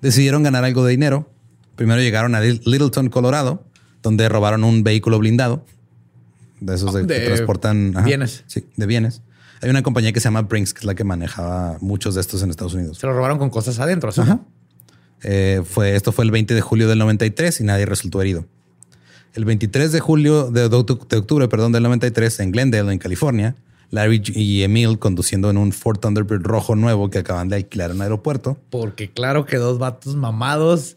Decidieron 0.00 0.42
ganar 0.42 0.64
algo 0.64 0.84
de 0.84 0.92
dinero. 0.92 1.30
Primero 1.76 2.00
llegaron 2.00 2.34
a 2.34 2.40
Lit- 2.40 2.62
Littleton, 2.64 3.10
Colorado, 3.10 3.64
donde 4.02 4.28
robaron 4.28 4.64
un 4.64 4.82
vehículo 4.82 5.18
blindado. 5.18 5.64
De 6.60 6.74
esos 6.74 6.92
de, 6.92 7.06
que 7.06 7.26
transportan 7.26 7.94
bienes. 8.04 8.44
Sí, 8.46 8.64
de 8.76 8.86
bienes. 8.86 9.22
Hay 9.62 9.68
una 9.68 9.82
compañía 9.82 10.12
que 10.12 10.20
se 10.20 10.24
llama 10.24 10.42
Brinks, 10.42 10.72
que 10.72 10.80
es 10.80 10.84
la 10.84 10.94
que 10.94 11.04
manejaba 11.04 11.76
muchos 11.80 12.14
de 12.14 12.22
estos 12.22 12.42
en 12.42 12.50
Estados 12.50 12.74
Unidos. 12.74 12.98
Se 12.98 13.06
lo 13.06 13.12
robaron 13.12 13.38
con 13.38 13.50
cosas 13.50 13.78
adentro. 13.78 14.10
¿sí? 14.10 14.22
Ajá. 14.22 14.40
Eh, 15.22 15.62
fue, 15.64 15.94
esto 15.96 16.12
fue 16.12 16.24
el 16.24 16.30
20 16.30 16.54
de 16.54 16.60
julio 16.60 16.88
del 16.88 16.98
93 16.98 17.60
y 17.60 17.64
nadie 17.64 17.84
resultó 17.86 18.22
herido. 18.22 18.46
El 19.34 19.44
23 19.44 19.92
de 19.92 20.00
julio 20.00 20.50
de, 20.50 20.62
de 20.62 20.68
de 20.68 21.16
octubre, 21.16 21.48
perdón, 21.48 21.72
del 21.72 21.82
93 21.82 22.40
en 22.40 22.52
Glendale, 22.52 22.92
en 22.92 22.98
California, 22.98 23.54
Larry 23.90 24.22
y 24.34 24.62
Emil 24.62 24.98
conduciendo 24.98 25.50
en 25.50 25.56
un 25.56 25.72
Ford 25.72 25.98
Thunderbird 25.98 26.42
rojo 26.42 26.74
nuevo 26.74 27.10
que 27.10 27.18
acaban 27.18 27.48
de 27.48 27.56
alquilar 27.56 27.90
en 27.90 27.96
un 27.96 28.02
aeropuerto. 28.02 28.58
Porque 28.70 29.10
claro 29.10 29.46
que 29.46 29.56
dos 29.56 29.78
vatos 29.78 30.16
mamados, 30.16 30.96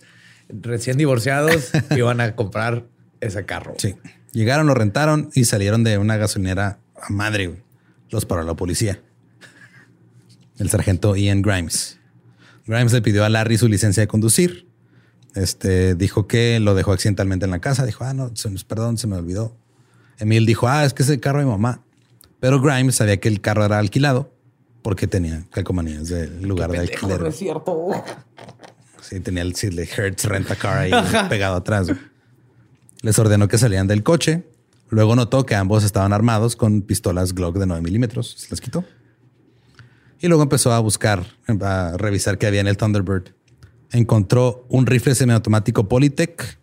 recién 0.49 0.97
divorciados, 0.97 1.71
iban 1.95 2.21
a 2.21 2.35
comprar 2.35 2.85
ese 3.19 3.45
carro. 3.45 3.73
Sí. 3.77 3.95
Llegaron, 4.33 4.67
lo 4.67 4.73
rentaron 4.73 5.29
y 5.33 5.45
salieron 5.45 5.83
de 5.83 5.97
una 5.97 6.17
gasolinera 6.17 6.79
a 7.01 7.11
madre. 7.13 7.47
güey. 7.47 7.63
Los 8.09 8.25
paró 8.25 8.43
la 8.43 8.55
policía. 8.55 9.01
El 10.57 10.69
sargento 10.69 11.15
Ian 11.15 11.41
Grimes. 11.41 11.99
Grimes 12.65 12.93
le 12.93 13.01
pidió 13.01 13.25
a 13.25 13.29
Larry 13.29 13.57
su 13.57 13.67
licencia 13.67 14.01
de 14.01 14.07
conducir. 14.07 14.67
Este 15.35 15.95
dijo 15.95 16.27
que 16.27 16.59
lo 16.59 16.75
dejó 16.75 16.91
accidentalmente 16.93 17.45
en 17.45 17.51
la 17.51 17.59
casa. 17.59 17.85
Dijo, 17.85 18.03
ah, 18.03 18.13
no, 18.13 18.31
perdón, 18.67 18.97
se 18.97 19.07
me 19.07 19.15
olvidó. 19.15 19.55
Emil 20.19 20.45
dijo, 20.45 20.67
ah, 20.67 20.85
es 20.85 20.93
que 20.93 21.03
es 21.03 21.09
el 21.09 21.19
carro 21.19 21.39
de 21.39 21.45
mi 21.45 21.51
mamá. 21.51 21.81
Pero 22.39 22.61
Grimes 22.61 22.95
sabía 22.95 23.17
que 23.19 23.27
el 23.29 23.41
carro 23.41 23.65
era 23.65 23.79
alquilado 23.79 24.31
porque 24.81 25.07
tenía 25.07 25.45
calcomanías 25.49 26.09
del 26.09 26.41
lugar 26.43 26.71
de 26.71 26.79
alquiler. 26.79 27.19
güey. 27.19 27.31
cierto. 27.31 27.91
Sí, 29.01 29.19
tenía 29.19 29.43
el, 29.43 29.53
el 29.61 29.79
Hertz 29.79 30.25
Rent 30.25 30.49
a 30.51 30.55
Car 30.55 30.77
ahí 30.77 30.91
pegado 31.29 31.55
atrás. 31.55 31.87
güey. 31.87 31.99
Les 33.03 33.19
ordenó 33.19 33.47
que 33.47 33.59
salieran 33.59 33.85
del 33.85 34.01
coche. 34.01 34.43
Luego 34.89 35.15
notó 35.15 35.45
que 35.45 35.55
ambos 35.55 35.83
estaban 35.83 36.13
armados 36.13 36.55
con 36.55 36.81
pistolas 36.81 37.35
Glock 37.35 37.57
de 37.57 37.67
9 37.67 37.83
milímetros. 37.83 38.35
Se 38.39 38.49
las 38.49 38.61
quitó. 38.61 38.83
Y 40.19 40.27
luego 40.29 40.41
empezó 40.41 40.71
a 40.71 40.79
buscar, 40.79 41.25
a 41.61 41.97
revisar 41.97 42.37
qué 42.37 42.47
había 42.47 42.61
en 42.61 42.67
el 42.67 42.77
Thunderbird. 42.77 43.35
Encontró 43.91 44.65
un 44.69 44.87
rifle 44.87 45.15
semiautomático 45.15 45.87
Polytech, 45.89 46.59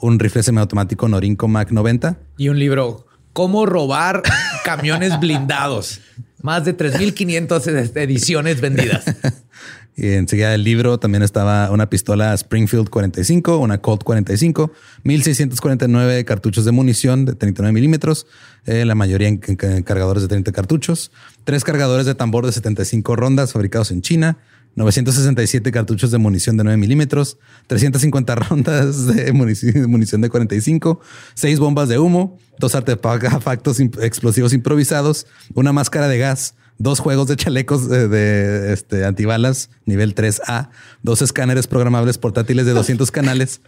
un 0.00 0.18
rifle 0.18 0.42
semiautomático 0.42 1.08
Norinco 1.08 1.46
Mac 1.46 1.70
90, 1.70 2.18
Y 2.36 2.48
un 2.48 2.58
libro, 2.58 3.06
¿Cómo 3.34 3.66
robar 3.66 4.22
camiones 4.64 5.18
blindados? 5.18 6.00
Más 6.40 6.64
de 6.64 6.76
3.500 6.76 7.96
ediciones 7.96 8.60
vendidas. 8.60 9.04
Y 9.96 10.08
enseguida 10.14 10.50
del 10.50 10.64
libro 10.64 10.98
también 10.98 11.22
estaba 11.22 11.70
una 11.70 11.88
pistola 11.88 12.34
Springfield 12.34 12.88
45, 12.90 13.58
una 13.58 13.78
Colt 13.78 14.02
45, 14.02 14.72
1649 15.04 16.24
cartuchos 16.24 16.64
de 16.64 16.72
munición 16.72 17.24
de 17.24 17.34
39 17.34 17.72
milímetros, 17.72 18.26
eh, 18.66 18.84
la 18.84 18.94
mayoría 18.94 19.28
en, 19.28 19.40
en- 19.46 19.82
cargadores 19.82 20.22
de 20.22 20.28
30 20.28 20.52
cartuchos, 20.52 21.12
tres 21.44 21.64
cargadores 21.64 22.06
de 22.06 22.14
tambor 22.14 22.44
de 22.46 22.52
75 22.52 23.14
rondas 23.16 23.52
fabricados 23.52 23.90
en 23.90 24.02
China, 24.02 24.38
967 24.76 25.70
cartuchos 25.70 26.10
de 26.10 26.18
munición 26.18 26.56
de 26.56 26.64
9 26.64 26.76
milímetros, 26.76 27.38
350 27.68 28.34
rondas 28.50 29.06
de 29.06 29.32
munici- 29.32 29.72
de 29.72 29.86
munición 29.86 30.20
de 30.20 30.28
45, 30.28 31.00
seis 31.34 31.58
bombas 31.60 31.88
de 31.88 31.98
humo, 32.00 32.38
dos 32.58 32.74
artefactos 32.74 33.78
explosivos 33.78 34.52
improvisados, 34.52 35.26
una 35.54 35.72
máscara 35.72 36.08
de 36.08 36.18
gas, 36.18 36.54
dos 36.78 37.00
juegos 37.00 37.28
de 37.28 37.36
chalecos 37.36 37.88
de, 37.88 38.08
de, 38.08 38.72
este, 38.72 39.04
antibalas 39.04 39.70
nivel 39.84 40.14
3A, 40.14 40.70
dos 41.02 41.22
escáneres 41.22 41.66
programables 41.66 42.18
portátiles 42.18 42.66
de 42.66 42.72
200 42.74 43.10
canales, 43.10 43.60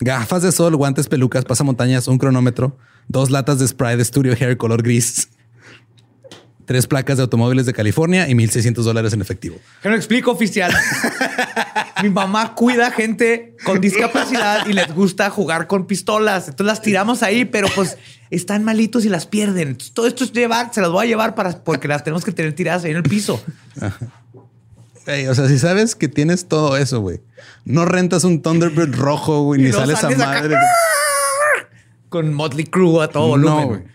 gafas 0.00 0.42
de 0.42 0.52
sol, 0.52 0.76
guantes, 0.76 1.08
pelucas, 1.08 1.44
pasamontañas, 1.44 2.08
un 2.08 2.18
cronómetro, 2.18 2.76
dos 3.08 3.30
latas 3.30 3.58
de 3.58 3.68
spray 3.68 3.96
de 3.96 4.04
Studio 4.04 4.34
Hair 4.38 4.56
color 4.56 4.82
gris, 4.82 5.28
tres 6.66 6.86
placas 6.86 7.16
de 7.18 7.22
automóviles 7.22 7.66
de 7.66 7.72
California 7.72 8.28
y 8.28 8.32
1.600 8.34 8.74
dólares 8.82 9.12
en 9.12 9.20
efectivo. 9.20 9.56
Que 9.82 9.88
no 9.88 9.94
explico, 9.94 10.30
oficial. 10.30 10.72
Mi 12.02 12.10
mamá 12.10 12.54
cuida 12.54 12.90
gente 12.90 13.56
con 13.64 13.80
discapacidad 13.80 14.66
y 14.66 14.72
les 14.72 14.92
gusta 14.94 15.30
jugar 15.30 15.66
con 15.66 15.86
pistolas. 15.86 16.48
Entonces 16.48 16.66
las 16.66 16.82
tiramos 16.82 17.22
ahí, 17.22 17.44
pero 17.44 17.68
pues 17.74 17.96
están 18.30 18.64
malitos 18.64 19.04
y 19.04 19.08
las 19.08 19.26
pierden. 19.26 19.68
Entonces, 19.68 19.92
todo 19.94 20.06
esto 20.06 20.24
es 20.24 20.32
llevar, 20.32 20.70
se 20.74 20.80
las 20.80 20.90
voy 20.90 21.06
a 21.06 21.08
llevar 21.08 21.34
para 21.34 21.62
porque 21.62 21.86
las 21.88 22.02
tenemos 22.02 22.24
que 22.24 22.32
tener 22.32 22.52
tiradas 22.54 22.84
ahí 22.84 22.90
en 22.90 22.96
el 22.98 23.02
piso. 23.04 23.42
O 25.28 25.34
sea, 25.34 25.48
si 25.48 25.58
sabes 25.58 25.94
que 25.94 26.08
tienes 26.08 26.48
todo 26.48 26.76
eso, 26.78 27.00
güey, 27.00 27.20
no 27.64 27.84
rentas 27.84 28.24
un 28.24 28.40
Thunderbird 28.42 28.94
rojo, 28.94 29.42
güey, 29.42 29.60
ni 29.60 29.68
no 29.70 29.76
sales 29.76 30.02
a 30.02 30.08
acá. 30.08 30.16
madre. 30.16 30.56
Con 32.08 32.32
Motley 32.32 32.64
Crue 32.64 33.04
a 33.04 33.08
todo 33.08 33.36
No, 33.36 33.54
volumen. 33.56 33.66
güey. 33.68 33.93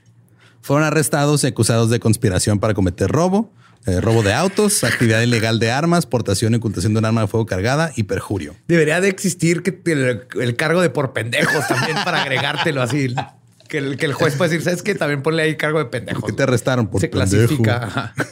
Fueron 0.62 0.86
arrestados 0.86 1.44
y 1.44 1.48
acusados 1.48 1.90
de 1.90 2.00
conspiración 2.00 2.60
para 2.60 2.74
cometer 2.74 3.10
robo, 3.10 3.52
eh, 3.86 4.02
robo 4.02 4.24
de 4.24 4.34
autos, 4.34 4.84
actividad 4.84 5.22
ilegal 5.22 5.58
de 5.60 5.72
armas, 5.72 6.06
portación 6.06 6.54
y 6.54 6.58
ocultación 6.58 6.94
de 6.94 7.00
un 7.00 7.06
arma 7.06 7.22
de 7.22 7.28
fuego 7.28 7.46
cargada 7.46 7.92
y 7.96 8.04
perjurio. 8.04 8.56
Debería 8.68 9.00
de 9.02 9.08
existir 9.10 9.64
que 9.64 9.80
el, 9.92 10.28
el 10.40 10.56
cargo 10.56 10.82
de 10.82 10.90
por 10.90 11.14
pendejos 11.14 11.68
también 11.68 11.96
para 12.04 12.22
agregártelo 12.22 12.82
así. 12.82 13.14
Que 13.68 13.78
el, 13.78 13.98
que 13.98 14.08
el 14.08 14.14
juez 14.14 14.36
puede 14.36 14.50
decir, 14.50 14.64
¿sabes 14.64 14.82
qué? 14.82 14.96
También 14.96 15.22
ponle 15.22 15.44
ahí 15.44 15.56
cargo 15.56 15.78
de 15.80 15.86
pendejos. 15.86 16.22
¿Por 16.22 16.32
qué 16.32 16.36
te 16.36 16.44
arrestaron 16.44 16.88
por 16.88 17.00
Se 17.02 17.08
pendejo? 17.08 17.64
clasifica. 17.64 18.14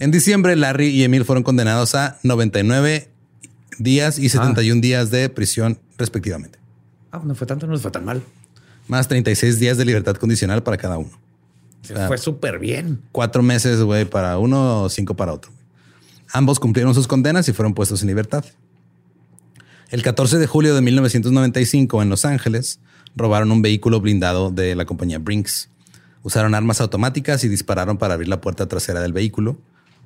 En 0.00 0.12
diciembre, 0.12 0.54
Larry 0.54 0.86
y 0.88 1.02
Emil 1.02 1.24
fueron 1.24 1.42
condenados 1.42 1.96
a 1.96 2.18
99 2.22 3.08
días 3.78 4.18
y 4.20 4.28
71 4.28 4.80
días 4.80 5.10
de 5.10 5.28
prisión, 5.28 5.80
respectivamente. 5.96 6.58
Ah, 7.10 7.20
no 7.24 7.34
fue 7.34 7.48
tanto, 7.48 7.66
no 7.66 7.76
fue 7.78 7.90
tan 7.90 8.04
mal. 8.04 8.22
Más 8.88 9.06
36 9.06 9.60
días 9.60 9.76
de 9.76 9.84
libertad 9.84 10.16
condicional 10.16 10.62
para 10.62 10.78
cada 10.78 10.98
uno. 10.98 11.10
Se 11.82 11.94
fue 12.06 12.18
súper 12.18 12.58
bien. 12.58 13.00
Cuatro 13.12 13.42
meses, 13.42 13.80
güey, 13.82 14.04
para 14.04 14.38
uno 14.38 14.88
cinco 14.88 15.14
para 15.14 15.32
otro. 15.32 15.52
Ambos 16.32 16.58
cumplieron 16.58 16.94
sus 16.94 17.06
condenas 17.06 17.48
y 17.48 17.52
fueron 17.52 17.74
puestos 17.74 18.02
en 18.02 18.08
libertad. 18.08 18.44
El 19.90 20.02
14 20.02 20.38
de 20.38 20.46
julio 20.46 20.74
de 20.74 20.82
1995 20.82 22.02
en 22.02 22.10
Los 22.10 22.24
Ángeles 22.24 22.80
robaron 23.16 23.50
un 23.50 23.62
vehículo 23.62 24.00
blindado 24.00 24.50
de 24.50 24.74
la 24.74 24.84
compañía 24.84 25.18
Brinks. 25.18 25.70
Usaron 26.22 26.54
armas 26.54 26.80
automáticas 26.80 27.44
y 27.44 27.48
dispararon 27.48 27.96
para 27.96 28.14
abrir 28.14 28.28
la 28.28 28.40
puerta 28.40 28.66
trasera 28.66 29.00
del 29.00 29.12
vehículo. 29.12 29.58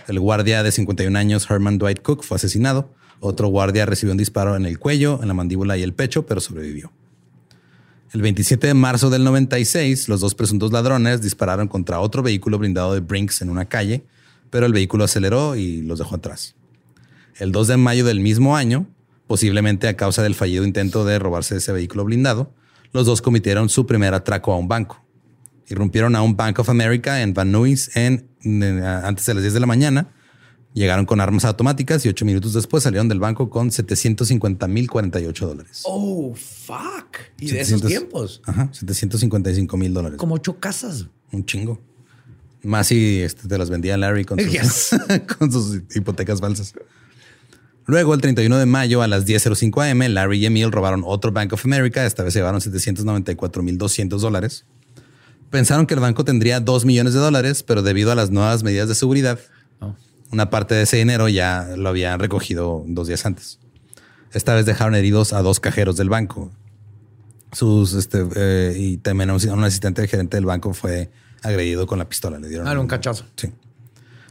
El 0.06 0.20
guardia 0.20 0.62
de 0.62 0.70
51 0.70 1.18
años, 1.18 1.50
Herman 1.50 1.78
Dwight 1.78 2.02
Cook, 2.02 2.22
fue 2.22 2.36
asesinado. 2.36 2.90
Otro 3.18 3.48
guardia 3.48 3.86
recibió 3.86 4.12
un 4.12 4.18
disparo 4.18 4.56
en 4.56 4.66
el 4.66 4.78
cuello, 4.78 5.20
en 5.20 5.28
la 5.28 5.34
mandíbula 5.34 5.76
y 5.76 5.82
el 5.82 5.94
pecho, 5.94 6.26
pero 6.26 6.40
sobrevivió. 6.40 6.92
El 8.12 8.20
27 8.20 8.66
de 8.66 8.74
marzo 8.74 9.08
del 9.08 9.24
96, 9.24 10.10
los 10.10 10.20
dos 10.20 10.34
presuntos 10.34 10.70
ladrones 10.70 11.22
dispararon 11.22 11.66
contra 11.66 11.98
otro 11.98 12.22
vehículo 12.22 12.58
blindado 12.58 12.92
de 12.92 13.00
Brinks 13.00 13.40
en 13.40 13.48
una 13.48 13.64
calle, 13.64 14.04
pero 14.50 14.66
el 14.66 14.74
vehículo 14.74 15.04
aceleró 15.04 15.56
y 15.56 15.80
los 15.80 15.98
dejó 15.98 16.16
atrás. 16.16 16.54
El 17.38 17.52
2 17.52 17.68
de 17.68 17.76
mayo 17.78 18.04
del 18.04 18.20
mismo 18.20 18.54
año, 18.54 18.86
posiblemente 19.26 19.88
a 19.88 19.96
causa 19.96 20.22
del 20.22 20.34
fallido 20.34 20.66
intento 20.66 21.06
de 21.06 21.18
robarse 21.18 21.56
ese 21.56 21.72
vehículo 21.72 22.04
blindado, 22.04 22.52
los 22.92 23.06
dos 23.06 23.22
cometieron 23.22 23.70
su 23.70 23.86
primer 23.86 24.12
atraco 24.12 24.52
a 24.52 24.58
un 24.58 24.68
banco. 24.68 25.02
Irrumpieron 25.68 26.14
a 26.14 26.20
un 26.20 26.36
Bank 26.36 26.58
of 26.58 26.68
America 26.68 27.22
en 27.22 27.32
Van 27.32 27.50
Nuys 27.50 27.96
en, 27.96 28.28
antes 28.84 29.24
de 29.24 29.32
las 29.32 29.42
10 29.42 29.54
de 29.54 29.60
la 29.60 29.66
mañana. 29.66 30.08
Llegaron 30.74 31.04
con 31.04 31.20
armas 31.20 31.44
automáticas 31.44 32.04
y 32.06 32.08
ocho 32.08 32.24
minutos 32.24 32.54
después 32.54 32.82
salieron 32.82 33.06
del 33.08 33.20
banco 33.20 33.50
con 33.50 33.70
750.048 33.70 35.46
dólares. 35.46 35.82
Oh, 35.84 36.34
fuck. 36.34 37.18
Y 37.38 37.50
de 37.50 37.60
esos 37.60 37.80
700. 37.80 37.88
tiempos. 37.88 38.42
Ajá, 38.46 38.68
755 38.72 39.76
mil 39.76 39.92
dólares. 39.92 40.18
Como 40.18 40.34
ocho 40.36 40.58
casas. 40.58 41.06
Un 41.30 41.44
chingo. 41.44 41.78
Más 42.62 42.86
si 42.86 43.20
este, 43.20 43.48
te 43.48 43.58
las 43.58 43.68
vendía 43.70 43.96
Larry 43.98 44.24
con 44.24 44.38
sus, 44.38 44.50
Yes. 44.50 44.90
con 45.38 45.52
sus 45.52 45.82
hipotecas 45.94 46.40
falsas. 46.40 46.72
Luego, 47.84 48.14
el 48.14 48.20
31 48.20 48.56
de 48.58 48.66
mayo 48.66 49.02
a 49.02 49.08
las 49.08 49.26
10.05 49.26 49.90
am, 49.90 49.98
Larry 50.14 50.38
y 50.38 50.46
Emil 50.46 50.70
robaron 50.70 51.02
otro 51.04 51.32
Bank 51.32 51.52
of 51.52 51.64
America. 51.64 52.06
Esta 52.06 52.22
vez 52.22 52.32
se 52.32 52.38
llevaron 52.38 52.60
794.200 52.60 54.18
dólares. 54.20 54.64
Pensaron 55.50 55.86
que 55.86 55.94
el 55.94 56.00
banco 56.00 56.24
tendría 56.24 56.60
2 56.60 56.84
millones 56.84 57.12
de 57.12 57.20
dólares, 57.20 57.62
pero 57.62 57.82
debido 57.82 58.12
a 58.12 58.14
las 58.14 58.30
nuevas 58.30 58.62
medidas 58.62 58.88
de 58.88 58.94
seguridad, 58.94 59.38
Oh. 59.80 59.96
Una 60.32 60.50
parte 60.50 60.74
de 60.74 60.82
ese 60.82 60.96
dinero 60.96 61.28
ya 61.28 61.68
lo 61.76 61.90
habían 61.90 62.18
recogido 62.18 62.82
dos 62.86 63.06
días 63.06 63.24
antes. 63.26 63.58
Esta 64.32 64.54
vez 64.54 64.64
dejaron 64.66 64.94
heridos 64.94 65.32
a 65.32 65.42
dos 65.42 65.60
cajeros 65.60 65.96
del 65.96 66.08
banco. 66.08 66.50
Sus, 67.52 67.92
este, 67.92 68.24
eh, 68.34 68.74
y 68.78 68.96
también 68.96 69.28
a 69.30 69.34
un, 69.34 69.48
un 69.50 69.64
asistente 69.64 70.00
del 70.00 70.08
gerente 70.10 70.38
del 70.38 70.46
banco 70.46 70.72
fue 70.72 71.10
agredido 71.42 71.86
con 71.86 71.98
la 71.98 72.08
pistola. 72.08 72.38
Le 72.38 72.48
dieron 72.48 72.66
Ah, 72.66 72.78
un 72.80 72.86
cachazo. 72.86 73.26
Sí. 73.36 73.52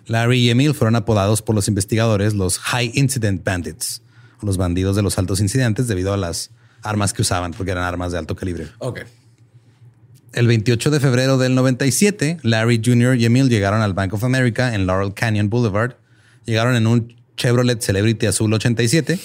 Larry 0.08 0.39
y 0.39 0.49
Emil 0.49 0.74
fueron 0.74 0.95
apodados 0.95 1.43
por 1.43 1.54
los 1.54 1.68
investigadores 1.68 2.34
los 2.34 2.58
High 2.58 2.91
Incident 2.95 3.43
Bandits, 3.45 4.02
los 4.41 4.58
bandidos 4.58 4.95
de 4.95 5.04
los 5.04 5.20
altos 5.20 5.39
incidentes 5.39 5.88
debido 5.88 6.14
a 6.14 6.18
las 6.18 6.49
armas 6.82 7.14
que 7.14 7.22
usaban, 7.22 7.52
porque 7.54 7.72
eran 7.72 7.84
armas 7.84 8.12
de 8.12 8.18
alto 8.18 8.36
calibre. 8.36 8.68
Ok. 8.80 9.02
El 10.34 10.47
28 10.47 10.91
de 10.91 10.99
febrero 10.99 11.38
del 11.38 11.55
97, 11.55 12.38
Larry 12.43 12.82
Jr. 12.84 13.15
y 13.19 13.25
Emil 13.25 13.49
llegaron 13.49 13.82
al 13.82 13.93
Bank 13.93 14.13
of 14.13 14.23
America 14.23 14.73
en 14.73 14.86
Laurel 14.88 15.13
Canyon 15.13 15.49
Boulevard. 15.49 15.95
Llegaron 16.45 16.75
en 16.75 16.88
un 16.88 17.15
Chevrolet 17.36 17.82
Celebrity 17.82 18.27
Azul 18.27 18.53
87 18.53 19.19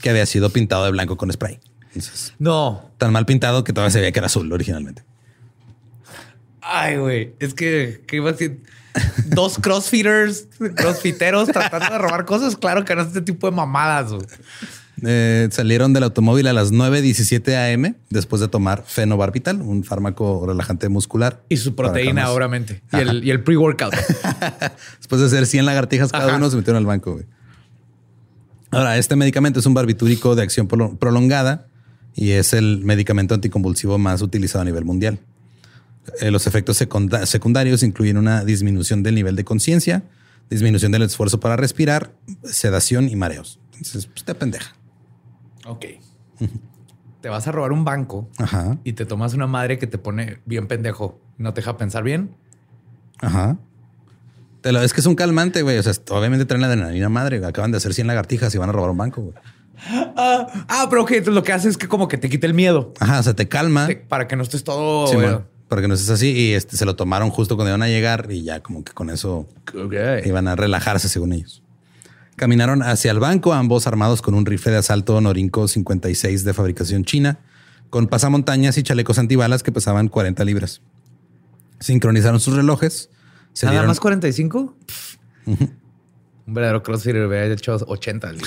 que 0.00 0.10
había 0.10 0.26
sido 0.26 0.50
pintado 0.50 0.84
de 0.84 0.90
blanco 0.90 1.16
con 1.16 1.32
spray. 1.32 1.58
Entonces, 1.94 2.34
No. 2.38 2.90
tan 2.98 3.12
mal 3.12 3.24
pintado 3.24 3.62
que 3.64 3.72
todavía 3.72 3.90
se 3.92 4.00
veía 4.00 4.12
que 4.12 4.18
era 4.18 4.26
azul 4.26 4.52
originalmente. 4.52 5.02
Ay, 6.60 6.96
güey. 6.96 7.34
Es 7.38 7.54
que, 7.54 8.02
¿qué 8.06 8.16
iba 8.16 8.30
a 8.30 8.32
decir? 8.32 8.60
Dos 9.26 9.58
crossfitters, 9.58 10.48
crossfiteros 10.74 11.48
tratando 11.48 11.92
de 11.92 11.98
robar 11.98 12.24
cosas. 12.24 12.56
Claro 12.56 12.84
que 12.84 12.94
no 12.96 13.02
es 13.02 13.08
este 13.08 13.20
tipo 13.22 13.48
de 13.48 13.54
mamadas. 13.56 14.10
Eh, 15.02 15.48
salieron 15.50 15.92
del 15.92 16.04
automóvil 16.04 16.46
a 16.46 16.52
las 16.54 16.72
9.17 16.72 17.74
am 17.74 17.94
después 18.08 18.40
de 18.40 18.48
tomar 18.48 18.82
fenobarbital, 18.86 19.60
un 19.60 19.84
fármaco 19.84 20.44
relajante 20.46 20.88
muscular. 20.88 21.42
Y 21.50 21.58
su 21.58 21.74
proteína, 21.74 22.30
obviamente. 22.30 22.82
Y 22.92 22.96
el, 22.96 23.24
y 23.24 23.30
el 23.30 23.42
pre-workout. 23.42 23.92
Después 24.98 25.20
de 25.20 25.26
hacer 25.26 25.46
100 25.46 25.66
lagartijas 25.66 26.10
cada 26.12 26.28
Ajá. 26.28 26.36
uno, 26.36 26.48
se 26.48 26.56
metieron 26.56 26.78
al 26.78 26.86
banco. 26.86 27.12
güey. 27.12 27.26
Ahora, 28.70 28.96
este 28.98 29.16
medicamento 29.16 29.60
es 29.60 29.66
un 29.66 29.74
barbitúrico 29.74 30.34
de 30.34 30.42
acción 30.42 30.66
prolo- 30.68 30.98
prolongada 30.98 31.66
y 32.14 32.30
es 32.30 32.52
el 32.54 32.80
medicamento 32.82 33.34
anticonvulsivo 33.34 33.98
más 33.98 34.22
utilizado 34.22 34.62
a 34.62 34.64
nivel 34.64 34.84
mundial. 34.84 35.18
Eh, 36.20 36.30
los 36.30 36.46
efectos 36.46 36.76
secunda- 36.80 37.26
secundarios 37.26 37.82
incluyen 37.82 38.16
una 38.16 38.44
disminución 38.44 39.02
del 39.02 39.14
nivel 39.14 39.36
de 39.36 39.44
conciencia, 39.44 40.04
disminución 40.50 40.90
del 40.92 41.02
esfuerzo 41.02 41.38
para 41.38 41.56
respirar, 41.56 42.12
sedación 42.44 43.08
y 43.08 43.16
mareos. 43.16 43.60
Entonces, 43.74 44.06
pues 44.06 44.24
te 44.24 44.34
pendeja. 44.34 44.74
Ok. 45.68 45.84
Te 47.20 47.28
vas 47.28 47.46
a 47.48 47.52
robar 47.52 47.72
un 47.72 47.84
banco 47.84 48.28
Ajá. 48.38 48.78
y 48.84 48.92
te 48.92 49.04
tomas 49.06 49.34
una 49.34 49.46
madre 49.46 49.78
que 49.78 49.86
te 49.86 49.98
pone 49.98 50.38
bien 50.44 50.66
pendejo. 50.68 51.18
No 51.38 51.52
te 51.54 51.60
deja 51.60 51.76
pensar 51.76 52.02
bien. 52.04 52.30
Ajá. 53.20 53.58
Te 54.60 54.72
lo, 54.72 54.82
es 54.82 54.92
que 54.92 55.00
es 55.00 55.06
un 55.06 55.14
calmante, 55.14 55.62
güey. 55.62 55.78
O 55.78 55.82
sea, 55.82 55.92
obviamente 56.10 56.44
traen 56.44 56.60
la 56.60 56.68
adrenalina 56.68 57.08
madre. 57.08 57.44
Acaban 57.44 57.70
de 57.70 57.78
hacer 57.78 57.94
100 57.94 58.06
lagartijas 58.06 58.54
y 58.54 58.58
van 58.58 58.68
a 58.68 58.72
robar 58.72 58.90
un 58.90 58.98
banco, 58.98 59.22
güey. 59.22 59.34
Ah, 60.16 60.46
ah, 60.68 60.86
pero 60.88 61.04
que 61.04 61.20
lo 61.22 61.42
que 61.42 61.52
hace 61.52 61.68
es 61.68 61.76
que 61.76 61.86
como 61.88 62.08
que 62.08 62.16
te 62.16 62.30
quite 62.30 62.46
el 62.46 62.54
miedo 62.54 62.94
Ajá, 62.98 63.20
o 63.20 63.22
sea, 63.22 63.34
te 63.34 63.46
calma. 63.46 63.86
te- 63.86 63.96
para 63.96 64.26
que 64.26 64.34
no 64.36 64.42
estés 64.42 64.64
todo. 64.64 65.06
Sí, 65.06 65.14
eh, 65.16 65.20
bueno, 65.20 65.44
para 65.68 65.82
que 65.82 65.88
no 65.88 65.94
estés 65.94 66.10
así. 66.10 66.30
Y 66.30 66.52
este, 66.54 66.76
se 66.76 66.84
lo 66.86 66.96
tomaron 66.96 67.30
justo 67.30 67.56
cuando 67.56 67.70
iban 67.70 67.82
a 67.82 67.88
llegar 67.88 68.28
y 68.30 68.42
ya 68.42 68.60
como 68.60 68.84
que 68.84 68.92
con 68.92 69.10
eso 69.10 69.46
iban 70.24 70.48
a 70.48 70.56
relajarse 70.56 71.08
según 71.08 71.32
ellos. 71.32 71.62
Caminaron 72.36 72.82
hacia 72.82 73.10
el 73.10 73.18
banco, 73.18 73.54
ambos 73.54 73.86
armados 73.86 74.20
con 74.22 74.34
un 74.34 74.44
rifle 74.46 74.72
de 74.72 74.78
asalto 74.78 75.20
Norinco 75.20 75.68
56 75.68 76.44
de 76.44 76.52
fabricación 76.54 77.04
china, 77.04 77.38
con 77.90 78.06
pasamontañas 78.08 78.76
y 78.78 78.82
chalecos 78.82 79.18
antibalas 79.18 79.62
que 79.62 79.72
pesaban 79.72 80.08
40 80.08 80.44
libras. 80.44 80.82
Sincronizaron 81.80 82.40
sus 82.40 82.54
relojes. 82.56 83.10
Se 83.52 83.66
¿Nada 83.66 83.78
dieron- 83.78 83.88
más 83.88 84.00
45? 84.00 84.76
Pff. 84.86 85.16
Un 85.46 86.54
verdadero 86.54 86.82
crossfitter 86.82 87.26
hubiera 87.26 87.46
hecho 87.46 87.74
80. 87.76 88.32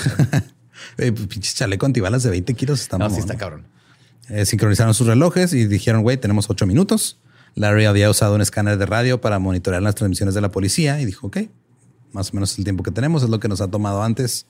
Eh, 0.96 1.12
pues, 1.12 1.26
pinche 1.26 1.52
chaleco 1.54 1.84
antibalas 1.84 2.22
de 2.22 2.30
20 2.30 2.54
kilos. 2.54 2.80
Está 2.80 2.96
no, 2.96 3.10
sí 3.10 3.18
está 3.20 3.36
cabrón. 3.36 3.66
Eh, 4.30 4.46
sincronizaron 4.46 4.94
sus 4.94 5.06
relojes 5.06 5.52
y 5.52 5.66
dijeron, 5.66 6.00
güey, 6.02 6.16
tenemos 6.16 6.48
ocho 6.48 6.66
minutos. 6.66 7.20
Larry 7.54 7.84
había 7.84 8.08
usado 8.08 8.34
un 8.34 8.40
escáner 8.40 8.78
de 8.78 8.86
radio 8.86 9.20
para 9.20 9.38
monitorear 9.38 9.82
las 9.82 9.94
transmisiones 9.94 10.34
de 10.34 10.40
la 10.40 10.50
policía 10.50 10.98
y 10.98 11.04
dijo, 11.04 11.26
ok, 11.26 11.36
más 12.12 12.30
o 12.30 12.34
menos 12.34 12.56
el 12.58 12.64
tiempo 12.64 12.82
que 12.82 12.90
tenemos 12.90 13.22
es 13.22 13.28
lo 13.28 13.40
que 13.40 13.48
nos 13.48 13.60
ha 13.60 13.68
tomado 13.68 14.02
antes. 14.02 14.46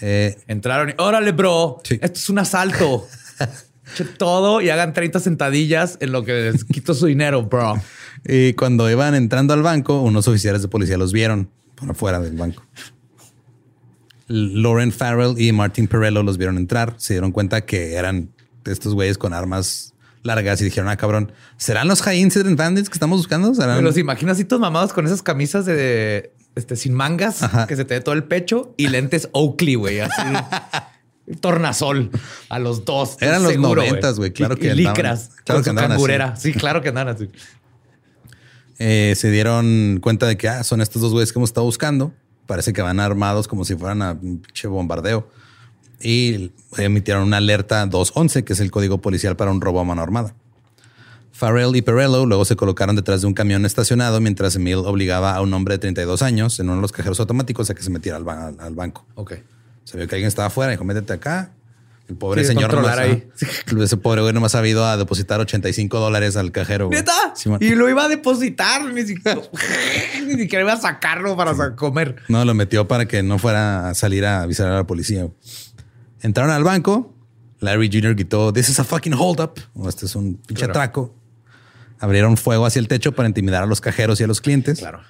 Eh, 0.00 0.36
Entraron 0.46 0.90
y 0.90 0.94
órale, 0.98 1.32
bro. 1.32 1.80
Sí. 1.84 1.98
Esto 2.02 2.18
es 2.18 2.30
un 2.30 2.38
asalto. 2.38 3.06
Eche 3.92 4.04
todo 4.04 4.60
y 4.60 4.68
hagan 4.68 4.92
30 4.92 5.20
sentadillas 5.20 5.96
en 6.00 6.10
lo 6.12 6.24
que 6.24 6.50
les 6.50 6.64
quito 6.64 6.92
su 6.94 7.06
dinero, 7.06 7.44
bro. 7.44 7.74
y 8.24 8.52
cuando 8.54 8.90
iban 8.90 9.14
entrando 9.14 9.54
al 9.54 9.62
banco, 9.62 10.02
unos 10.02 10.26
oficiales 10.28 10.62
de 10.62 10.68
policía 10.68 10.98
los 10.98 11.12
vieron 11.12 11.50
por 11.76 11.90
afuera 11.90 12.20
del 12.20 12.36
banco. 12.36 12.62
Lauren 14.28 14.92
Farrell 14.92 15.40
y 15.40 15.52
Martin 15.52 15.86
Perello 15.86 16.22
los 16.22 16.36
vieron 16.36 16.56
entrar. 16.56 16.94
Se 16.98 17.14
dieron 17.14 17.30
cuenta 17.30 17.64
que 17.64 17.94
eran 17.94 18.30
estos 18.64 18.94
güeyes 18.94 19.18
con 19.18 19.32
armas 19.32 19.94
largas 20.22 20.60
y 20.60 20.64
dijeron, 20.64 20.90
ah, 20.90 20.96
cabrón, 20.96 21.32
¿serán 21.56 21.86
los 21.86 22.02
High 22.02 22.18
Incident 22.20 22.58
Bandits 22.58 22.88
que 22.88 22.94
estamos 22.94 23.18
buscando? 23.18 23.54
¿Serán? 23.54 23.76
Me 23.76 23.82
los 23.82 23.96
imagino 23.96 24.32
así 24.32 24.44
todos 24.44 24.60
mamados 24.60 24.92
con 24.92 25.06
esas 25.06 25.22
camisas 25.22 25.64
de 25.64 26.32
este 26.56 26.74
sin 26.76 26.92
mangas 26.94 27.42
Ajá. 27.42 27.66
que 27.68 27.76
se 27.76 27.84
te 27.84 27.94
ve 27.94 28.00
todo 28.00 28.14
el 28.14 28.24
pecho 28.24 28.74
y 28.76 28.88
lentes 28.88 29.28
Oakley, 29.32 29.76
güey, 29.76 30.00
así. 30.00 30.22
Tornasol 31.40 32.10
a 32.48 32.58
los 32.58 32.84
dos. 32.84 33.16
Eran 33.20 33.42
los 33.42 33.56
noventas, 33.56 34.18
güey, 34.18 34.32
claro 34.32 34.56
que 34.56 34.66
y 34.66 34.70
andaban- 34.70 34.94
licras. 34.96 35.30
claro 35.44 35.62
que 35.62 35.70
andaban 35.70 35.92
así. 35.92 35.96
cangurera. 35.98 36.36
Sí, 36.36 36.52
claro 36.52 36.82
que 36.82 36.88
andan 36.90 37.08
así. 37.08 37.28
Eh, 38.78 39.14
se 39.16 39.30
dieron 39.30 39.98
cuenta 40.02 40.26
de 40.26 40.36
que 40.36 40.48
ah, 40.48 40.62
son 40.64 40.80
estos 40.80 41.00
dos 41.02 41.12
güeyes 41.12 41.32
que 41.32 41.38
hemos 41.38 41.50
estado 41.50 41.64
buscando. 41.64 42.12
Parece 42.46 42.72
que 42.72 42.82
van 42.82 43.00
armados 43.00 43.48
como 43.48 43.64
si 43.64 43.74
fueran 43.74 44.02
a 44.02 44.12
un 44.12 44.38
pinche 44.38 44.68
bombardeo. 44.68 45.28
Y 46.00 46.52
emitieron 46.76 47.22
una 47.24 47.38
alerta 47.38 47.84
211, 47.86 48.44
que 48.44 48.52
es 48.52 48.60
el 48.60 48.70
código 48.70 49.00
policial 49.00 49.34
para 49.36 49.50
un 49.50 49.60
robo 49.60 49.80
a 49.80 49.84
mano 49.84 50.02
armada. 50.02 50.34
Farrell 51.36 51.76
y 51.76 51.82
Perello 51.82 52.24
luego 52.24 52.44
se 52.44 52.56
colocaron 52.56 52.96
detrás 52.96 53.20
de 53.20 53.26
un 53.26 53.34
camión 53.34 53.66
estacionado 53.66 54.20
mientras 54.20 54.56
Emil 54.56 54.76
obligaba 54.76 55.34
a 55.36 55.42
un 55.42 55.52
hombre 55.52 55.74
de 55.74 55.78
32 55.80 56.22
años 56.22 56.58
en 56.60 56.66
uno 56.68 56.76
de 56.76 56.82
los 56.82 56.92
cajeros 56.92 57.20
automáticos 57.20 57.68
a 57.68 57.74
que 57.74 57.82
se 57.82 57.90
metiera 57.90 58.16
al, 58.16 58.24
ba- 58.24 58.52
al 58.58 58.74
banco. 58.74 59.04
Ok. 59.16 59.34
Se 59.84 59.96
vio 59.98 60.08
que 60.08 60.14
alguien 60.14 60.28
estaba 60.28 60.46
afuera 60.46 60.72
y 60.72 60.76
dijo, 60.76 60.84
métete 60.84 61.12
acá. 61.12 61.52
El 62.08 62.14
pobre 62.16 62.42
Sí, 62.42 62.48
señor 62.48 62.72
nomás, 62.72 62.96
ahí. 62.98 63.28
¿no? 63.72 63.82
Ese 63.84 63.96
pobre 63.96 64.22
güey 64.22 64.32
nomás 64.32 64.54
ha 64.54 64.64
ido 64.66 64.86
a 64.86 64.96
depositar 64.96 65.40
85 65.40 65.98
dólares 65.98 66.36
al 66.36 66.52
cajero. 66.52 66.86
güey. 66.86 67.00
¿Neta? 67.00 67.12
Y 67.60 67.74
lo 67.74 67.88
iba 67.90 68.04
a 68.04 68.08
depositar. 68.08 68.84
Ni 68.94 69.02
siquiera, 69.04 69.40
ni 70.26 70.34
siquiera 70.36 70.64
iba 70.64 70.72
a 70.72 70.80
sacarlo 70.80 71.36
para 71.36 71.74
comer. 71.76 72.16
No, 72.28 72.44
lo 72.44 72.54
metió 72.54 72.86
para 72.88 73.06
que 73.06 73.22
no 73.24 73.38
fuera 73.38 73.88
a 73.90 73.94
salir 73.94 74.24
a 74.24 74.42
avisar 74.42 74.68
a 74.68 74.76
la 74.76 74.86
policía. 74.86 75.28
Entraron 76.22 76.52
al 76.52 76.64
banco. 76.64 77.12
Larry 77.58 77.88
Jr. 77.92 78.14
gritó, 78.14 78.52
this 78.52 78.68
is 78.68 78.78
a 78.78 78.84
fucking 78.84 79.14
hold 79.14 79.40
up. 79.40 79.60
O 79.74 79.88
este 79.88 80.06
es 80.06 80.14
un 80.14 80.34
pinche 80.36 80.64
Claro. 80.66 80.72
atraco. 80.72 81.14
Abrieron 81.98 82.36
fuego 82.36 82.66
hacia 82.66 82.80
el 82.80 82.88
techo 82.88 83.12
para 83.12 83.28
intimidar 83.28 83.62
a 83.62 83.66
los 83.66 83.80
cajeros 83.80 84.20
y 84.20 84.24
a 84.24 84.26
los 84.26 84.40
clientes. 84.40 84.78
Claro. 84.78 85.00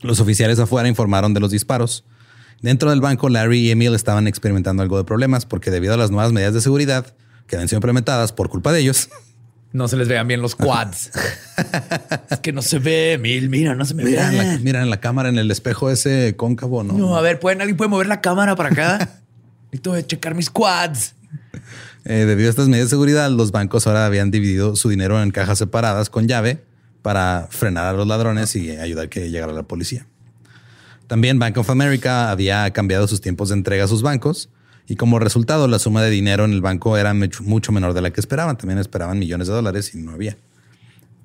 Los 0.00 0.20
oficiales 0.20 0.58
afuera 0.58 0.88
informaron 0.88 1.34
de 1.34 1.40
los 1.40 1.50
disparos. 1.50 2.04
Dentro 2.62 2.90
del 2.90 3.00
banco, 3.00 3.28
Larry 3.28 3.60
y 3.60 3.70
Emil 3.70 3.94
estaban 3.94 4.26
experimentando 4.26 4.82
algo 4.82 4.98
de 4.98 5.04
problemas 5.04 5.46
porque 5.46 5.70
debido 5.70 5.94
a 5.94 5.96
las 5.96 6.10
nuevas 6.10 6.32
medidas 6.32 6.54
de 6.54 6.60
seguridad 6.60 7.14
que 7.46 7.56
habían 7.56 7.68
sido 7.68 7.78
implementadas 7.78 8.32
por 8.32 8.48
culpa 8.48 8.72
de 8.72 8.80
ellos, 8.80 9.08
No 9.72 9.86
se 9.86 9.96
les 9.96 10.08
vean 10.08 10.26
bien 10.26 10.42
los 10.42 10.56
quads. 10.56 11.12
es 12.30 12.38
que 12.40 12.52
no 12.52 12.60
se 12.60 12.80
ve, 12.80 13.18
Mil. 13.20 13.48
Mira, 13.48 13.74
no 13.76 13.84
se 13.84 13.94
me 13.94 14.02
la, 14.04 14.30
ve. 14.30 14.58
miran 14.58 14.90
la 14.90 14.98
cámara 14.98 15.28
en 15.28 15.38
el 15.38 15.48
espejo 15.50 15.90
ese 15.90 16.34
cóncavo, 16.36 16.82
¿no? 16.82 16.94
No, 16.94 17.16
a 17.16 17.20
ver, 17.20 17.38
¿pueden, 17.38 17.60
¿alguien 17.60 17.76
puede 17.76 17.88
mover 17.88 18.08
la 18.08 18.20
cámara 18.20 18.56
para 18.56 18.70
acá? 18.70 18.98
Necesito 19.66 19.92
de 19.92 20.04
checar 20.04 20.34
mis 20.34 20.50
quads. 20.50 21.14
Eh, 22.10 22.26
debido 22.26 22.48
a 22.48 22.50
estas 22.50 22.66
medidas 22.66 22.88
de 22.88 22.90
seguridad, 22.90 23.30
los 23.30 23.52
bancos 23.52 23.86
ahora 23.86 24.04
habían 24.04 24.32
dividido 24.32 24.74
su 24.74 24.88
dinero 24.88 25.22
en 25.22 25.30
cajas 25.30 25.58
separadas 25.58 26.10
con 26.10 26.26
llave 26.26 26.60
para 27.02 27.46
frenar 27.52 27.86
a 27.86 27.92
los 27.92 28.04
ladrones 28.04 28.56
y 28.56 28.72
ayudar 28.72 29.08
que 29.08 29.30
llegara 29.30 29.52
la 29.52 29.62
policía. 29.62 30.08
También 31.06 31.38
Bank 31.38 31.56
of 31.58 31.70
America 31.70 32.32
había 32.32 32.68
cambiado 32.72 33.06
sus 33.06 33.20
tiempos 33.20 33.50
de 33.50 33.54
entrega 33.54 33.84
a 33.84 33.86
sus 33.86 34.02
bancos 34.02 34.48
y 34.88 34.96
como 34.96 35.20
resultado 35.20 35.68
la 35.68 35.78
suma 35.78 36.02
de 36.02 36.10
dinero 36.10 36.44
en 36.44 36.50
el 36.52 36.60
banco 36.60 36.96
era 36.96 37.14
mucho 37.14 37.70
menor 37.70 37.94
de 37.94 38.00
la 38.00 38.10
que 38.10 38.18
esperaban. 38.18 38.58
También 38.58 38.80
esperaban 38.80 39.16
millones 39.20 39.46
de 39.46 39.54
dólares 39.54 39.94
y 39.94 39.98
no 39.98 40.10
había. 40.10 40.36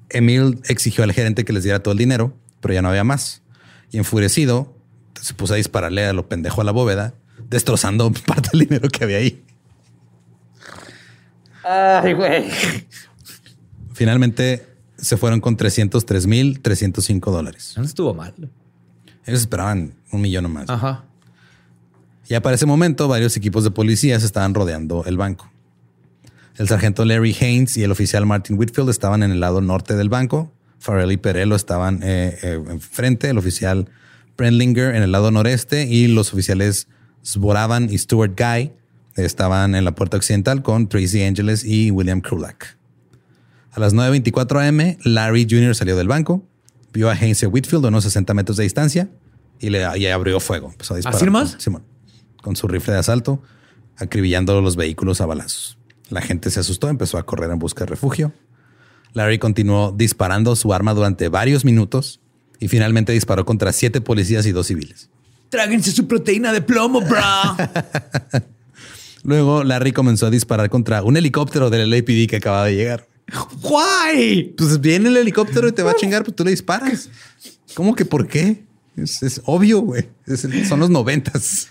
Emil 0.09 0.59
exigió 0.65 1.03
al 1.03 1.13
gerente 1.13 1.45
que 1.45 1.53
les 1.53 1.63
diera 1.63 1.79
todo 1.79 1.93
el 1.93 1.97
dinero, 1.97 2.31
pero 2.61 2.75
ya 2.75 2.83
no 2.83 2.89
había 2.89 3.03
más. 3.03 3.41
Y 3.91 3.97
enfurecido, 3.97 4.77
se 5.19 5.33
puso 5.33 5.55
a 5.55 5.57
dispararle 5.57 6.05
a 6.05 6.13
lo 6.13 6.29
pendejo 6.29 6.61
a 6.61 6.63
la 6.63 6.71
bóveda, 6.71 7.15
destrozando 7.49 8.11
parte 8.27 8.49
del 8.53 8.67
dinero 8.67 8.87
que 8.89 9.03
había 9.03 9.17
ahí. 9.17 9.41
Ay, 11.65 12.13
güey. 12.13 12.45
Finalmente 13.93 14.67
se 14.97 15.17
fueron 15.17 15.41
con 15.41 15.57
303 15.57 16.27
mil 16.27 16.61
305 16.61 17.31
dólares. 17.31 17.73
No 17.75 17.83
estuvo 17.83 18.13
mal. 18.13 18.33
Ellos 19.25 19.41
esperaban 19.41 19.95
un 20.11 20.21
millón 20.21 20.45
o 20.45 20.49
más. 20.49 20.69
Ajá. 20.69 21.05
Ya 22.27 22.41
para 22.41 22.55
ese 22.55 22.65
momento, 22.65 23.07
varios 23.07 23.35
equipos 23.37 23.63
de 23.63 23.71
policías 23.71 24.23
estaban 24.23 24.53
rodeando 24.53 25.03
el 25.05 25.17
banco. 25.17 25.49
El 26.57 26.67
sargento 26.67 27.03
Larry 27.03 27.35
Haynes 27.39 27.75
y 27.77 27.83
el 27.83 27.91
oficial 27.91 28.25
Martin 28.25 28.57
Whitfield 28.57 28.89
estaban 28.89 29.23
en 29.23 29.31
el 29.31 29.39
lado 29.39 29.61
norte 29.61 29.95
del 29.95 30.09
banco. 30.09 30.51
Farrell 30.79 31.11
y 31.11 31.17
Perello 31.17 31.55
estaban 31.55 32.01
eh, 32.03 32.37
eh, 32.43 32.63
enfrente, 32.69 33.29
el 33.29 33.37
oficial 33.37 33.89
Brendlinger 34.37 34.95
en 34.95 35.01
el 35.01 35.11
lado 35.11 35.31
noreste 35.31 35.85
y 35.87 36.07
los 36.07 36.31
oficiales 36.33 36.87
Svoravan 37.23 37.91
y 37.91 37.97
Stuart 37.97 38.39
Guy 38.39 38.71
estaban 39.15 39.75
en 39.75 39.85
la 39.85 39.95
puerta 39.95 40.17
occidental 40.17 40.61
con 40.61 40.89
Tracy 40.89 41.23
Angeles 41.23 41.63
y 41.63 41.91
William 41.91 42.21
Krulak. 42.21 42.77
A 43.71 43.79
las 43.79 43.93
9.24 43.93 44.67
am, 44.67 44.97
Larry 45.03 45.47
Jr. 45.49 45.75
salió 45.75 45.97
del 45.97 46.07
banco, 46.07 46.45
vio 46.93 47.09
a 47.09 47.13
a 47.13 47.47
Whitfield 47.47 47.85
a 47.85 47.87
unos 47.89 48.03
60 48.05 48.33
metros 48.33 48.57
de 48.57 48.63
distancia 48.63 49.09
y 49.59 49.69
le 49.69 49.85
y 49.97 50.05
abrió 50.07 50.39
fuego. 50.39 50.69
Empezó 50.71 50.93
a 50.93 50.97
disparar. 50.97 51.29
¿Así 51.43 51.55
Simón, 51.59 51.83
con 52.41 52.55
su 52.55 52.67
rifle 52.67 52.93
de 52.93 52.99
asalto, 52.99 53.41
acribillando 53.97 54.61
los 54.61 54.75
vehículos 54.75 55.21
a 55.21 55.25
balazos. 55.25 55.77
La 56.09 56.21
gente 56.21 56.51
se 56.51 56.59
asustó, 56.59 56.89
empezó 56.89 57.17
a 57.17 57.25
correr 57.25 57.51
en 57.51 57.59
busca 57.59 57.85
de 57.85 57.89
refugio. 57.89 58.31
Larry 59.13 59.39
continuó 59.39 59.91
disparando 59.91 60.55
su 60.55 60.73
arma 60.73 60.93
durante 60.93 61.29
varios 61.29 61.65
minutos 61.65 62.21
y 62.59 62.67
finalmente 62.67 63.13
disparó 63.13 63.45
contra 63.45 63.71
siete 63.73 64.01
policías 64.01 64.45
y 64.45 64.51
dos 64.51 64.67
civiles. 64.67 65.09
Tráguense 65.49 65.91
su 65.91 66.07
proteína 66.07 66.51
de 66.51 66.61
plomo, 66.61 67.01
bro. 67.01 67.21
Luego 69.25 69.63
Larry 69.63 69.91
comenzó 69.91 70.27
a 70.27 70.29
disparar 70.29 70.69
contra 70.69 71.03
un 71.03 71.17
helicóptero 71.17 71.69
del 71.69 71.89
LAPD 71.89 72.27
que 72.29 72.35
acababa 72.37 72.65
de 72.65 72.75
llegar. 72.75 73.07
Guay. 73.61 74.53
Pues 74.57 74.79
viene 74.79 75.09
el 75.09 75.17
helicóptero 75.17 75.67
y 75.67 75.71
te 75.71 75.83
va 75.83 75.91
a 75.91 75.95
chingar, 75.95 76.23
pues 76.23 76.35
tú 76.35 76.43
le 76.45 76.51
disparas. 76.51 77.09
¿Cómo 77.73 77.95
que 77.95 78.05
por 78.05 78.27
qué? 78.27 78.63
Es, 78.95 79.23
es 79.23 79.41
obvio, 79.45 79.79
güey. 79.81 80.07
Es 80.27 80.47
son 80.69 80.79
los 80.79 80.89
noventas. 80.89 81.69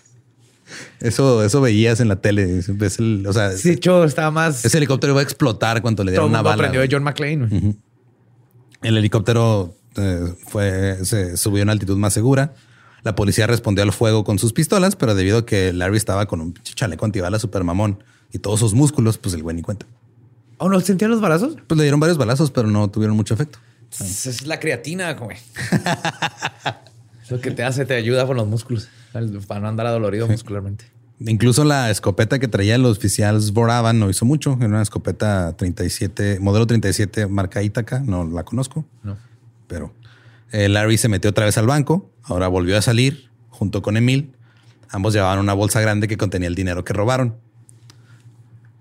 Eso, 1.00 1.44
eso 1.44 1.61
veías 1.61 2.00
en 2.00 2.09
la 2.09 2.16
tele. 2.16 2.61
El- 2.98 3.26
o 3.26 3.32
sea, 3.32 3.50
De 3.50 3.72
hecho, 3.72 4.05
estaba 4.05 4.30
más. 4.30 4.64
ese 4.64 4.76
helicóptero 4.78 5.12
iba 5.12 5.20
a 5.20 5.22
explotar 5.24 5.80
cuando 5.80 6.02
le 6.02 6.12
el 6.14 6.20
una 6.20 6.42
bala. 6.42 6.55
aprendió 6.55 6.80
de. 6.80 6.88
John 6.90 7.05
McClane. 7.05 7.76
El 8.82 8.96
helicóptero 8.98 9.76
eh, 9.96 10.32
fue, 10.48 10.98
se 11.05 11.36
subió 11.36 11.62
a 11.62 11.64
una 11.64 11.72
altitud 11.72 11.96
más 11.96 12.12
segura. 12.12 12.55
La 13.05 13.14
policía 13.14 13.46
respondió 13.46 13.84
al 13.84 13.92
fuego 13.92 14.24
con 14.24 14.38
sus 14.38 14.52
pistolas, 14.52 14.96
pero 14.96 15.14
debido 15.14 15.38
a 15.38 15.46
que 15.46 15.72
Larry 15.72 15.96
estaba 15.98 16.26
con 16.26 16.40
un 16.40 16.52
pinche 16.52 16.74
chaleco 16.74 17.05
antibalas 17.05 17.42
super 17.42 17.62
mamón 17.62 18.02
y 18.32 18.38
todos 18.38 18.59
sus 18.61 18.74
músculos, 18.74 19.18
pues 19.18 19.34
el 19.34 19.42
güey 19.42 19.55
ni 19.55 19.62
cuenta. 19.62 19.86
¿Oh, 20.59 20.68
no 20.68 20.80
sentían 20.80 21.11
los 21.11 21.20
balazos? 21.20 21.57
Pues 21.66 21.76
le 21.78 21.84
dieron 21.84 22.00
varios 22.00 22.16
balazos, 22.18 22.50
pero 22.50 22.68
no 22.68 22.88
tuvieron 22.90 23.16
mucho 23.16 23.34
efecto. 23.34 23.59
Es 24.00 24.26
es 24.26 24.46
la 24.46 24.59
creatina, 24.59 25.12
güey. 25.14 25.36
Lo 27.30 27.40
que 27.40 27.50
te 27.50 27.62
hace, 27.64 27.84
te 27.86 27.94
ayuda 27.94 28.26
con 28.26 28.36
los 28.36 28.46
músculos 28.46 28.88
para 29.46 29.61
no 29.61 29.68
andar 29.68 29.86
adolorido 29.86 30.26
muscularmente. 30.28 30.84
Incluso 31.20 31.64
la 31.64 31.90
escopeta 31.90 32.38
que 32.38 32.48
traía 32.48 32.74
el 32.74 32.84
oficial 32.84 33.40
Zboravan 33.40 33.98
no 33.98 34.11
hizo 34.11 34.24
mucho. 34.24 34.57
Era 34.59 34.66
una 34.68 34.82
escopeta 34.82 35.55
37, 35.57 36.38
modelo 36.40 36.66
37 36.66 37.26
marca 37.28 37.62
Ítaca. 37.62 38.00
No 38.00 38.24
la 38.24 38.44
conozco, 38.44 38.84
No. 39.02 39.16
pero 39.68 39.94
Larry 40.68 40.98
se 40.98 41.09
metió 41.09 41.30
otra 41.30 41.44
vez 41.46 41.59
al 41.59 41.66
banco. 41.66 42.11
Ahora 42.22 42.48
volvió 42.48 42.76
a 42.78 42.82
salir 42.82 43.28
junto 43.48 43.82
con 43.82 43.96
Emil. 43.96 44.32
Ambos 44.90 45.12
llevaban 45.14 45.38
una 45.40 45.52
bolsa 45.55 45.80
grande 45.80 46.07
que 46.09 46.16
contenía 46.16 46.48
el 46.48 46.55
dinero 46.55 46.84
que 46.84 46.92
robaron. 46.92 47.36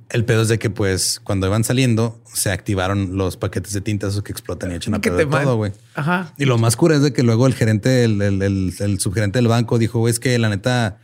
El 0.10 0.26
pedo 0.26 0.44
es 0.44 0.48
de 0.48 0.60
que, 0.60 0.70
pues, 0.70 1.20
cuando 1.24 1.48
iban 1.48 1.64
saliendo, 1.64 2.22
se 2.32 2.52
activaron 2.52 3.18
los 3.18 3.36
paquetes 3.36 3.74
de 3.74 3.82
tinta 3.82 4.08
esos 4.08 4.22
que 4.22 4.32
explotan 4.32 4.72
y 4.72 4.76
echan 4.76 4.94
a 4.94 5.02
man- 5.26 5.44
todo, 5.44 5.56
güey. 5.58 5.72
Ajá. 5.96 6.34
Y 6.38 6.46
lo 6.46 6.60
más 6.60 6.76
cura 6.76 6.96
es 6.96 7.02
de 7.02 7.14
que 7.14 7.24
luego 7.24 7.48
el 7.48 7.56
gerente, 7.56 8.04
el, 8.04 8.22
el- 8.22 8.42
el- 8.44 8.74
el 8.80 9.00
subgerente 9.00 9.40
del 9.40 9.48
banco 9.48 9.80
dijo, 9.80 9.98
güey, 10.00 10.12
es 10.12 10.20
que 10.20 10.38
la 10.38 10.50
neta, 10.50 11.00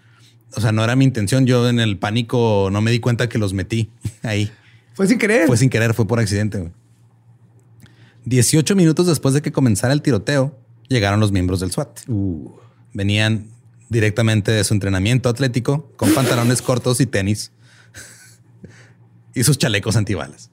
o 0.55 0.61
sea, 0.61 0.71
no 0.71 0.83
era 0.83 0.95
mi 0.95 1.05
intención. 1.05 1.47
Yo 1.47 1.67
en 1.67 1.79
el 1.79 1.97
pánico 1.97 2.69
no 2.71 2.81
me 2.81 2.91
di 2.91 2.99
cuenta 2.99 3.27
que 3.29 3.39
los 3.39 3.53
metí 3.53 3.89
ahí. 4.21 4.51
Fue 4.93 5.07
sin 5.07 5.17
querer. 5.17 5.47
Fue 5.47 5.57
sin 5.57 5.71
querer, 5.71 5.95
fue 5.95 6.05
por 6.07 6.19
accidente. 6.19 6.59
güey. 6.59 6.71
18 8.25 8.75
minutos 8.75 9.07
después 9.07 9.33
de 9.33 9.41
que 9.41 9.51
comenzara 9.51 9.93
el 9.93 10.01
tiroteo, 10.01 10.57
llegaron 10.87 11.19
los 11.19 11.31
miembros 11.31 11.59
del 11.59 11.71
SWAT. 11.71 12.01
Uh. 12.07 12.51
Venían 12.93 13.47
directamente 13.89 14.51
de 14.51 14.63
su 14.63 14.73
entrenamiento 14.73 15.29
atlético 15.29 15.91
con 15.95 16.13
pantalones 16.13 16.61
cortos 16.61 17.01
y 17.01 17.05
tenis 17.05 17.51
y 19.33 19.43
sus 19.43 19.57
chalecos 19.57 19.95
antibalas. 19.95 20.49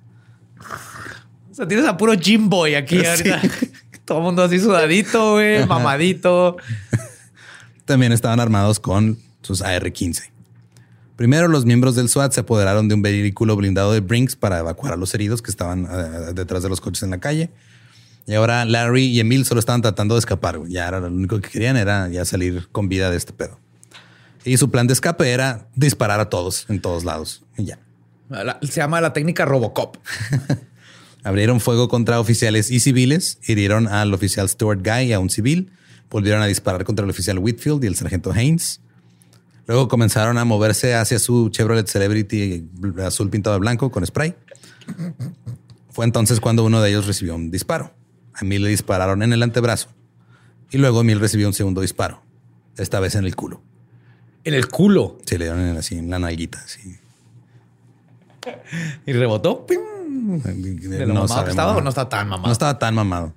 O 1.50 1.54
sea, 1.54 1.68
tienes 1.68 1.86
a 1.86 1.96
puro 1.96 2.14
gym 2.14 2.48
boy 2.48 2.74
aquí 2.74 3.04
ahorita. 3.04 3.42
Todo 4.04 4.18
el 4.18 4.24
mundo 4.24 4.44
así 4.44 4.60
sudadito, 4.60 5.32
güey, 5.32 5.66
mamadito. 5.66 6.56
También 7.84 8.12
estaban 8.12 8.38
armados 8.40 8.78
con 8.78 9.18
sus 9.42 9.62
AR-15. 9.62 10.36
Primero, 11.16 11.48
los 11.48 11.64
miembros 11.64 11.94
del 11.96 12.08
SWAT 12.08 12.32
se 12.32 12.40
apoderaron 12.40 12.88
de 12.88 12.94
un 12.94 13.02
vehículo 13.02 13.56
blindado 13.56 13.92
de 13.92 14.00
Brinks 14.00 14.36
para 14.36 14.58
evacuar 14.58 14.92
a 14.92 14.96
los 14.96 15.14
heridos 15.14 15.40
que 15.42 15.50
estaban 15.50 15.86
eh, 15.90 16.32
detrás 16.34 16.62
de 16.62 16.68
los 16.68 16.80
coches 16.80 17.02
en 17.02 17.10
la 17.10 17.18
calle. 17.18 17.50
Y 18.26 18.34
ahora 18.34 18.64
Larry 18.64 19.04
y 19.06 19.20
Emil 19.20 19.44
solo 19.46 19.60
estaban 19.60 19.80
tratando 19.82 20.14
de 20.14 20.18
escapar. 20.18 20.60
Ya 20.68 20.86
era 20.88 21.00
lo 21.00 21.06
único 21.06 21.40
que 21.40 21.48
querían 21.48 21.76
era 21.76 22.08
ya 22.08 22.24
salir 22.24 22.68
con 22.72 22.88
vida 22.88 23.10
de 23.10 23.16
este 23.16 23.32
pedo. 23.32 23.58
Y 24.44 24.58
su 24.58 24.70
plan 24.70 24.86
de 24.86 24.92
escape 24.92 25.30
era 25.30 25.68
disparar 25.74 26.20
a 26.20 26.28
todos 26.28 26.66
en 26.68 26.80
todos 26.80 27.04
lados. 27.04 27.44
Y 27.56 27.64
ya. 27.64 27.78
La- 28.28 28.58
se 28.62 28.80
llama 28.80 29.00
la 29.00 29.12
técnica 29.12 29.44
Robocop. 29.44 29.96
Abrieron 31.24 31.60
fuego 31.60 31.88
contra 31.88 32.20
oficiales 32.20 32.70
y 32.70 32.78
civiles, 32.80 33.38
hirieron 33.46 33.88
al 33.88 34.12
oficial 34.14 34.48
Stuart 34.48 34.80
Guy 34.84 35.06
y 35.06 35.12
a 35.12 35.18
un 35.18 35.30
civil, 35.30 35.70
volvieron 36.10 36.40
a 36.42 36.46
disparar 36.46 36.84
contra 36.84 37.04
el 37.04 37.10
oficial 37.10 37.38
Whitfield 37.38 37.82
y 37.82 37.86
el 37.88 37.96
sargento 37.96 38.32
Haynes. 38.32 38.80
Luego 39.66 39.88
comenzaron 39.88 40.38
a 40.38 40.44
moverse 40.44 40.94
hacia 40.94 41.18
su 41.18 41.48
Chevrolet 41.50 41.86
Celebrity 41.88 42.68
azul 43.04 43.30
pintado 43.30 43.54
de 43.54 43.60
blanco 43.60 43.90
con 43.90 44.06
spray. 44.06 44.34
Fue 45.90 46.04
entonces 46.04 46.40
cuando 46.40 46.64
uno 46.64 46.80
de 46.80 46.90
ellos 46.90 47.06
recibió 47.06 47.34
un 47.34 47.50
disparo. 47.50 47.92
A 48.34 48.44
Emil 48.44 48.62
le 48.62 48.68
dispararon 48.70 49.22
en 49.22 49.32
el 49.32 49.42
antebrazo 49.42 49.88
y 50.70 50.78
luego 50.78 51.00
Emil 51.00 51.18
recibió 51.20 51.46
un 51.48 51.54
segundo 51.54 51.80
disparo, 51.80 52.22
esta 52.76 53.00
vez 53.00 53.14
en 53.14 53.24
el 53.24 53.34
culo. 53.34 53.60
En 54.44 54.54
el 54.54 54.68
culo. 54.68 55.18
Se 55.24 55.38
le 55.38 55.46
dieron 55.46 55.60
en- 55.66 55.76
así 55.76 55.96
en 55.96 56.10
la 56.10 56.18
nalguita. 56.18 56.60
Así. 56.64 56.98
Y 59.06 59.12
rebotó. 59.12 59.66
¡pim! 59.66 59.80
¿De 60.42 61.06
lo 61.06 61.14
mamado 61.14 61.26
que 61.26 61.28
sabemos, 61.28 61.50
estaba 61.50 61.76
o 61.76 61.80
no 61.80 61.88
estaba 61.88 62.08
tan 62.08 62.28
mamado? 62.28 62.46
No 62.46 62.52
estaba 62.52 62.78
tan 62.78 62.94
mamado. 62.94 63.34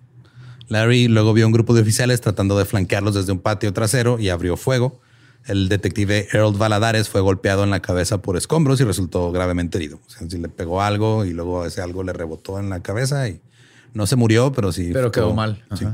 Larry 0.67 1.07
luego 1.07 1.33
vio 1.33 1.47
un 1.47 1.51
grupo 1.51 1.73
de 1.73 1.81
oficiales 1.81 2.21
tratando 2.21 2.57
de 2.57 2.65
flanquearlos 2.65 3.15
desde 3.15 3.31
un 3.31 3.39
patio 3.39 3.73
trasero 3.73 4.19
y 4.19 4.29
abrió 4.29 4.55
fuego. 4.55 4.99
El 5.45 5.67
detective 5.69 6.27
Harold 6.31 6.57
Valadares 6.57 7.09
fue 7.09 7.21
golpeado 7.21 7.63
en 7.63 7.69
la 7.71 7.81
cabeza 7.81 8.21
por 8.21 8.37
escombros 8.37 8.79
y 8.81 8.83
resultó 8.83 9.31
gravemente 9.31 9.77
herido. 9.77 9.99
O 10.05 10.09
sea, 10.09 10.29
si 10.29 10.37
le 10.37 10.47
pegó 10.49 10.81
algo 10.81 11.25
y 11.25 11.31
luego 11.33 11.65
ese 11.65 11.81
algo 11.81 12.03
le 12.03 12.13
rebotó 12.13 12.59
en 12.59 12.69
la 12.69 12.81
cabeza 12.81 13.27
y 13.29 13.41
no 13.93 14.05
se 14.05 14.15
murió, 14.15 14.51
pero 14.51 14.71
sí. 14.71 14.91
Pero 14.93 15.11
quedó 15.11 15.33
mal. 15.33 15.63
sí. 15.77 15.85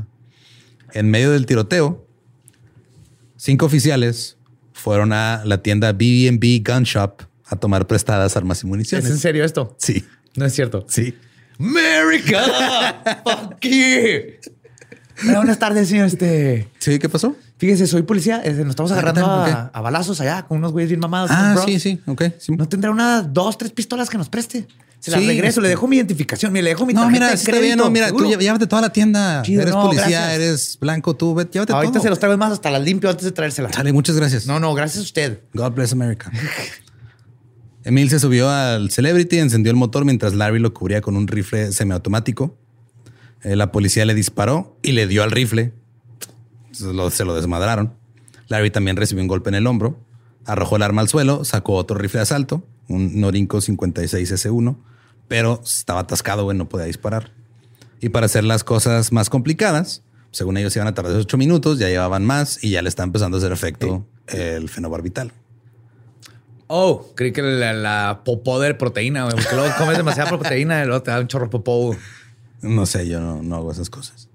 En 0.92 1.10
medio 1.10 1.30
del 1.32 1.46
tiroteo, 1.46 2.06
cinco 3.36 3.66
oficiales 3.66 4.36
fueron 4.72 5.12
a 5.12 5.42
la 5.44 5.62
tienda 5.62 5.92
BB&B 5.92 6.62
Gun 6.66 6.82
Shop 6.84 7.22
a 7.46 7.56
tomar 7.56 7.86
prestadas 7.86 8.36
armas 8.36 8.58
y 8.58 8.60
¿Es 8.60 8.64
en 8.64 8.68
municiones. 8.70 9.20
serio 9.20 9.44
esto? 9.44 9.74
Sí, 9.78 10.04
No 10.36 10.44
es 10.44 10.52
cierto. 10.54 10.84
sí. 10.88 11.14
¡America! 11.58 13.22
¡Fuck 13.24 13.60
you! 13.62 15.32
Buenas 15.32 15.58
tardes, 15.58 15.88
señor. 15.88 16.06
Este, 16.06 16.68
¿Sí? 16.78 16.98
¿Qué 16.98 17.08
pasó? 17.08 17.34
Fíjese, 17.58 17.86
soy 17.86 18.02
policía. 18.02 18.42
Nos 18.44 18.70
estamos 18.70 18.92
Ah, 18.92 18.94
¿qué 18.94 19.00
agarrando 19.00 19.26
a, 19.26 19.70
a 19.72 19.80
balazos 19.80 20.20
allá 20.20 20.42
con 20.46 20.58
unos 20.58 20.72
güeyes 20.72 20.88
bien 20.90 21.00
mamados. 21.00 21.30
Ah, 21.32 21.52
bros. 21.54 21.64
sí, 21.66 21.80
sí. 21.80 22.00
Ok. 22.06 22.22
sí. 22.38 22.52
¿No 22.52 22.68
tendrá 22.68 22.90
unas 22.90 23.32
dos, 23.32 23.56
tres 23.58 23.72
pistolas 23.72 24.08
que 24.10 24.18
nos 24.18 24.28
preste? 24.28 24.66
Se 24.98 25.10
las 25.10 25.20
Sí, 25.20 25.26
regreso, 25.26 25.60
le 25.60 25.66
este- 25.68 25.76
dejo 25.76 25.86
mi 25.86 25.96
identificación, 25.96 26.52
le 26.54 26.62
dejo 26.62 26.86
mi 26.86 26.94
No, 26.94 27.02
tarjeta 27.02 27.26
mira, 27.36 27.52
de 27.58 27.60
bien. 27.60 27.78
No, 27.78 27.90
mira, 27.90 28.06
¿seguro? 28.06 28.24
tú 28.24 28.30
llé- 28.32 28.38
llévate 28.40 28.66
toda 28.66 28.82
la 28.82 28.90
tienda. 28.92 29.42
Chido, 29.42 29.62
eres 29.62 29.74
no, 29.74 29.82
policía, 29.82 30.08
gracias. 30.08 30.34
eres 30.34 30.78
blanco, 30.80 31.14
tú 31.14 31.34
ve- 31.34 31.46
llévate 31.52 31.72
Ahorita 31.72 31.92
todo. 31.92 32.02
se 32.02 32.08
los 32.10 32.18
traigo 32.18 32.36
más, 32.38 32.50
hasta 32.52 32.70
las 32.70 32.82
limpio 32.82 33.10
antes 33.10 33.24
de 33.24 33.30
traérselas. 33.32 33.74
Sale, 33.76 33.92
muchas 33.92 34.16
gracias. 34.16 34.46
No, 34.46 34.58
no, 34.58 34.72
gracias 34.74 34.98
a 35.00 35.02
usted. 35.04 35.40
God 35.54 35.72
bless 35.72 35.92
America. 35.92 36.32
Emil 37.84 38.10
se 38.10 38.18
subió 38.18 38.50
al 38.50 38.90
Celebrity, 38.90 39.38
encendió 39.38 39.70
el 39.70 39.76
motor 39.76 40.04
mientras 40.04 40.34
Larry 40.34 40.58
lo 40.58 40.74
cubría 40.74 41.00
con 41.02 41.16
un 41.16 41.28
rifle 41.28 41.70
semiautomático. 41.72 42.58
Eh, 43.42 43.54
la 43.54 43.70
policía 43.70 44.04
le 44.06 44.14
disparó 44.14 44.76
y 44.82 44.92
le 44.92 45.06
dio 45.06 45.22
al 45.22 45.30
rifle. 45.30 45.72
Se 46.76 46.92
lo, 46.92 47.10
se 47.10 47.24
lo 47.24 47.34
desmadraron. 47.34 47.94
Larry 48.48 48.70
también 48.70 48.96
recibió 48.96 49.22
un 49.22 49.28
golpe 49.28 49.48
en 49.48 49.54
el 49.54 49.66
hombro. 49.66 49.98
Arrojó 50.44 50.76
el 50.76 50.82
arma 50.82 51.00
al 51.02 51.08
suelo, 51.08 51.44
sacó 51.44 51.74
otro 51.74 51.98
rifle 51.98 52.18
de 52.18 52.22
asalto, 52.22 52.62
un 52.88 53.20
Norinco 53.20 53.60
56 53.60 54.30
S1, 54.30 54.76
pero 55.26 55.60
estaba 55.64 56.00
atascado, 56.00 56.44
güey, 56.44 56.56
no 56.56 56.68
podía 56.68 56.86
disparar. 56.86 57.32
Y 58.00 58.10
para 58.10 58.26
hacer 58.26 58.44
las 58.44 58.62
cosas 58.62 59.10
más 59.10 59.28
complicadas, 59.28 60.02
según 60.30 60.56
ellos 60.56 60.76
iban 60.76 60.86
a 60.86 60.94
tardar 60.94 61.16
ocho 61.16 61.36
minutos, 61.36 61.78
ya 61.78 61.88
llevaban 61.88 62.24
más 62.24 62.62
y 62.62 62.70
ya 62.70 62.82
le 62.82 62.88
está 62.88 63.02
empezando 63.02 63.38
a 63.38 63.40
hacer 63.40 63.52
efecto 63.52 64.06
el 64.28 64.68
fenobarbital. 64.68 65.32
Oh, 66.68 67.12
creí 67.14 67.32
que 67.32 67.42
la, 67.42 67.72
la 67.72 68.22
popó 68.24 68.60
de 68.60 68.74
proteína, 68.74 69.24
güey. 69.24 69.36
Porque 69.36 69.54
luego 69.54 69.74
comes 69.78 69.96
demasiada 69.96 70.28
proteína 70.28 70.82
y 70.82 70.86
luego 70.86 71.02
te 71.02 71.10
da 71.10 71.20
un 71.20 71.28
chorro 71.28 71.48
popó. 71.48 71.96
No 72.62 72.86
sé, 72.86 73.08
yo 73.08 73.20
no, 73.20 73.42
no 73.42 73.56
hago 73.56 73.72
esas 73.72 73.88
cosas. 73.88 74.28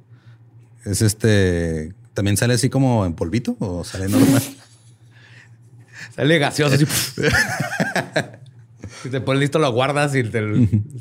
Es 0.86 1.02
este. 1.02 1.94
¿También 2.14 2.36
sale 2.38 2.56
así 2.56 2.70
como 2.70 3.06
en 3.06 3.14
polvito 3.14 3.56
o 3.60 3.84
sale 3.84 4.08
normal? 4.10 4.42
Sale 6.16 6.40
gaseoso 6.40 6.76
así. 6.76 6.86
si 9.04 9.10
te 9.10 9.22
pones 9.22 9.40
listo, 9.40 9.60
lo 9.60 9.72
guardas 9.72 10.14
y 10.16 10.24
te, 10.24 10.42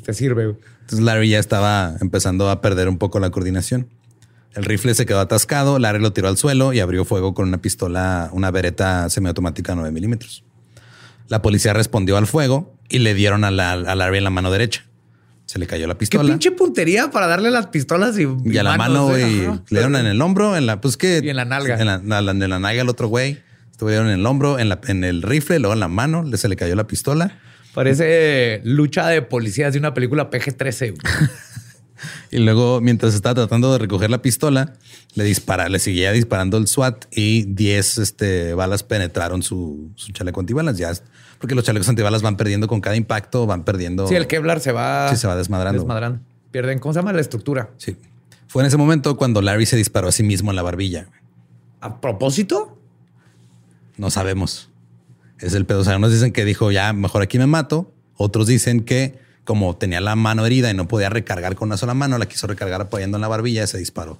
te 0.05 0.13
sirve. 0.13 0.55
Entonces 0.81 0.99
Larry 1.01 1.29
ya 1.29 1.39
estaba 1.39 1.95
empezando 1.99 2.49
a 2.49 2.61
perder 2.61 2.87
un 2.87 2.97
poco 2.97 3.19
la 3.19 3.29
coordinación. 3.29 3.87
El 4.53 4.63
rifle 4.63 4.93
se 4.95 5.05
quedó 5.05 5.19
atascado, 5.19 5.79
Larry 5.79 5.99
lo 6.01 6.13
tiró 6.13 6.27
al 6.27 6.37
suelo 6.37 6.73
y 6.73 6.79
abrió 6.79 7.03
fuego 7.05 7.33
con 7.33 7.47
una 7.47 7.61
pistola, 7.61 8.29
una 8.31 8.51
bereta 8.51 9.09
semiautomática 9.09 9.75
9 9.75 9.91
milímetros. 9.91 10.43
La 11.27 11.41
policía 11.41 11.73
respondió 11.73 12.17
al 12.17 12.27
fuego 12.27 12.73
y 12.89 12.99
le 12.99 13.13
dieron 13.13 13.43
a, 13.43 13.51
la- 13.51 13.73
a 13.73 13.95
Larry 13.95 14.17
en 14.19 14.23
la 14.25 14.29
mano 14.29 14.51
derecha. 14.51 14.85
Se 15.51 15.59
le 15.59 15.67
cayó 15.67 15.85
la 15.85 15.95
Qué 15.95 15.99
pistola. 15.99 16.29
pinche 16.29 16.51
puntería 16.51 17.11
para 17.11 17.27
darle 17.27 17.51
las 17.51 17.67
pistolas 17.67 18.17
y, 18.17 18.25
Y 18.45 18.57
a 18.57 18.63
la 18.63 18.77
mano, 18.77 19.13
¿eh? 19.17 19.21
güey. 19.21 19.59
Le 19.69 19.79
dieron 19.79 19.97
en 19.97 20.05
el 20.05 20.21
hombro, 20.21 20.55
en 20.55 20.65
la, 20.65 20.79
pues 20.79 20.95
que. 20.95 21.19
Y 21.21 21.27
en 21.27 21.35
la 21.35 21.43
nalga. 21.43 21.77
En 21.77 21.87
la, 21.87 21.95
en 21.95 22.07
la- 22.25 22.31
en 22.31 22.49
la 22.49 22.57
nalga 22.59 22.81
el 22.81 22.87
otro 22.87 23.09
güey. 23.09 23.37
Estuvieron 23.69 24.07
en 24.07 24.21
el 24.21 24.25
hombro, 24.25 24.59
en, 24.59 24.69
la, 24.69 24.79
en 24.87 25.03
el 25.03 25.21
rifle, 25.21 25.59
luego 25.59 25.73
en 25.73 25.81
la 25.81 25.89
mano, 25.89 26.23
le- 26.23 26.37
se 26.37 26.47
le 26.47 26.55
cayó 26.55 26.73
la 26.75 26.87
pistola. 26.87 27.37
Parece 27.73 28.61
lucha 28.63 29.07
de 29.09 29.21
policías 29.23 29.73
de 29.73 29.79
una 29.79 29.93
película 29.93 30.29
PG-13. 30.29 30.93
Y 32.31 32.39
luego, 32.39 32.81
mientras 32.81 33.13
estaba 33.13 33.35
tratando 33.35 33.71
de 33.71 33.79
recoger 33.79 34.09
la 34.09 34.21
pistola, 34.21 34.73
le 35.15 35.23
dispara, 35.23 35.69
le 35.69 35.79
seguía 35.79 36.11
disparando 36.11 36.57
el 36.57 36.67
SWAT 36.67 37.05
y 37.11 37.43
10 37.43 37.97
este, 37.97 38.53
balas 38.53 38.83
penetraron 38.83 39.43
su, 39.43 39.91
su 39.95 40.11
chaleco 40.11 40.39
antibalas. 40.39 40.77
Ya, 40.77 40.91
porque 41.39 41.55
los 41.55 41.65
chalecos 41.65 41.89
antibalas 41.89 42.21
van 42.21 42.37
perdiendo 42.37 42.67
con 42.67 42.81
cada 42.81 42.95
impacto, 42.95 43.45
van 43.45 43.63
perdiendo. 43.63 44.07
Sí, 44.07 44.15
el 44.15 44.27
Kevlar 44.27 44.59
se 44.59 44.71
va... 44.71 45.09
Sí, 45.09 45.17
se 45.17 45.27
va 45.27 45.35
desmadrando. 45.35 45.81
Desmadrando. 45.81 46.19
Pierden, 46.51 46.79
¿cómo 46.79 46.93
se 46.93 46.99
llama? 46.99 47.13
La 47.13 47.21
estructura. 47.21 47.71
Sí. 47.77 47.97
Fue 48.47 48.61
en 48.61 48.67
ese 48.67 48.77
momento 48.77 49.15
cuando 49.17 49.41
Larry 49.41 49.65
se 49.65 49.77
disparó 49.77 50.09
a 50.09 50.11
sí 50.11 50.23
mismo 50.23 50.51
en 50.51 50.57
la 50.57 50.61
barbilla. 50.61 51.07
¿A 51.79 52.01
propósito? 52.01 52.77
No 53.97 54.11
sabemos. 54.11 54.69
Es 55.39 55.53
el 55.53 55.65
pedo. 55.65 55.79
O 55.79 55.83
sea, 55.83 55.97
unos 55.97 56.11
dicen 56.11 56.31
que 56.31 56.45
dijo, 56.45 56.71
ya, 56.71 56.93
mejor 56.93 57.21
aquí 57.21 57.39
me 57.39 57.47
mato. 57.47 57.91
Otros 58.17 58.47
dicen 58.47 58.81
que 58.81 59.17
como 59.45 59.75
tenía 59.77 60.01
la 60.01 60.15
mano 60.15 60.45
herida 60.45 60.69
y 60.69 60.73
no 60.73 60.87
podía 60.87 61.09
recargar 61.09 61.55
con 61.55 61.69
una 61.69 61.77
sola 61.77 61.93
mano, 61.93 62.17
la 62.17 62.25
quiso 62.27 62.47
recargar 62.47 62.81
apoyando 62.81 63.17
en 63.17 63.21
la 63.21 63.27
barbilla 63.27 63.63
y 63.63 63.67
se 63.67 63.77
disparó. 63.77 64.17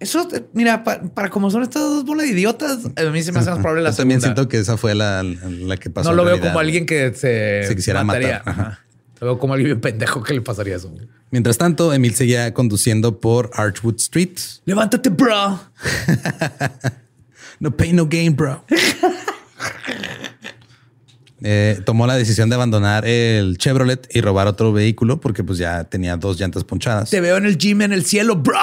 Eso, 0.00 0.28
eh, 0.32 0.44
mira, 0.52 0.84
pa- 0.84 1.00
para 1.02 1.28
como 1.28 1.50
son 1.50 1.62
estas 1.64 1.82
dos 1.82 2.04
bolas 2.04 2.26
de 2.26 2.32
idiotas, 2.32 2.78
a 2.96 3.02
mí 3.10 3.22
se 3.22 3.32
me 3.32 3.40
hace 3.40 3.50
más 3.50 3.58
probable 3.58 3.82
la 3.82 3.90
Yo 3.92 3.96
también 3.96 4.20
siento 4.20 4.48
que 4.48 4.58
esa 4.58 4.76
fue 4.76 4.94
la, 4.94 5.22
la 5.24 5.76
que 5.76 5.90
pasó. 5.90 6.10
No 6.10 6.16
lo 6.16 6.24
veo 6.24 6.38
como 6.40 6.58
alguien 6.60 6.86
que 6.86 7.12
se, 7.14 7.64
Se 7.66 7.74
quisiera 7.74 8.04
mataría. 8.04 8.42
matar. 8.44 8.48
Ajá. 8.64 8.80
Lo 9.20 9.26
veo 9.26 9.38
como 9.40 9.54
alguien 9.54 9.80
pendejo 9.80 10.22
que 10.22 10.34
le 10.34 10.40
pasaría 10.40 10.76
eso. 10.76 10.94
Mientras 11.32 11.58
tanto, 11.58 11.92
Emil 11.92 12.14
seguía 12.14 12.54
conduciendo 12.54 13.18
por 13.18 13.50
Archwood 13.54 13.96
Street. 13.96 14.38
Levántate, 14.64 15.08
bro. 15.10 15.60
No 17.60 17.76
pain, 17.76 17.96
no 17.96 18.06
gain, 18.08 18.36
bro. 18.36 18.64
Eh, 21.42 21.80
tomó 21.84 22.06
la 22.06 22.16
decisión 22.16 22.48
de 22.48 22.56
abandonar 22.56 23.06
el 23.06 23.58
Chevrolet 23.58 24.08
y 24.12 24.20
robar 24.20 24.48
otro 24.48 24.72
vehículo 24.72 25.20
porque 25.20 25.44
pues 25.44 25.58
ya 25.58 25.84
tenía 25.84 26.16
dos 26.16 26.38
llantas 26.40 26.64
ponchadas. 26.64 27.10
Te 27.10 27.20
veo 27.20 27.36
en 27.36 27.46
el 27.46 27.56
gym 27.58 27.82
en 27.82 27.92
el 27.92 28.04
cielo, 28.04 28.36
bro. 28.36 28.56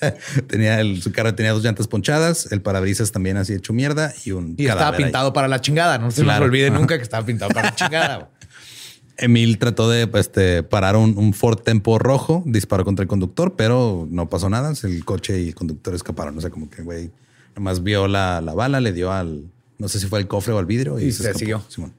Tenía 0.48 0.80
el- 0.80 1.02
su 1.02 1.10
carro 1.12 1.34
tenía 1.34 1.52
dos 1.52 1.62
llantas 1.62 1.88
ponchadas, 1.88 2.50
el 2.52 2.62
parabrisas 2.62 3.10
también 3.12 3.36
así 3.36 3.52
hecho 3.52 3.72
mierda 3.72 4.12
y 4.24 4.30
un 4.32 4.54
Y 4.56 4.66
estaba 4.66 4.96
ahí. 4.96 5.02
pintado 5.02 5.32
para 5.32 5.48
la 5.48 5.60
chingada. 5.60 5.98
No 5.98 6.10
se 6.10 6.22
Claro. 6.22 6.40
nos 6.40 6.48
olvide 6.48 6.70
nunca 6.70 6.96
que 6.96 7.02
estaba 7.02 7.24
pintado 7.26 7.50
para 7.52 7.70
la 7.70 7.74
chingada. 7.74 8.30
Emil 9.16 9.58
trató 9.58 9.90
de 9.90 10.06
pues, 10.06 10.26
este, 10.26 10.62
parar 10.62 10.94
un, 10.96 11.18
un 11.18 11.32
Ford 11.34 11.58
Tempo 11.60 11.98
rojo, 11.98 12.44
disparó 12.46 12.84
contra 12.84 13.02
el 13.02 13.08
conductor, 13.08 13.54
pero 13.56 14.06
no 14.10 14.28
pasó 14.28 14.48
nada. 14.48 14.72
El 14.84 15.04
coche 15.04 15.40
y 15.42 15.48
el 15.48 15.54
conductor 15.56 15.92
escaparon. 15.94 16.38
O 16.38 16.40
sea, 16.40 16.50
como 16.50 16.70
que, 16.70 16.82
güey, 16.82 17.10
nomás 17.56 17.82
vio 17.82 18.06
la, 18.06 18.40
la 18.40 18.54
bala, 18.54 18.80
le 18.80 18.92
dio 18.92 19.10
al, 19.12 19.50
no 19.78 19.88
sé 19.88 20.00
si 20.00 20.06
fue 20.06 20.18
al 20.18 20.26
cofre 20.28 20.52
o 20.52 20.58
al 20.58 20.66
vidrio 20.66 20.98
y, 20.98 21.04
Y 21.04 21.12
se, 21.12 21.32
siguió. 21.34 21.62
Simón. 21.68 21.92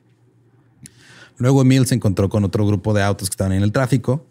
Luego 1.38 1.62
Emil 1.62 1.86
se 1.88 1.96
encontró 1.96 2.30
con 2.30 2.44
otro 2.44 2.66
grupo 2.68 2.94
de 2.94 3.02
autos 3.02 3.30
que 3.30 3.34
estaban 3.34 3.54
en 3.54 3.64
el 3.64 3.72
tráfico 3.72 4.26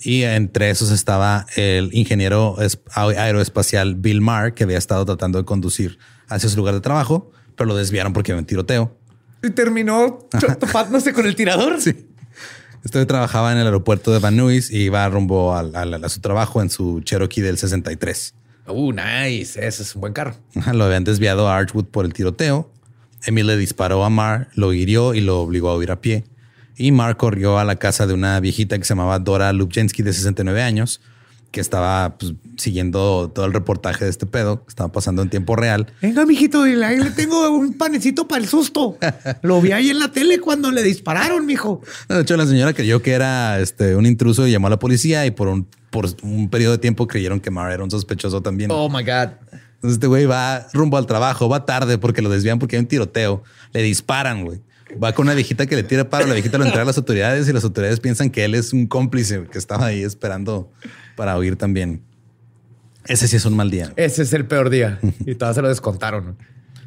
y 0.00 0.22
entre 0.22 0.70
esos 0.70 0.90
estaba 0.90 1.46
el 1.56 1.90
ingeniero 1.92 2.60
es- 2.60 2.78
aeroespacial 2.94 3.96
Bill 3.96 4.20
Maher, 4.20 4.54
que 4.54 4.64
había 4.64 4.78
estado 4.78 5.04
tratando 5.04 5.38
de 5.38 5.44
conducir 5.44 5.98
hacia 6.28 6.48
su 6.48 6.56
lugar 6.56 6.74
de 6.74 6.80
trabajo, 6.80 7.30
pero 7.56 7.68
lo 7.68 7.76
desviaron 7.76 8.12
porque 8.12 8.32
había 8.32 8.40
un 8.40 8.46
tiroteo. 8.46 8.96
Y 9.42 9.50
terminó 9.50 10.20
topándose 10.60 11.12
con 11.12 11.26
el 11.26 11.34
tirador. 11.34 11.80
Sí. 11.80 12.06
Este 12.84 13.04
trabajaba 13.06 13.50
en 13.52 13.58
el 13.58 13.64
aeropuerto 13.66 14.12
de 14.12 14.18
Van 14.18 14.36
Nuys 14.36 14.70
y 14.70 14.82
iba 14.84 15.08
rumbo 15.08 15.54
a, 15.54 16.08
su 16.08 16.20
trabajo 16.20 16.60
en 16.62 16.68
su 16.70 17.00
Cherokee 17.00 17.40
del 17.40 17.56
63. 17.58 18.34
Uh, 18.68 18.92
nice. 18.92 19.66
Ese 19.66 19.82
es 19.82 19.94
un 19.94 20.02
buen 20.02 20.12
carro. 20.12 20.34
Lo 20.72 20.84
habían 20.84 21.02
desviado 21.04 21.48
a 21.48 21.56
Archwood 21.56 21.86
por 21.86 22.04
el 22.04 22.12
tiroteo. 22.12 22.70
Emil 23.26 23.46
le 23.46 23.56
disparó 23.56 24.04
a 24.04 24.10
Mar, 24.10 24.48
lo 24.54 24.72
hirió 24.72 25.14
y 25.14 25.20
lo 25.20 25.40
obligó 25.40 25.70
a 25.70 25.76
huir 25.76 25.90
a 25.90 26.00
pie. 26.00 26.24
Y 26.76 26.92
Mar 26.92 27.16
corrió 27.16 27.58
a 27.58 27.64
la 27.64 27.76
casa 27.76 28.06
de 28.06 28.14
una 28.14 28.38
viejita 28.40 28.78
que 28.78 28.84
se 28.84 28.90
llamaba 28.90 29.18
Dora 29.18 29.52
Lubchensky 29.52 30.02
de 30.02 30.12
69 30.12 30.62
años 30.62 31.00
que 31.54 31.60
estaba 31.60 32.18
pues, 32.18 32.34
siguiendo 32.56 33.30
todo 33.32 33.46
el 33.46 33.52
reportaje 33.52 34.04
de 34.04 34.10
este 34.10 34.26
pedo, 34.26 34.64
que 34.64 34.70
estaba 34.70 34.90
pasando 34.90 35.22
en 35.22 35.30
tiempo 35.30 35.54
real. 35.54 35.86
Venga, 36.02 36.26
mijito, 36.26 36.66
y 36.66 36.74
ahí 36.82 36.98
le 36.98 37.12
tengo 37.12 37.48
un 37.48 37.74
panecito 37.74 38.26
para 38.26 38.42
el 38.42 38.48
susto. 38.48 38.98
Lo 39.42 39.60
vi 39.60 39.70
ahí 39.70 39.88
en 39.88 40.00
la 40.00 40.10
tele 40.10 40.40
cuando 40.40 40.72
le 40.72 40.82
dispararon, 40.82 41.46
mijo. 41.46 41.80
De 42.08 42.22
hecho, 42.22 42.36
la 42.36 42.46
señora 42.46 42.72
creyó 42.72 43.00
que 43.02 43.12
era 43.12 43.60
este, 43.60 43.94
un 43.94 44.04
intruso 44.04 44.48
y 44.48 44.50
llamó 44.50 44.66
a 44.66 44.70
la 44.70 44.80
policía 44.80 45.26
y 45.26 45.30
por 45.30 45.46
un, 45.46 45.68
por 45.90 46.06
un 46.24 46.50
periodo 46.50 46.72
de 46.72 46.78
tiempo 46.78 47.06
creyeron 47.06 47.38
que 47.38 47.52
Mar 47.52 47.70
era 47.70 47.84
un 47.84 47.90
sospechoso 47.90 48.42
también. 48.42 48.72
Oh 48.72 48.88
my 48.88 49.04
God. 49.04 49.28
Entonces 49.84 49.96
este 49.96 50.06
güey 50.06 50.24
va 50.24 50.66
rumbo 50.72 50.96
al 50.96 51.04
trabajo, 51.04 51.46
va 51.46 51.66
tarde 51.66 51.98
porque 51.98 52.22
lo 52.22 52.30
desvían 52.30 52.58
porque 52.58 52.76
hay 52.76 52.80
un 52.80 52.86
tiroteo, 52.88 53.42
le 53.74 53.82
disparan, 53.82 54.42
güey. 54.46 54.62
Va 55.02 55.12
con 55.12 55.26
una 55.26 55.34
viejita 55.34 55.66
que 55.66 55.76
le 55.76 55.82
tira 55.82 56.08
paro, 56.08 56.26
la 56.26 56.32
viejita 56.32 56.56
lo 56.56 56.64
entrega 56.64 56.84
a 56.84 56.86
las 56.86 56.96
autoridades 56.96 57.46
y 57.48 57.52
las 57.52 57.64
autoridades 57.64 58.00
piensan 58.00 58.30
que 58.30 58.46
él 58.46 58.54
es 58.54 58.72
un 58.72 58.86
cómplice 58.86 59.44
que 59.52 59.58
estaba 59.58 59.84
ahí 59.84 60.02
esperando 60.02 60.72
para 61.16 61.36
oír 61.36 61.56
también. 61.56 62.00
Ese 63.06 63.28
sí 63.28 63.36
es 63.36 63.44
un 63.44 63.56
mal 63.56 63.70
día. 63.70 63.92
Ese 63.96 64.22
es 64.22 64.32
el 64.32 64.46
peor 64.46 64.70
día. 64.70 64.98
Y 65.26 65.34
todas 65.34 65.54
se 65.56 65.60
lo 65.60 65.68
descontaron. 65.68 66.38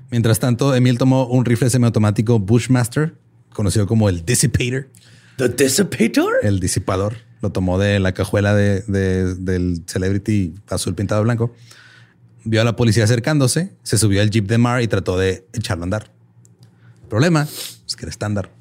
Mientras 0.10 0.40
tanto, 0.40 0.74
Emil 0.74 0.98
tomó 0.98 1.28
un 1.28 1.46
rifle 1.46 1.70
semiautomático 1.70 2.40
Bushmaster, 2.40 3.14
conocido 3.54 3.86
como 3.86 4.10
el 4.10 4.26
Dissipator, 4.26 4.88
The 5.36 5.50
Dissipator. 5.50 6.34
el 6.42 6.60
disipador. 6.60 7.18
Lo 7.44 7.52
tomó 7.52 7.78
de 7.78 8.00
la 8.00 8.14
cajuela 8.14 8.56
de- 8.56 8.82
de- 8.88 9.36
del 9.36 9.84
Celebrity 9.86 10.56
azul 10.70 10.96
pintado 10.96 11.22
blanco. 11.22 11.54
Vio 12.50 12.62
a 12.62 12.64
la 12.64 12.76
policía 12.78 13.04
acercándose, 13.04 13.74
se 13.84 13.98
subió 13.98 14.22
al 14.22 14.30
jeep 14.30 14.48
de 14.48 14.58
Mar 14.58 14.82
y 14.82 14.88
trató 14.88 15.18
de 15.18 15.46
echarlo 15.54 15.84
a 15.84 15.86
andar. 15.86 16.12
Problema 17.10 17.44
es 17.44 17.96
que 17.98 18.06
era 18.06 18.10
estándar. 18.10 18.52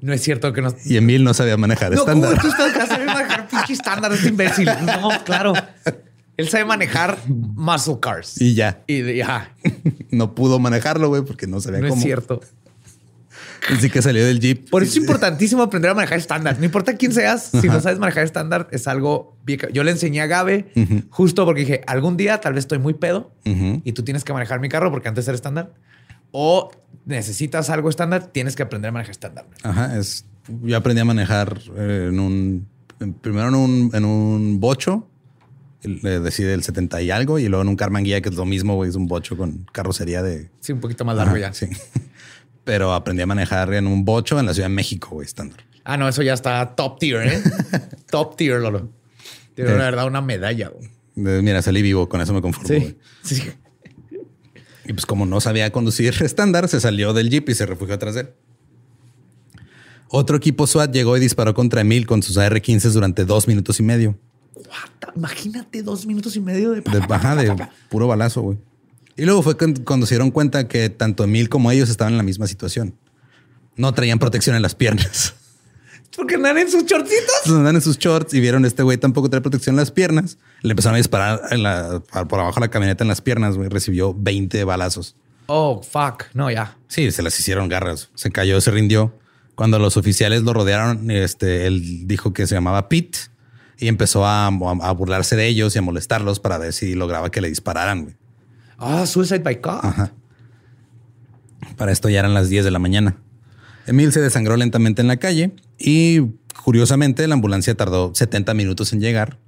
No 0.00 0.12
es 0.14 0.22
cierto 0.22 0.52
que 0.54 0.62
nos. 0.62 0.74
Y 0.86 0.96
Emil 0.96 1.22
no 1.22 1.34
sabía 1.34 1.56
manejar 1.58 1.92
No, 1.92 2.04
¿cómo 2.06 2.24
estándar. 2.24 2.40
tú 2.40 2.48
estás 2.48 2.72
que 2.72 2.80
hacer 2.80 3.04
manejar 3.06 3.48
pinche 3.48 3.72
estándar 3.74 4.12
este 4.12 4.28
imbécil? 4.28 4.68
No, 4.86 5.10
claro. 5.24 5.52
Él 6.38 6.48
sabe 6.48 6.64
manejar 6.64 7.18
muscle 7.28 7.98
cars. 8.00 8.40
Y 8.40 8.54
ya. 8.54 8.82
Y 8.86 9.20
ajá, 9.20 9.50
No 10.10 10.34
pudo 10.34 10.58
manejarlo, 10.58 11.08
güey, 11.08 11.22
porque 11.22 11.46
no 11.46 11.60
sabía 11.60 11.80
no 11.80 11.88
cómo. 11.88 11.98
es 12.00 12.04
cierto. 12.04 12.40
Así 13.68 13.90
que 13.90 14.02
salió 14.02 14.24
del 14.24 14.40
jeep. 14.40 14.70
Por 14.70 14.82
eso 14.82 14.92
es 14.92 14.96
importantísimo 14.98 15.62
aprender 15.62 15.90
a 15.90 15.94
manejar 15.94 16.18
estándar. 16.18 16.58
No 16.58 16.64
importa 16.64 16.96
quién 16.96 17.12
seas, 17.12 17.50
si 17.60 17.68
no 17.68 17.80
sabes 17.80 17.98
manejar 17.98 18.24
estándar, 18.24 18.68
es 18.70 18.86
algo 18.86 19.36
bien 19.44 19.60
Yo 19.72 19.84
le 19.84 19.90
enseñé 19.90 20.20
a 20.20 20.26
Gabe 20.26 20.72
justo 21.10 21.44
porque 21.44 21.60
dije, 21.60 21.82
algún 21.86 22.16
día 22.16 22.40
tal 22.40 22.54
vez 22.54 22.64
estoy 22.64 22.78
muy 22.78 22.94
pedo 22.94 23.32
y 23.44 23.92
tú 23.92 24.02
tienes 24.02 24.24
que 24.24 24.32
manejar 24.32 24.60
mi 24.60 24.68
carro 24.68 24.90
porque 24.90 25.08
antes 25.08 25.26
era 25.26 25.34
estándar. 25.34 25.74
O 26.32 26.70
necesitas 27.06 27.70
algo 27.70 27.88
estándar, 27.88 28.26
tienes 28.26 28.56
que 28.56 28.62
aprender 28.62 28.90
a 28.90 28.92
manejar 28.92 29.12
estándar. 29.12 29.46
Ajá, 29.62 29.96
es. 29.98 30.26
Yo 30.62 30.76
aprendí 30.76 31.00
a 31.00 31.04
manejar 31.04 31.58
eh, 31.76 32.08
en 32.10 32.20
un. 32.20 32.68
primero 33.20 33.48
en 33.48 33.54
un, 33.54 33.90
en 33.94 34.04
un 34.04 34.60
bocho, 34.60 35.08
eh, 35.82 36.20
decide 36.20 36.54
el 36.54 36.62
70 36.62 37.02
y 37.02 37.10
algo, 37.10 37.38
y 37.38 37.48
luego 37.48 37.62
en 37.62 37.68
un 37.68 37.76
Carman 37.76 38.04
Guía, 38.04 38.20
que 38.20 38.28
es 38.28 38.34
lo 38.34 38.44
mismo, 38.44 38.74
güey, 38.74 38.90
es 38.90 38.96
un 38.96 39.06
bocho 39.06 39.36
con 39.36 39.66
carrocería 39.72 40.22
de. 40.22 40.50
Sí, 40.60 40.72
un 40.72 40.80
poquito 40.80 41.04
más 41.04 41.16
largo 41.16 41.32
Ajá, 41.36 41.40
ya. 41.40 41.52
Sí. 41.52 41.66
Pero 42.66 42.92
aprendí 42.92 43.22
a 43.22 43.26
manejar 43.26 43.72
en 43.74 43.86
un 43.86 44.04
bocho 44.04 44.38
en 44.38 44.44
la 44.44 44.52
Ciudad 44.52 44.68
de 44.68 44.74
México, 44.74 45.10
güey, 45.12 45.24
estándar. 45.24 45.60
Ah, 45.84 45.96
no, 45.96 46.08
eso 46.08 46.20
ya 46.22 46.34
está 46.34 46.74
top 46.74 46.98
tier, 46.98 47.22
¿eh? 47.28 47.42
top 48.10 48.36
tier, 48.36 48.60
Lolo. 48.60 48.90
Tiene 49.54 49.70
Eh. 49.70 49.78
la 49.78 49.84
verdad 49.84 50.06
una 50.08 50.20
medalla. 50.20 50.68
güey. 50.70 50.86
Eh, 51.16 51.40
Mira, 51.42 51.62
salí 51.62 51.80
vivo, 51.80 52.08
con 52.08 52.20
eso 52.20 52.34
me 52.34 52.42
conformo. 52.42 52.66
güey. 52.68 52.96
Sí. 53.22 53.36
sí. 53.36 53.50
Y 54.88 54.92
pues 54.92 55.06
como 55.06 55.26
no 55.26 55.40
sabía 55.40 55.70
conducir 55.70 56.12
estándar, 56.22 56.68
se 56.68 56.80
salió 56.80 57.12
del 57.14 57.30
jeep 57.30 57.48
y 57.50 57.54
se 57.54 57.66
refugió 57.66 57.94
atrás 57.94 58.16
de 58.16 58.22
él. 58.22 58.28
Otro 60.08 60.36
equipo 60.36 60.66
SWAT 60.66 60.92
llegó 60.92 61.16
y 61.16 61.20
disparó 61.20 61.54
contra 61.54 61.80
Emil 61.82 62.04
con 62.06 62.22
sus 62.22 62.36
AR-15 62.36 62.90
durante 62.90 63.24
dos 63.24 63.46
minutos 63.48 63.78
y 63.80 63.82
medio. 63.84 64.18
What? 64.54 65.14
Imagínate 65.16 65.82
dos 65.82 66.04
minutos 66.06 66.34
y 66.36 66.40
medio 66.40 66.72
de... 66.72 66.80
De 66.80 66.98
baja 67.08 67.34
de 67.36 67.54
puro 67.88 68.06
balazo, 68.08 68.42
güey. 68.42 68.58
Y 69.16 69.24
luego 69.24 69.42
fue 69.42 69.56
cuando 69.84 70.06
se 70.06 70.14
dieron 70.14 70.30
cuenta 70.30 70.68
que 70.68 70.90
tanto 70.90 71.24
Emil 71.24 71.48
como 71.48 71.70
ellos 71.70 71.88
estaban 71.88 72.12
en 72.14 72.18
la 72.18 72.22
misma 72.22 72.46
situación. 72.46 72.94
No 73.76 73.92
traían 73.94 74.18
protección 74.18 74.56
en 74.56 74.62
las 74.62 74.74
piernas. 74.74 75.34
Porque 76.16 76.36
andan 76.36 76.56
en 76.58 76.70
sus 76.70 76.84
shortcitos. 76.84 77.46
Andan 77.46 77.74
en 77.76 77.82
sus 77.82 77.98
shorts 77.98 78.32
y 78.34 78.40
vieron 78.40 78.64
este 78.64 78.82
güey 78.82 78.96
tampoco 78.96 79.28
trae 79.28 79.42
protección 79.42 79.74
en 79.74 79.80
las 79.80 79.90
piernas. 79.90 80.38
Le 80.62 80.70
empezaron 80.70 80.94
a 80.94 80.98
disparar 80.98 81.40
en 81.50 81.62
la- 81.62 82.00
por 82.28 82.40
abajo 82.40 82.54
de 82.60 82.66
la 82.66 82.70
camioneta 82.70 83.04
en 83.04 83.08
las 83.08 83.20
piernas, 83.20 83.56
güey. 83.56 83.68
Recibió 83.68 84.14
20 84.14 84.64
balazos. 84.64 85.14
Oh, 85.46 85.82
fuck. 85.82 86.24
No, 86.34 86.50
ya. 86.50 86.76
Sí, 86.88 87.10
se 87.12 87.22
las 87.22 87.38
hicieron 87.38 87.68
garras. 87.68 88.10
Se 88.14 88.30
cayó, 88.30 88.60
se 88.60 88.70
rindió. 88.70 89.18
Cuando 89.54 89.78
los 89.78 89.96
oficiales 89.96 90.42
lo 90.42 90.52
rodearon, 90.52 91.10
este, 91.10 91.66
él 91.66 92.06
dijo 92.06 92.32
que 92.32 92.46
se 92.46 92.54
llamaba 92.54 92.88
Pete 92.88 93.18
y 93.78 93.88
empezó 93.88 94.26
a, 94.26 94.46
a 94.46 94.92
burlarse 94.92 95.36
de 95.36 95.46
ellos 95.46 95.74
y 95.76 95.78
a 95.78 95.82
molestarlos 95.82 96.40
para 96.40 96.58
ver 96.58 96.72
si 96.72 96.94
lograba 96.94 97.30
que 97.30 97.40
le 97.40 97.48
dispararan. 97.48 98.04
güey. 98.04 98.16
Ah, 98.78 99.06
suicide 99.06 99.40
by 99.40 99.60
cop. 99.60 99.84
Ajá. 99.84 100.12
Para 101.76 101.92
esto 101.92 102.08
ya 102.08 102.20
eran 102.20 102.34
las 102.34 102.48
10 102.48 102.64
de 102.64 102.70
la 102.70 102.78
mañana. 102.78 103.16
Emil 103.86 104.12
se 104.12 104.20
desangró 104.20 104.56
lentamente 104.56 105.00
en 105.02 105.08
la 105.08 105.16
calle 105.16 105.52
y 105.78 106.20
curiosamente 106.64 107.26
la 107.28 107.34
ambulancia 107.34 107.74
tardó 107.74 108.12
70 108.14 108.54
minutos 108.54 108.92
en 108.92 109.00
llegar. 109.00 109.38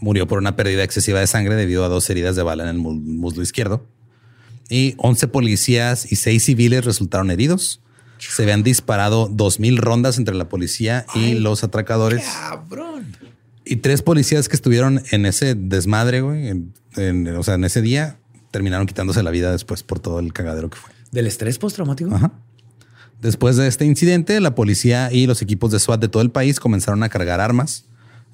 Murió 0.00 0.26
por 0.26 0.38
una 0.38 0.56
pérdida 0.56 0.82
excesiva 0.82 1.20
de 1.20 1.26
sangre 1.26 1.56
debido 1.56 1.84
a 1.84 1.88
dos 1.88 2.08
heridas 2.08 2.34
de 2.36 2.42
bala 2.42 2.62
en 2.64 2.70
el 2.70 2.78
mu- 2.78 2.94
muslo 2.94 3.42
izquierdo. 3.42 3.86
Y 4.70 4.94
11 4.98 5.28
policías 5.28 6.10
y 6.10 6.16
6 6.16 6.42
civiles 6.44 6.84
resultaron 6.84 7.30
heridos. 7.30 7.82
Se 8.18 8.42
habían 8.44 8.62
disparado 8.62 9.28
2.000 9.28 9.78
rondas 9.78 10.16
entre 10.18 10.34
la 10.34 10.48
policía 10.48 11.04
y 11.14 11.34
los 11.34 11.64
atracadores. 11.64 12.22
Cabrón. 12.24 13.09
Y 13.70 13.76
tres 13.76 14.02
policías 14.02 14.48
que 14.48 14.56
estuvieron 14.56 15.02
en 15.12 15.26
ese 15.26 15.54
desmadre, 15.54 16.22
güey, 16.22 16.48
en- 16.48 16.74
en- 16.96 17.28
o 17.36 17.42
sea, 17.44 17.54
en 17.54 17.64
ese 17.64 17.80
día, 17.82 18.18
terminaron 18.50 18.86
quitándose 18.86 19.22
la 19.22 19.30
vida 19.30 19.52
después 19.52 19.82
por 19.84 20.00
todo 20.00 20.18
el 20.18 20.32
cagadero 20.32 20.68
que 20.70 20.76
fue. 20.76 20.90
¿Del 21.12 21.26
estrés 21.28 21.58
postraumático? 21.58 22.12
Ajá. 22.14 22.32
Después 23.22 23.56
de 23.56 23.68
este 23.68 23.84
incidente, 23.84 24.40
la 24.40 24.54
policía 24.54 25.12
y 25.12 25.26
los 25.26 25.40
equipos 25.42 25.70
de 25.70 25.78
SWAT 25.78 26.00
de 26.00 26.08
todo 26.08 26.22
el 26.22 26.30
país 26.30 26.58
comenzaron 26.58 27.02
a 27.02 27.08
cargar 27.08 27.38
armas 27.40 27.84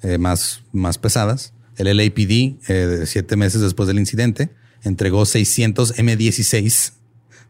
eh, 0.01 0.17
más, 0.17 0.61
más 0.71 0.97
pesadas. 0.97 1.53
El 1.75 1.95
LAPD, 1.95 2.55
eh, 2.67 3.03
siete 3.05 3.35
meses 3.35 3.61
después 3.61 3.85
del 3.87 3.99
incidente, 3.99 4.49
entregó 4.83 5.25
600 5.25 5.95
M16 5.97 6.93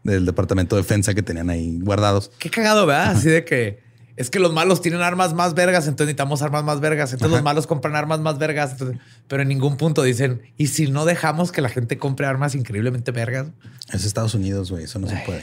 del 0.04 0.26
Departamento 0.26 0.76
de 0.76 0.82
Defensa 0.82 1.14
que 1.14 1.22
tenían 1.22 1.48
ahí 1.50 1.78
guardados. 1.80 2.30
Qué 2.38 2.50
cagado, 2.50 2.84
¿verdad? 2.86 3.12
Así 3.16 3.28
de 3.28 3.44
que 3.44 3.80
es 4.18 4.30
que 4.30 4.38
los 4.40 4.52
malos 4.52 4.82
tienen 4.82 5.00
armas 5.00 5.32
más 5.32 5.54
vergas, 5.54 5.84
entonces 5.86 6.06
necesitamos 6.08 6.42
armas 6.42 6.64
más 6.64 6.80
vergas. 6.80 7.12
Entonces 7.12 7.32
los 7.36 7.42
malos 7.42 7.66
compran 7.66 7.96
armas 7.96 8.20
más 8.20 8.38
vergas, 8.38 8.72
entonces- 8.72 8.98
pero 9.28 9.42
en 9.42 9.48
ningún 9.48 9.76
punto 9.76 10.02
dicen, 10.02 10.42
¿y 10.56 10.66
si 10.66 10.90
no 10.90 11.04
dejamos 11.04 11.52
que 11.52 11.60
la 11.62 11.68
gente 11.68 11.96
compre 11.98 12.26
armas 12.26 12.54
increíblemente 12.54 13.12
vergas? 13.12 13.46
Es 13.92 14.04
Estados 14.04 14.34
Unidos, 14.34 14.70
güey. 14.70 14.84
Eso 14.84 14.98
no 14.98 15.06
se 15.08 15.16
puede. 15.24 15.42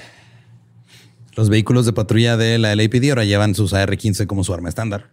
Los 1.36 1.50
vehículos 1.50 1.86
de 1.86 1.94
patrulla 1.94 2.38
de 2.38 2.58
la 2.58 2.76
LAPD 2.76 3.10
ahora 3.10 3.26
llevan 3.26 3.56
sus 3.56 3.74
AR-15 3.74 4.26
como 4.28 4.44
su 4.44 4.54
arma 4.54 4.70
estándar. 4.70 5.10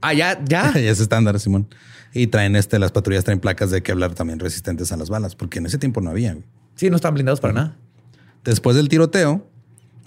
Ah, 0.00 0.14
ya, 0.14 0.38
ya. 0.44 0.72
ya 0.74 0.90
es 0.90 1.00
estándar, 1.00 1.38
Simón. 1.40 1.68
Y 2.14 2.28
traen 2.28 2.56
este, 2.56 2.78
las 2.78 2.92
patrullas 2.92 3.24
traen 3.24 3.40
placas 3.40 3.70
de 3.70 3.82
Kevlar 3.82 4.14
también 4.14 4.38
resistentes 4.38 4.92
a 4.92 4.96
las 4.96 5.10
balas, 5.10 5.34
porque 5.34 5.58
en 5.58 5.66
ese 5.66 5.78
tiempo 5.78 6.00
no 6.00 6.10
había. 6.10 6.32
güey. 6.32 6.44
Sí, 6.76 6.90
no 6.90 6.96
están 6.96 7.14
blindados 7.14 7.40
para 7.40 7.52
nada. 7.54 7.76
Después 8.44 8.76
del 8.76 8.88
tiroteo, 8.88 9.46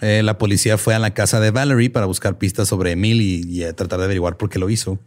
eh, 0.02 0.22
la 0.24 0.36
policía 0.36 0.78
fue 0.78 0.96
a 0.96 0.98
la 0.98 1.14
casa 1.14 1.38
de 1.38 1.52
Valerie 1.52 1.88
para 1.88 2.06
buscar 2.06 2.36
pistas 2.36 2.66
sobre 2.66 2.90
Emil 2.90 3.22
y, 3.22 3.44
y 3.48 3.62
a 3.62 3.72
tratar 3.72 4.00
de 4.00 4.06
averiguar 4.06 4.36
por 4.36 4.50
qué 4.50 4.58
lo 4.58 4.68
hizo. 4.68 4.98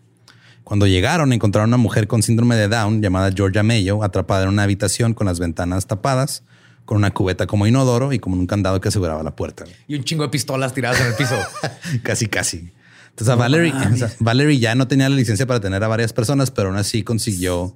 Cuando 0.63 0.87
llegaron, 0.87 1.33
encontraron 1.33 1.73
a 1.73 1.75
una 1.75 1.83
mujer 1.83 2.07
con 2.07 2.23
síndrome 2.23 2.55
de 2.55 2.69
Down 2.69 3.01
llamada 3.01 3.29
Georgia 3.35 3.61
Mayo, 3.61 4.03
atrapada 4.03 4.43
en 4.43 4.49
una 4.49 4.63
habitación 4.63 5.13
con 5.13 5.27
las 5.27 5.37
ventanas 5.37 5.85
tapadas, 5.85 6.43
con 6.85 6.97
una 6.97 7.11
cubeta 7.11 7.45
como 7.45 7.67
inodoro 7.67 8.13
y 8.13 8.19
como 8.19 8.37
un 8.37 8.47
candado 8.47 8.79
que 8.79 8.87
aseguraba 8.87 9.21
la 9.21 9.35
puerta. 9.35 9.65
Y 9.85 9.95
un 9.95 10.05
chingo 10.05 10.23
de 10.23 10.29
pistolas 10.29 10.73
tiradas 10.73 11.01
en 11.01 11.07
el 11.07 11.15
piso. 11.15 11.35
casi, 12.03 12.27
casi. 12.27 12.71
Entonces 13.09 13.33
a 13.33 13.35
Valerie, 13.35 13.73
o 13.73 13.97
sea, 13.97 14.11
Valerie 14.19 14.59
ya 14.59 14.75
no 14.75 14.87
tenía 14.87 15.09
la 15.09 15.15
licencia 15.17 15.45
para 15.45 15.59
tener 15.59 15.83
a 15.83 15.89
varias 15.89 16.13
personas, 16.13 16.51
pero 16.51 16.69
aún 16.69 16.77
así 16.77 17.03
consiguió 17.03 17.75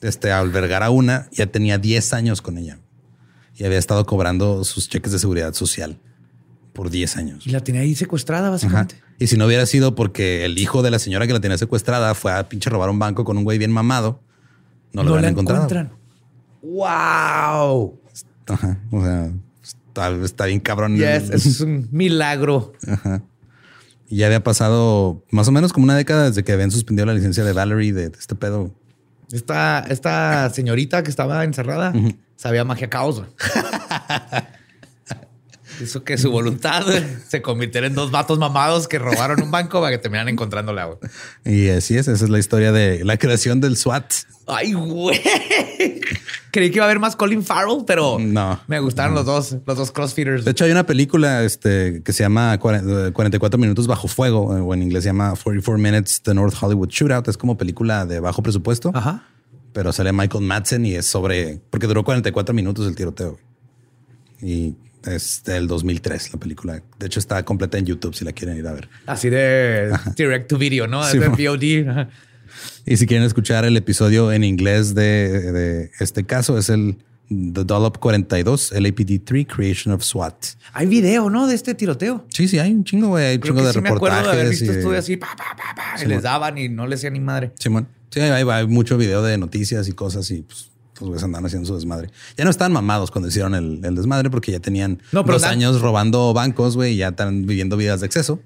este, 0.00 0.30
albergar 0.30 0.84
a 0.84 0.90
una. 0.90 1.28
Ya 1.32 1.48
tenía 1.48 1.76
10 1.76 2.12
años 2.12 2.40
con 2.40 2.56
ella 2.56 2.78
y 3.56 3.64
había 3.64 3.78
estado 3.78 4.06
cobrando 4.06 4.62
sus 4.62 4.88
cheques 4.88 5.10
de 5.10 5.18
seguridad 5.18 5.54
social 5.54 5.98
por 6.72 6.90
10 6.90 7.16
años. 7.16 7.46
y 7.46 7.50
la 7.50 7.60
tenía 7.60 7.82
ahí 7.82 7.94
secuestrada, 7.94 8.44
Ajá. 8.44 8.50
básicamente. 8.52 8.96
Y 9.18 9.26
si 9.26 9.36
no 9.36 9.46
hubiera 9.46 9.66
sido 9.66 9.94
porque 9.94 10.44
el 10.44 10.58
hijo 10.58 10.82
de 10.82 10.90
la 10.90 10.98
señora 10.98 11.26
que 11.26 11.32
la 11.32 11.40
tenía 11.40 11.58
secuestrada 11.58 12.14
fue 12.14 12.32
a 12.32 12.48
pinche 12.48 12.70
robar 12.70 12.88
un 12.90 12.98
banco 12.98 13.24
con 13.24 13.36
un 13.36 13.44
güey 13.44 13.58
bien 13.58 13.70
mamado, 13.70 14.20
no 14.92 15.02
lo 15.02 15.10
la 15.10 15.16
habían 15.18 15.32
encontrado. 15.32 15.62
encuentran. 15.64 15.92
¡Wow! 16.62 18.00
Ajá. 18.48 18.78
O 18.90 19.02
sea, 19.02 19.30
está, 19.62 20.10
está 20.24 20.46
bien 20.46 20.60
cabrón. 20.60 20.96
Yes, 20.96 21.30
es 21.30 21.60
un 21.60 21.88
milagro. 21.92 22.72
Ajá. 22.88 23.22
Y 24.08 24.16
ya 24.16 24.26
había 24.26 24.42
pasado 24.42 25.24
más 25.30 25.48
o 25.48 25.52
menos 25.52 25.72
como 25.72 25.84
una 25.84 25.96
década 25.96 26.28
desde 26.28 26.44
que 26.44 26.52
habían 26.52 26.70
suspendido 26.70 27.06
la 27.06 27.14
licencia 27.14 27.44
de 27.44 27.52
Valerie 27.52 27.92
de, 27.92 28.10
de 28.10 28.18
este 28.18 28.34
pedo. 28.34 28.74
Esta, 29.30 29.80
esta 29.88 30.50
señorita 30.50 31.02
que 31.02 31.08
estaba 31.10 31.44
encerrada 31.44 31.94
sabía 32.36 32.64
magia 32.64 32.90
caos. 32.90 33.22
Hizo 35.82 36.04
que 36.04 36.16
su 36.18 36.30
voluntad 36.30 36.84
se 37.28 37.42
convirtiera 37.42 37.86
en 37.86 37.94
dos 37.94 38.10
vatos 38.10 38.38
mamados 38.38 38.88
que 38.88 38.98
robaron 38.98 39.42
un 39.42 39.50
banco 39.50 39.80
para 39.80 39.90
que 39.90 39.98
terminaran 39.98 40.28
encontrándola. 40.28 40.84
güey. 40.86 40.98
Y 41.44 41.68
así 41.70 41.96
es, 41.96 42.08
esa 42.08 42.24
es 42.24 42.30
la 42.30 42.38
historia 42.38 42.72
de 42.72 43.04
la 43.04 43.16
creación 43.16 43.60
del 43.60 43.76
SWAT. 43.76 44.12
Ay, 44.46 44.72
güey. 44.72 45.20
Creí 46.50 46.70
que 46.70 46.76
iba 46.76 46.84
a 46.84 46.88
haber 46.88 46.98
más 46.98 47.16
Colin 47.16 47.42
Farrell, 47.42 47.84
pero 47.86 48.18
No. 48.18 48.60
me 48.66 48.78
gustaron 48.80 49.14
los 49.14 49.24
dos, 49.24 49.56
los 49.64 49.76
dos 49.78 49.90
crossfitters. 49.92 50.44
De 50.44 50.50
hecho, 50.50 50.64
hay 50.64 50.70
una 50.72 50.84
película 50.84 51.42
este, 51.44 52.02
que 52.02 52.12
se 52.12 52.22
llama 52.24 52.58
cuaren- 52.58 53.12
44 53.12 53.58
minutos 53.58 53.86
bajo 53.86 54.08
fuego, 54.08 54.56
eh, 54.56 54.60
o 54.60 54.74
en 54.74 54.82
inglés 54.82 55.04
se 55.04 55.08
llama 55.10 55.30
44 55.42 55.78
Minutes 55.78 56.20
The 56.22 56.34
North 56.34 56.54
Hollywood 56.60 56.88
Shootout. 56.90 57.28
Es 57.28 57.36
como 57.38 57.56
película 57.56 58.04
de 58.04 58.20
bajo 58.20 58.42
presupuesto, 58.42 58.90
Ajá. 58.94 59.24
pero 59.72 59.92
sale 59.92 60.12
Michael 60.12 60.44
Madsen 60.44 60.84
y 60.84 60.94
es 60.96 61.06
sobre, 61.06 61.60
porque 61.70 61.86
duró 61.86 62.04
44 62.04 62.54
minutos 62.54 62.86
el 62.86 62.94
tiroteo. 62.96 63.38
Y 64.42 64.74
es 65.06 65.42
del 65.44 65.66
2003 65.66 66.32
la 66.34 66.40
película. 66.40 66.82
De 66.98 67.06
hecho, 67.06 67.18
está 67.18 67.42
completa 67.44 67.78
en 67.78 67.86
YouTube 67.86 68.14
si 68.14 68.24
la 68.24 68.32
quieren 68.32 68.56
ir 68.56 68.66
a 68.66 68.72
ver. 68.72 68.88
Así 69.06 69.28
de 69.30 69.90
direct 70.16 70.48
to 70.48 70.58
video, 70.58 70.86
¿no? 70.86 71.02
Sí, 71.04 71.18
de. 71.18 71.28
VOD. 71.28 72.08
Y 72.84 72.96
si 72.96 73.06
quieren 73.06 73.26
escuchar 73.26 73.64
el 73.64 73.76
episodio 73.76 74.32
en 74.32 74.44
inglés 74.44 74.94
de, 74.94 75.52
de 75.52 75.90
este 76.00 76.24
caso, 76.24 76.58
es 76.58 76.68
el 76.68 76.98
The 77.28 77.64
Dollop 77.64 77.96
42, 77.98 78.72
LAPD 78.78 79.22
3 79.24 79.46
Creation 79.46 79.94
of 79.94 80.02
SWAT. 80.02 80.34
Hay 80.74 80.86
video, 80.86 81.30
¿no? 81.30 81.46
De 81.46 81.54
este 81.54 81.74
tiroteo. 81.74 82.26
Sí, 82.28 82.46
sí, 82.48 82.58
hay 82.58 82.72
un 82.72 82.84
chingo, 82.84 83.08
güey. 83.08 83.24
Hay 83.24 83.34
un 83.36 83.40
Creo 83.40 83.54
chingo 83.54 83.66
de 83.66 83.72
sí 83.72 83.80
me 83.80 83.88
acuerdo 83.88 84.16
de 84.16 84.22
haber 84.22 84.30
reportajes. 84.48 84.60
visto 84.60 84.64
y 84.66 84.74
de- 84.74 84.80
estudio 84.80 84.98
así, 84.98 85.16
pa, 85.16 85.28
pa, 85.36 85.56
pa, 85.56 85.74
pa, 85.74 85.82
y 85.96 86.00
Sí, 86.00 86.06
les 86.06 86.22
daban 86.22 86.58
y 86.58 86.68
no 86.68 86.86
les 86.86 87.00
hacían 87.00 87.14
ni 87.14 87.20
madre. 87.20 87.52
Simón. 87.58 87.88
Sí, 88.10 88.20
hay, 88.20 88.44
hay 88.46 88.66
mucho 88.66 88.98
video 88.98 89.22
de 89.22 89.38
noticias 89.38 89.88
y 89.88 89.92
cosas 89.92 90.30
y 90.30 90.42
pues 90.42 90.68
güeyes 91.06 91.22
andaban 91.24 91.46
haciendo 91.46 91.66
su 91.66 91.74
desmadre. 91.74 92.10
Ya 92.36 92.44
no 92.44 92.50
estaban 92.50 92.72
mamados 92.72 93.10
cuando 93.10 93.28
hicieron 93.28 93.54
el, 93.54 93.80
el 93.84 93.94
desmadre 93.94 94.30
porque 94.30 94.52
ya 94.52 94.60
tenían 94.60 95.00
No, 95.12 95.22
dos 95.22 95.42
años 95.44 95.80
robando 95.80 96.32
bancos, 96.34 96.76
güey, 96.76 96.94
y 96.94 96.96
ya 96.98 97.08
están 97.08 97.46
viviendo 97.46 97.76
vidas 97.76 98.00
de 98.00 98.06
exceso, 98.06 98.40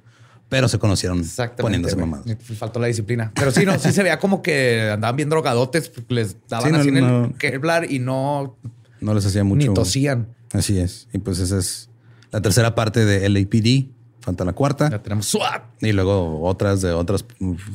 pero 0.49 0.69
se 0.69 0.79
conocieron 0.79 1.23
poniéndose 1.59 1.97
mamados. 1.97 2.27
Faltó 2.59 2.79
la 2.81 2.87
disciplina. 2.87 3.33
Pero 3.35 3.51
sí, 3.51 3.65
no, 3.67 3.79
sí 3.79 3.93
se 3.93 4.03
veía 4.03 4.19
como 4.19 4.43
que 4.43 4.91
andaban 4.93 5.17
bien 5.17 5.29
drogadotes, 5.29 5.89
porque 5.89 6.15
les 6.15 6.37
daban 6.49 6.67
Sí, 6.67 6.73
no, 6.73 6.79
así 6.79 6.89
en 6.89 6.95
no. 7.01 7.25
el 7.27 7.35
Kevlar 7.35 7.91
y 7.91 7.99
no 7.99 8.57
No 9.01 9.15
les 9.15 9.27
hacía 9.27 9.43
mucho. 9.45 9.69
ni 9.69 9.75
tosían. 9.75 10.29
Así 10.53 10.79
es. 10.79 11.09
Y 11.13 11.19
pues 11.19 11.39
esa 11.41 11.59
es 11.59 11.91
la 12.31 12.41
tercera 12.41 12.75
parte 12.75 13.05
de 13.05 13.29
LAPD. 13.29 13.91
Falta 14.21 14.45
la 14.45 14.53
cuarta. 14.55 14.91
Ya 14.91 15.03
tenemos 15.03 15.27
SWAT. 15.27 15.63
Y 15.83 15.93
luego 15.93 16.43
otras 16.43 16.81
de 16.81 16.93
otras. 16.93 17.25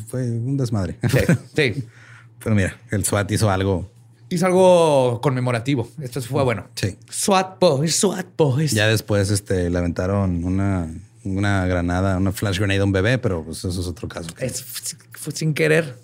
Fue 0.07 0.29
un 0.29 0.57
desmadre. 0.57 0.97
Sí, 1.09 1.19
sí. 1.55 1.83
Pero 2.43 2.55
mira, 2.55 2.75
el 2.89 3.05
SWAT 3.05 3.29
hizo 3.31 3.49
algo. 3.51 3.90
Hizo 4.31 4.45
algo 4.45 5.19
conmemorativo. 5.21 5.89
Esto 6.01 6.21
fue 6.21 6.41
bueno. 6.45 6.69
Sí. 6.75 6.97
SWAT 7.09 7.59
boys, 7.59 7.97
SWAT 7.97 8.27
boys. 8.37 8.71
Ya 8.71 8.87
después 8.87 9.29
este, 9.29 9.69
le 9.69 9.77
aventaron 9.77 10.45
una, 10.45 10.87
una 11.25 11.65
granada, 11.65 12.15
una 12.15 12.31
flash 12.31 12.57
grenade 12.57 12.79
a 12.79 12.85
un 12.85 12.93
bebé, 12.93 13.17
pero 13.17 13.43
pues 13.43 13.57
eso 13.65 13.81
es 13.81 13.87
otro 13.87 14.07
caso. 14.07 14.29
Es- 14.39 14.63
fue 15.11 15.33
sin 15.33 15.53
querer. 15.53 15.97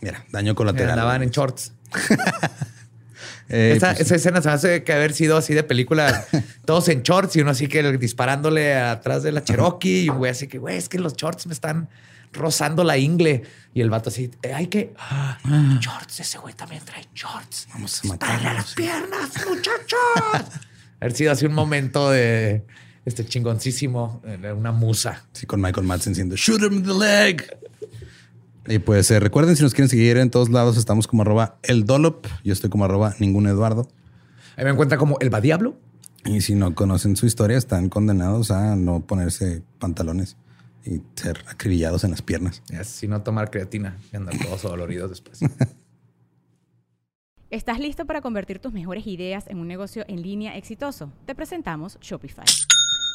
Mira, 0.00 0.24
daño 0.30 0.54
colateral. 0.54 0.90
Andaban 0.90 1.22
en 1.24 1.30
shorts. 1.30 1.72
Eh, 3.52 3.72
esa, 3.76 3.88
pues, 3.88 4.02
esa 4.02 4.14
escena 4.14 4.40
se 4.40 4.48
hace 4.48 4.84
que 4.84 4.92
haber 4.92 5.12
sido 5.12 5.36
así 5.36 5.54
de 5.54 5.64
película, 5.64 6.24
todos 6.64 6.88
en 6.88 7.02
shorts 7.02 7.34
y 7.34 7.40
uno 7.40 7.50
así 7.50 7.66
que 7.66 7.82
disparándole 7.98 8.76
atrás 8.76 9.24
de 9.24 9.32
la 9.32 9.42
Cherokee 9.42 10.04
y 10.04 10.08
un 10.08 10.18
güey 10.18 10.30
así 10.30 10.46
que, 10.46 10.58
güey, 10.58 10.76
es 10.76 10.88
que 10.88 11.00
los 11.00 11.16
shorts 11.16 11.48
me 11.48 11.52
están 11.52 11.88
rozando 12.32 12.84
la 12.84 12.98
ingle. 12.98 13.42
Y 13.72 13.80
el 13.80 13.90
vato 13.90 14.10
así, 14.10 14.30
"Eh, 14.42 14.52
hay 14.52 14.66
que... 14.66 14.94
ah, 14.98 15.38
shorts, 15.80 16.20
ese 16.20 16.38
güey 16.38 16.54
también 16.54 16.82
trae 16.84 17.06
shorts. 17.14 17.68
Vamos 17.72 18.04
a 18.04 18.08
matarlo, 18.08 18.52
las 18.52 18.68
sí. 18.68 18.74
piernas, 18.76 19.30
muchachos. 19.48 20.60
haber 21.00 21.12
sido 21.14 21.32
así 21.32 21.46
un 21.46 21.54
momento 21.54 22.10
de 22.10 22.64
este 23.04 23.24
chingoncísimo, 23.24 24.22
una 24.56 24.72
musa. 24.72 25.24
Sí, 25.32 25.46
con 25.46 25.60
Michael 25.60 25.86
Madsen 25.86 26.14
siendo 26.14 26.36
shoot 26.36 26.62
him 26.62 26.74
in 26.74 26.82
the 26.82 26.94
leg. 26.94 27.58
Y 28.66 28.78
pues 28.78 29.10
eh, 29.10 29.18
recuerden, 29.20 29.56
si 29.56 29.62
nos 29.62 29.72
quieren 29.72 29.88
seguir 29.88 30.16
en 30.18 30.30
todos 30.30 30.50
lados, 30.50 30.76
estamos 30.76 31.06
como 31.06 31.22
arroba 31.22 31.58
el 31.62 31.84
Dolop. 31.84 32.26
Yo 32.44 32.52
estoy 32.52 32.70
como 32.70 32.84
arroba 32.84 33.14
ningún 33.18 33.46
Eduardo. 33.46 33.88
Ahí 34.56 34.64
me 34.64 34.70
encuentra 34.70 34.98
como 34.98 35.16
el 35.20 35.32
va 35.32 35.40
diablo. 35.40 35.76
Y 36.24 36.42
si 36.42 36.54
no 36.54 36.74
conocen 36.74 37.16
su 37.16 37.24
historia, 37.24 37.56
están 37.56 37.88
condenados 37.88 38.50
a 38.50 38.76
no 38.76 39.00
ponerse 39.00 39.62
pantalones 39.78 40.36
y 40.84 41.02
ser 41.14 41.44
acribillados 41.48 42.04
en 42.04 42.10
las 42.12 42.22
piernas. 42.22 42.62
Y 42.70 42.76
así 42.76 43.08
no 43.08 43.22
tomar 43.22 43.50
creatina 43.50 43.98
y 44.12 44.16
andar 44.16 44.38
todos 44.38 44.62
doloridos 44.62 45.10
después. 45.10 45.40
¿Estás 47.50 47.80
listo 47.80 48.06
para 48.06 48.20
convertir 48.20 48.60
tus 48.60 48.72
mejores 48.72 49.08
ideas 49.08 49.48
en 49.48 49.58
un 49.58 49.66
negocio 49.66 50.04
en 50.06 50.22
línea 50.22 50.56
exitoso? 50.56 51.12
Te 51.26 51.34
presentamos 51.34 51.98
Shopify. 52.00 52.44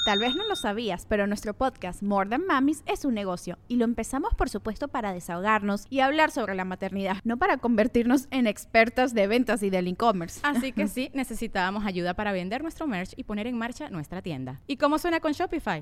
Tal 0.06 0.20
vez 0.20 0.36
no 0.36 0.46
lo 0.46 0.56
sabías, 0.56 1.08
pero 1.08 1.26
nuestro 1.26 1.56
podcast 1.56 2.04
More 2.04 2.30
Than 2.30 2.46
Mamis 2.46 2.84
es 2.86 3.06
un 3.06 3.16
negocio 3.16 3.58
y 3.68 3.78
lo 3.78 3.86
empezamos 3.86 4.36
por 4.36 4.50
supuesto 4.50 4.88
para 4.88 5.14
desahogarnos 5.14 5.88
y 5.90 6.02
hablar 6.02 6.32
sobre 6.32 6.54
la 6.54 6.64
maternidad, 6.64 7.18
no 7.24 7.38
para 7.38 7.58
convertirnos 7.58 8.28
en 8.30 8.46
expertas 8.46 9.16
de 9.16 9.26
ventas 9.26 9.64
y 9.64 9.72
del 9.72 9.88
e-commerce. 9.88 10.42
Así 10.44 10.74
que 10.74 10.88
sí, 10.90 11.10
necesitábamos 11.14 11.86
ayuda 11.86 12.14
para 12.14 12.34
vender 12.34 12.62
nuestro 12.62 12.86
merch 12.86 13.14
y 13.16 13.24
poner 13.24 13.48
en 13.48 13.58
marcha 13.58 13.90
nuestra 13.90 14.22
tienda. 14.22 14.62
¿Y 14.68 14.78
cómo 14.78 15.00
suena 15.00 15.22
con 15.22 15.32
Shopify? 15.32 15.82